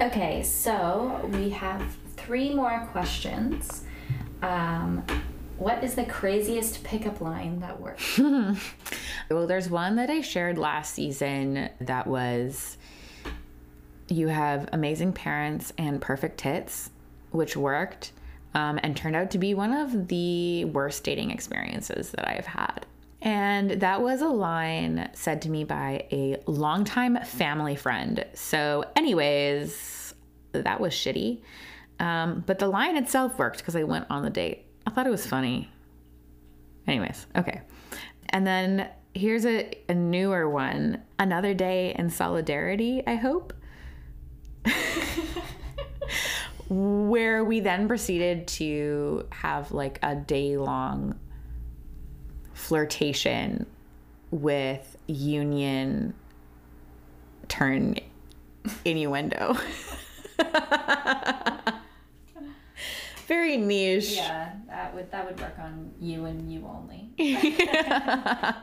Okay, 0.00 0.42
so 0.42 1.28
we 1.32 1.50
have 1.50 1.82
three 2.16 2.54
more 2.54 2.88
questions. 2.92 3.84
Um, 4.42 5.04
what 5.58 5.84
is 5.84 5.94
the 5.94 6.04
craziest 6.04 6.82
pickup 6.82 7.20
line 7.20 7.60
that 7.60 7.80
works? 7.80 8.18
Well, 9.28 9.48
there's 9.48 9.68
one 9.68 9.96
that 9.96 10.08
I 10.08 10.20
shared 10.20 10.56
last 10.56 10.94
season 10.94 11.68
that 11.80 12.06
was 12.06 12.78
you 14.08 14.28
have 14.28 14.68
amazing 14.72 15.14
parents 15.14 15.72
and 15.76 16.00
perfect 16.00 16.38
tits, 16.38 16.90
which 17.32 17.56
worked 17.56 18.12
um, 18.54 18.78
and 18.84 18.96
turned 18.96 19.16
out 19.16 19.32
to 19.32 19.38
be 19.38 19.52
one 19.52 19.72
of 19.72 20.06
the 20.06 20.64
worst 20.66 21.02
dating 21.02 21.32
experiences 21.32 22.12
that 22.12 22.28
I've 22.28 22.46
had. 22.46 22.86
And 23.26 23.72
that 23.80 24.00
was 24.02 24.22
a 24.22 24.28
line 24.28 25.10
said 25.14 25.42
to 25.42 25.50
me 25.50 25.64
by 25.64 26.06
a 26.12 26.36
longtime 26.46 27.18
family 27.24 27.74
friend. 27.74 28.24
So, 28.34 28.84
anyways, 28.94 30.14
that 30.52 30.78
was 30.78 30.92
shitty. 30.94 31.42
Um, 31.98 32.44
but 32.46 32.60
the 32.60 32.68
line 32.68 32.96
itself 32.96 33.36
worked 33.36 33.58
because 33.58 33.74
I 33.74 33.82
went 33.82 34.06
on 34.10 34.22
the 34.22 34.30
date. 34.30 34.66
I 34.86 34.90
thought 34.90 35.08
it 35.08 35.10
was 35.10 35.26
funny. 35.26 35.68
Anyways, 36.86 37.26
okay. 37.34 37.62
And 38.28 38.46
then 38.46 38.88
here's 39.12 39.44
a, 39.44 39.76
a 39.88 39.94
newer 39.94 40.48
one 40.48 41.02
Another 41.18 41.52
Day 41.52 41.96
in 41.98 42.10
Solidarity, 42.10 43.02
I 43.08 43.16
hope. 43.16 43.52
Where 46.68 47.44
we 47.44 47.58
then 47.58 47.88
proceeded 47.88 48.46
to 48.48 49.26
have 49.32 49.72
like 49.72 49.98
a 50.04 50.14
day 50.14 50.56
long 50.56 51.18
flirtation 52.66 53.64
with 54.32 54.96
union 55.06 56.12
turn 57.46 57.94
innuendo. 58.84 59.56
Very 63.28 63.56
niche. 63.56 64.16
Yeah, 64.16 64.52
that 64.68 64.92
would 64.96 65.12
that 65.12 65.26
would 65.26 65.40
work 65.40 65.56
on 65.60 65.92
you 66.00 66.24
and 66.24 66.52
you 66.52 66.66
only. 66.66 67.10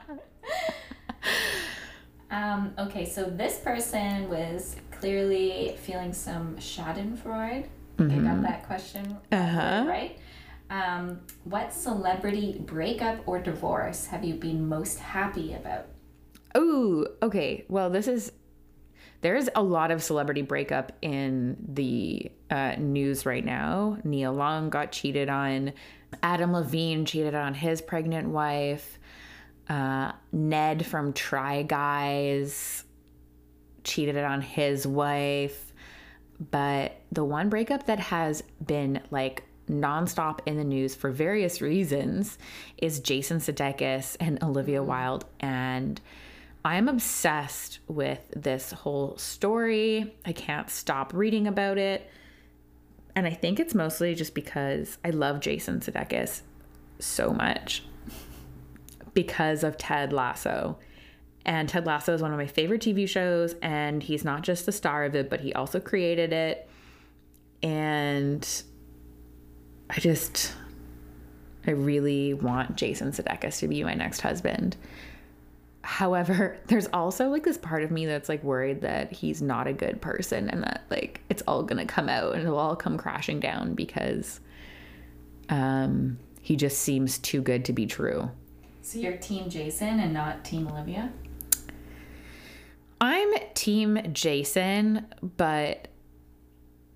um, 2.31 2.73
okay, 2.77 3.05
so 3.05 3.23
this 3.23 3.59
person 3.59 4.29
was 4.29 4.75
clearly 4.91 5.77
feeling 5.81 6.11
some 6.11 6.57
Schadenfreude. 6.57 7.67
I 7.99 8.03
got 8.03 8.41
that 8.41 8.65
question 8.65 9.17
Uh-huh. 9.31 9.85
right. 9.87 10.17
Um, 10.73 11.19
what 11.43 11.71
celebrity 11.71 12.57
breakup 12.65 13.27
or 13.27 13.37
divorce 13.37 14.07
have 14.07 14.23
you 14.23 14.33
been 14.33 14.67
most 14.67 14.97
happy 14.97 15.53
about? 15.53 15.85
Oh, 16.55 17.05
okay. 17.21 17.63
Well, 17.69 17.91
this 17.91 18.07
is 18.07 18.31
there's 19.21 19.49
a 19.55 19.61
lot 19.61 19.91
of 19.91 20.01
celebrity 20.01 20.41
breakup 20.41 20.91
in 21.03 21.57
the 21.73 22.31
uh, 22.49 22.73
news 22.79 23.23
right 23.23 23.45
now. 23.45 23.99
Nia 24.03 24.31
Long 24.31 24.71
got 24.71 24.91
cheated 24.91 25.29
on. 25.29 25.73
Adam 26.23 26.53
Levine 26.53 27.05
cheated 27.05 27.35
on 27.35 27.53
his 27.53 27.79
pregnant 27.79 28.29
wife. 28.29 28.97
Uh, 29.69 30.13
Ned 30.31 30.87
from 30.87 31.13
Try 31.13 31.61
Guys 31.61 32.83
cheated 33.83 34.17
on 34.17 34.41
his 34.41 34.87
wife. 34.87 35.71
But 36.49 36.99
the 37.11 37.23
one 37.23 37.49
breakup 37.49 37.85
that 37.85 37.99
has 37.99 38.41
been 38.65 39.01
like 39.11 39.43
nonstop 39.73 40.39
in 40.45 40.57
the 40.57 40.63
news 40.63 40.95
for 40.95 41.11
various 41.11 41.61
reasons 41.61 42.37
is 42.77 42.99
Jason 42.99 43.39
Sudeikis 43.39 44.15
and 44.19 44.41
Olivia 44.43 44.79
mm. 44.81 44.85
Wilde. 44.85 45.25
And 45.39 45.99
I 46.65 46.77
am 46.77 46.87
obsessed 46.87 47.79
with 47.87 48.21
this 48.35 48.71
whole 48.71 49.17
story. 49.17 50.15
I 50.25 50.31
can't 50.31 50.69
stop 50.69 51.13
reading 51.13 51.47
about 51.47 51.77
it. 51.77 52.09
And 53.15 53.27
I 53.27 53.31
think 53.31 53.59
it's 53.59 53.75
mostly 53.75 54.15
just 54.15 54.33
because 54.33 54.97
I 55.03 55.09
love 55.09 55.39
Jason 55.39 55.81
Sudeikis 55.81 56.41
so 56.99 57.31
much 57.31 57.83
because 59.13 59.63
of 59.63 59.77
Ted 59.77 60.13
Lasso. 60.13 60.77
And 61.45 61.67
Ted 61.67 61.85
Lasso 61.85 62.13
is 62.13 62.21
one 62.21 62.31
of 62.31 62.37
my 62.37 62.47
favorite 62.47 62.81
TV 62.81 63.07
shows, 63.07 63.53
and 63.61 64.01
he's 64.01 64.23
not 64.23 64.43
just 64.43 64.65
the 64.65 64.71
star 64.71 65.03
of 65.03 65.13
it, 65.13 65.29
but 65.29 65.41
he 65.41 65.53
also 65.53 65.79
created 65.79 66.31
it. 66.31 66.69
And 67.61 68.47
I 69.95 69.99
just, 69.99 70.53
I 71.67 71.71
really 71.71 72.33
want 72.33 72.75
Jason 72.75 73.11
Sudeikis 73.11 73.59
to 73.59 73.67
be 73.67 73.83
my 73.83 73.93
next 73.93 74.21
husband. 74.21 74.75
However, 75.83 76.57
there's 76.67 76.87
also 76.87 77.29
like 77.29 77.43
this 77.43 77.57
part 77.57 77.83
of 77.83 77.91
me 77.91 78.05
that's 78.05 78.27
like 78.27 78.43
worried 78.43 78.81
that 78.81 79.11
he's 79.11 79.41
not 79.41 79.67
a 79.67 79.73
good 79.73 80.01
person 80.01 80.49
and 80.49 80.63
that 80.63 80.83
like 80.89 81.21
it's 81.29 81.43
all 81.47 81.63
gonna 81.63 81.85
come 81.85 82.09
out 82.09 82.33
and 82.33 82.43
it'll 82.43 82.57
all 82.57 82.75
come 82.75 82.97
crashing 82.97 83.39
down 83.39 83.75
because 83.75 84.39
um, 85.49 86.17
he 86.41 86.55
just 86.55 86.79
seems 86.79 87.19
too 87.19 87.41
good 87.41 87.65
to 87.65 87.73
be 87.73 87.85
true. 87.85 88.31
So 88.81 88.99
you're 88.99 89.17
Team 89.17 89.49
Jason 89.49 89.99
and 89.99 90.13
not 90.13 90.43
Team 90.43 90.67
Olivia? 90.67 91.11
I'm 92.99 93.33
team 93.53 93.99
Jason, 94.13 95.05
but 95.37 95.89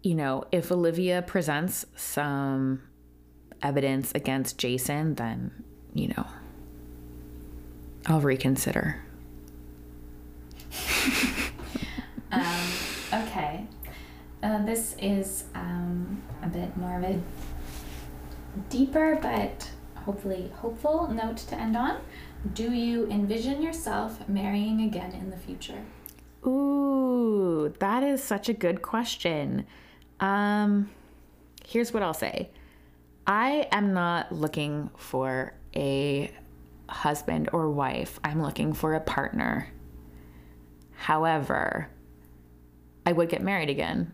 you 0.03 0.15
know, 0.15 0.45
if 0.53 0.71
Olivia 0.71 1.21
presents 1.21 1.85
some 1.97 2.81
evidence 3.61 4.11
against 4.13 4.57
Jason, 4.57 5.15
then, 5.15 5.63
you 5.93 6.09
know, 6.09 6.27
I'll 8.05 8.21
reconsider. 8.21 9.01
Um, 12.31 12.67
okay. 13.13 13.65
Uh, 14.43 14.65
this 14.65 14.95
is 15.01 15.45
um, 15.55 16.21
a 16.43 16.47
bit 16.47 16.75
more 16.77 16.97
of 16.97 17.03
a 17.03 17.19
deeper 18.69 19.17
but 19.21 19.69
hopefully 19.95 20.51
hopeful 20.55 21.07
note 21.07 21.37
to 21.37 21.55
end 21.55 21.75
on. 21.75 21.99
Do 22.53 22.71
you 22.71 23.07
envision 23.07 23.61
yourself 23.61 24.27
marrying 24.27 24.81
again 24.81 25.11
in 25.13 25.29
the 25.29 25.37
future? 25.37 25.83
Ooh, 26.45 27.73
that 27.79 28.03
is 28.03 28.23
such 28.23 28.47
a 28.47 28.53
good 28.53 28.81
question. 28.81 29.65
Um, 30.19 30.89
here's 31.65 31.93
what 31.93 32.03
I'll 32.03 32.13
say 32.13 32.49
I 33.27 33.67
am 33.71 33.93
not 33.93 34.31
looking 34.31 34.89
for 34.95 35.53
a 35.75 36.31
husband 36.87 37.49
or 37.51 37.69
wife, 37.69 38.19
I'm 38.23 38.41
looking 38.41 38.71
for 38.71 38.95
a 38.95 39.01
partner. 39.01 39.67
However, 40.95 41.89
I 43.05 43.11
would 43.11 43.27
get 43.27 43.41
married 43.41 43.69
again. 43.69 44.13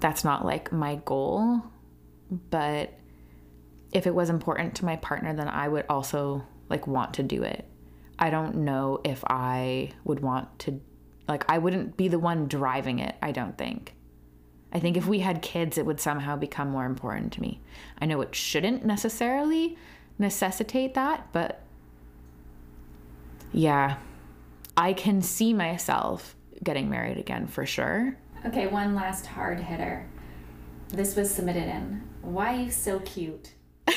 That's 0.00 0.24
not 0.24 0.44
like 0.44 0.70
my 0.70 0.96
goal, 0.96 1.62
but 2.30 2.92
if 3.92 4.06
it 4.06 4.14
was 4.14 4.28
important 4.28 4.76
to 4.76 4.84
my 4.84 4.96
partner, 4.96 5.34
then 5.34 5.48
I 5.48 5.68
would 5.68 5.86
also 5.88 6.44
like 6.68 6.86
want 6.86 7.14
to 7.14 7.22
do 7.22 7.42
it. 7.42 7.64
I 8.18 8.28
don't 8.28 8.56
know 8.56 9.00
if 9.04 9.24
I 9.26 9.92
would 10.04 10.20
want 10.20 10.58
to, 10.60 10.80
like, 11.26 11.44
I 11.48 11.58
wouldn't 11.58 11.96
be 11.96 12.08
the 12.08 12.18
one 12.18 12.46
driving 12.46 12.98
it, 12.98 13.14
I 13.22 13.32
don't 13.32 13.56
think. 13.56 13.94
I 14.72 14.80
think 14.80 14.96
if 14.96 15.06
we 15.06 15.20
had 15.20 15.40
kids, 15.42 15.78
it 15.78 15.86
would 15.86 16.00
somehow 16.00 16.36
become 16.36 16.68
more 16.68 16.84
important 16.84 17.32
to 17.34 17.40
me. 17.40 17.60
I 18.00 18.06
know 18.06 18.20
it 18.20 18.34
shouldn't 18.34 18.84
necessarily 18.84 19.78
necessitate 20.18 20.94
that, 20.94 21.28
but 21.32 21.62
yeah, 23.52 23.96
I 24.76 24.92
can 24.92 25.22
see 25.22 25.54
myself 25.54 26.36
getting 26.62 26.90
married 26.90 27.18
again 27.18 27.46
for 27.46 27.64
sure. 27.64 28.16
Okay, 28.46 28.66
one 28.66 28.94
last 28.94 29.26
hard 29.26 29.60
hitter. 29.60 30.06
This 30.88 31.16
was 31.16 31.30
submitted 31.30 31.68
in. 31.68 32.02
Why 32.22 32.54
are 32.54 32.60
you 32.62 32.70
so 32.70 33.00
cute? 33.00 33.52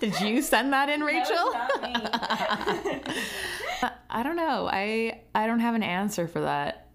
Did 0.00 0.20
you 0.20 0.42
send 0.42 0.72
that 0.72 0.88
in, 0.88 1.02
Rachel? 1.02 1.52
That 1.52 1.70
was 1.80 1.92
not 2.04 2.84
me. 2.84 3.90
I 4.10 4.22
don't 4.22 4.36
know. 4.36 4.68
I 4.70 5.22
I 5.34 5.46
don't 5.46 5.60
have 5.60 5.74
an 5.74 5.82
answer 5.82 6.28
for 6.28 6.40
that. 6.40 6.87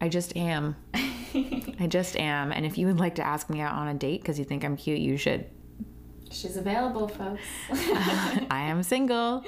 I 0.00 0.08
just 0.08 0.36
am. 0.36 0.76
I 0.94 1.86
just 1.88 2.16
am. 2.16 2.52
And 2.52 2.64
if 2.64 2.78
you 2.78 2.86
would 2.86 2.98
like 2.98 3.16
to 3.16 3.26
ask 3.26 3.50
me 3.50 3.60
out 3.60 3.74
on 3.74 3.88
a 3.88 3.94
date 3.94 4.22
because 4.22 4.38
you 4.38 4.44
think 4.44 4.64
I'm 4.64 4.76
cute, 4.76 4.98
you 5.00 5.16
should. 5.16 5.46
She's 6.30 6.56
available, 6.56 7.08
folks. 7.08 7.42
I 7.70 8.62
am 8.68 8.82
single. 8.82 9.44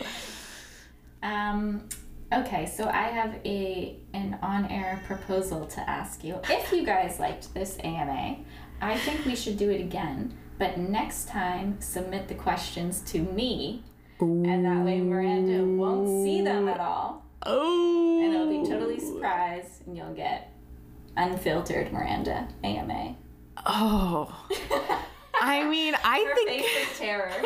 Um, 1.22 1.88
okay, 2.32 2.66
so 2.66 2.88
I 2.88 3.02
have 3.02 3.38
a 3.44 3.96
an 4.12 4.38
on-air 4.42 5.00
proposal 5.06 5.66
to 5.66 5.88
ask 5.88 6.24
you. 6.24 6.40
If 6.48 6.72
you 6.72 6.84
guys 6.84 7.20
liked 7.20 7.54
this 7.54 7.78
AMA, 7.82 8.38
I 8.80 8.98
think 8.98 9.24
we 9.24 9.36
should 9.36 9.56
do 9.56 9.70
it 9.70 9.80
again. 9.80 10.36
But 10.58 10.78
next 10.78 11.28
time, 11.28 11.80
submit 11.80 12.28
the 12.28 12.34
questions 12.34 13.00
to 13.12 13.20
me, 13.20 13.84
and 14.20 14.64
that 14.64 14.84
way 14.84 15.00
Miranda 15.00 15.64
won't 15.64 16.24
see 16.24 16.42
them 16.42 16.68
at 16.68 16.80
all, 16.80 17.24
Oh. 17.46 18.20
and 18.22 18.34
it'll 18.34 18.62
be 18.62 18.68
totally 18.68 18.98
oh. 19.02 19.14
surprised, 19.14 19.86
and 19.86 19.96
you'll 19.96 20.14
get 20.14 20.52
unfiltered 21.16 21.92
Miranda 21.92 22.48
AMA. 22.64 23.16
Oh. 23.66 24.34
I 25.40 25.64
mean, 25.68 25.94
I 26.04 26.24
Her 26.28 26.34
think 26.34 26.64
face 26.64 26.98
terror. 26.98 27.30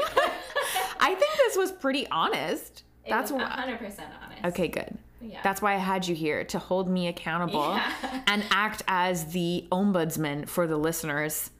I 1.00 1.14
think 1.14 1.30
this 1.38 1.56
was 1.56 1.72
pretty 1.72 2.06
honest. 2.08 2.82
That's 3.08 3.30
It 3.30 3.34
was 3.34 3.42
why. 3.42 3.48
hundred 3.48 3.78
percent 3.78 4.08
honest. 4.22 4.44
Okay, 4.44 4.68
good. 4.68 4.98
Yeah. 5.22 5.40
That's 5.42 5.62
why 5.62 5.74
I 5.74 5.78
had 5.78 6.06
you 6.06 6.14
here 6.14 6.44
to 6.44 6.58
hold 6.58 6.88
me 6.88 7.08
accountable 7.08 7.60
Yeah. 7.70 8.22
and 8.26 8.44
act 8.50 8.82
as 8.86 9.32
the 9.32 9.66
ombudsman 9.72 10.46
for 10.48 10.66
the 10.66 10.76
listeners. 10.76 11.50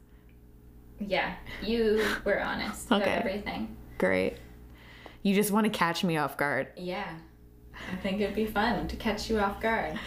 yeah, 1.01 1.34
you 1.62 2.05
were 2.24 2.41
honest 2.41 2.87
about 2.87 3.03
everything. 3.09 3.76
Great. 3.99 4.37
You 5.22 5.34
just 5.34 5.51
want 5.51 5.64
to 5.64 5.70
catch 5.70 6.05
me 6.05 6.16
off 6.18 6.37
guard. 6.37 6.68
Yeah. 6.76 7.09
I 7.92 7.96
think 7.96 8.20
it'd 8.20 8.34
be 8.34 8.46
fun 8.46 8.88
to 8.88 8.96
catch 8.96 9.30
you 9.30 9.38
off 9.38 9.60
guard. 9.60 9.98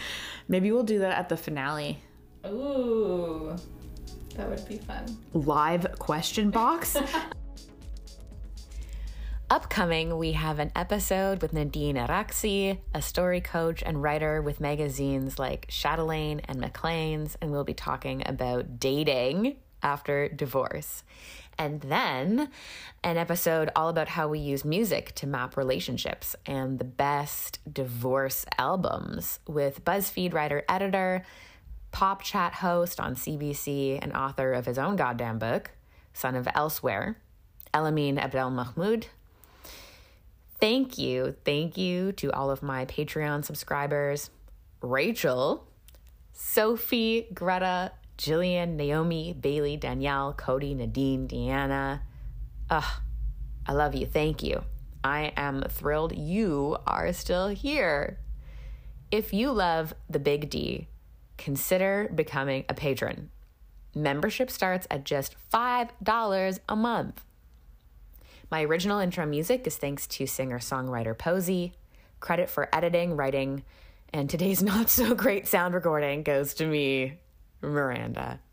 Maybe 0.48 0.72
we'll 0.72 0.84
do 0.84 1.00
that 1.00 1.18
at 1.18 1.30
the 1.30 1.38
finale. 1.38 2.00
Ooh. 2.46 3.56
That 4.36 4.50
would 4.50 4.68
be 4.68 4.78
fun. 4.78 5.18
Live 5.34 6.00
question 6.00 6.50
box. 6.50 6.98
Upcoming, 9.52 10.18
we 10.18 10.34
have 10.34 10.60
an 10.60 10.72
episode 10.76 11.42
with 11.42 11.54
Nadine 11.54 11.96
Araxi, 11.96 12.78
a 12.94 13.02
story 13.02 13.42
coach 13.42 13.82
and 13.84 14.02
writer 14.02 14.44
with 14.44 14.60
magazines 14.60 15.40
like 15.40 15.66
Chatelaine 15.70 16.42
and 16.42 16.60
Maclean's, 16.60 17.36
and 17.42 17.52
we'll 17.52 17.64
be 17.64 17.74
talking 17.74 18.22
about 18.28 18.80
dating 18.80 19.58
after 19.82 20.30
divorce. 20.30 21.04
And 21.60 21.82
then 21.82 22.50
an 23.04 23.18
episode 23.18 23.70
all 23.76 23.90
about 23.90 24.08
how 24.08 24.30
we 24.30 24.40
use 24.40 24.64
music 24.64 25.14
to 25.16 25.28
map 25.28 25.58
relationships 25.58 26.34
and 26.46 26.80
the 26.80 26.86
best 26.86 27.60
divorce 27.72 28.46
albums 28.58 29.40
with 29.46 29.84
BuzzFeed 29.84 30.34
writer 30.34 30.64
editor, 30.70 31.26
pop 31.92 32.24
chat 32.24 32.54
host 32.54 33.02
on 33.02 33.16
CBC, 33.16 34.00
and 34.02 34.14
author 34.14 34.54
of 34.54 34.66
his 34.66 34.78
own 34.78 34.96
goddamn 34.96 35.38
book, 35.38 35.72
Son 36.14 36.36
of 36.36 36.48
Elsewhere, 36.56 37.18
Elamin 37.74 38.18
Abdelmahmoud. 38.18 39.06
Thank 40.62 40.98
you. 40.98 41.36
Thank 41.44 41.78
you 41.78 42.14
to 42.14 42.32
all 42.32 42.52
of 42.52 42.64
my 42.64 42.86
Patreon 42.86 43.44
subscribers 43.44 44.30
Rachel, 44.82 45.68
Sophie, 46.32 47.28
Greta, 47.34 47.92
Jillian, 48.20 48.76
Naomi, 48.76 49.32
Bailey, 49.32 49.78
Danielle, 49.78 50.34
Cody, 50.34 50.76
Nadine, 50.76 51.26
Deanna. 51.26 52.02
Ugh, 52.70 53.02
I 53.66 53.72
love 53.72 53.96
you. 53.96 54.06
Thank 54.06 54.44
you. 54.44 54.64
I 55.06 55.32
am 55.38 55.64
thrilled 55.70 56.18
you 56.18 56.78
are 56.86 57.14
still 57.14 57.48
here. 57.48 58.20
If 59.10 59.34
you 59.34 59.52
love 59.52 59.94
the 60.10 60.20
Big 60.20 60.50
D, 60.50 60.90
consider 61.38 62.12
becoming 62.14 62.66
a 62.68 62.74
patron. 62.74 63.30
Membership 63.96 64.52
starts 64.52 64.86
at 64.92 65.06
just 65.06 65.36
$5 65.54 66.60
a 66.68 66.76
month. 66.76 67.24
My 68.52 68.64
original 68.64 69.00
intro 69.00 69.26
music 69.26 69.66
is 69.66 69.78
thanks 69.78 70.06
to 70.08 70.28
singer 70.28 70.60
songwriter 70.60 71.18
Posey. 71.18 71.74
Credit 72.20 72.50
for 72.50 72.68
editing, 72.76 73.16
writing, 73.16 73.64
and 74.12 74.30
today's 74.30 74.62
not 74.74 74.90
so 74.90 75.16
great 75.16 75.48
sound 75.48 75.74
recording 75.74 76.24
goes 76.24 76.54
to 76.56 76.66
me, 76.66 77.20
Miranda. 77.62 78.40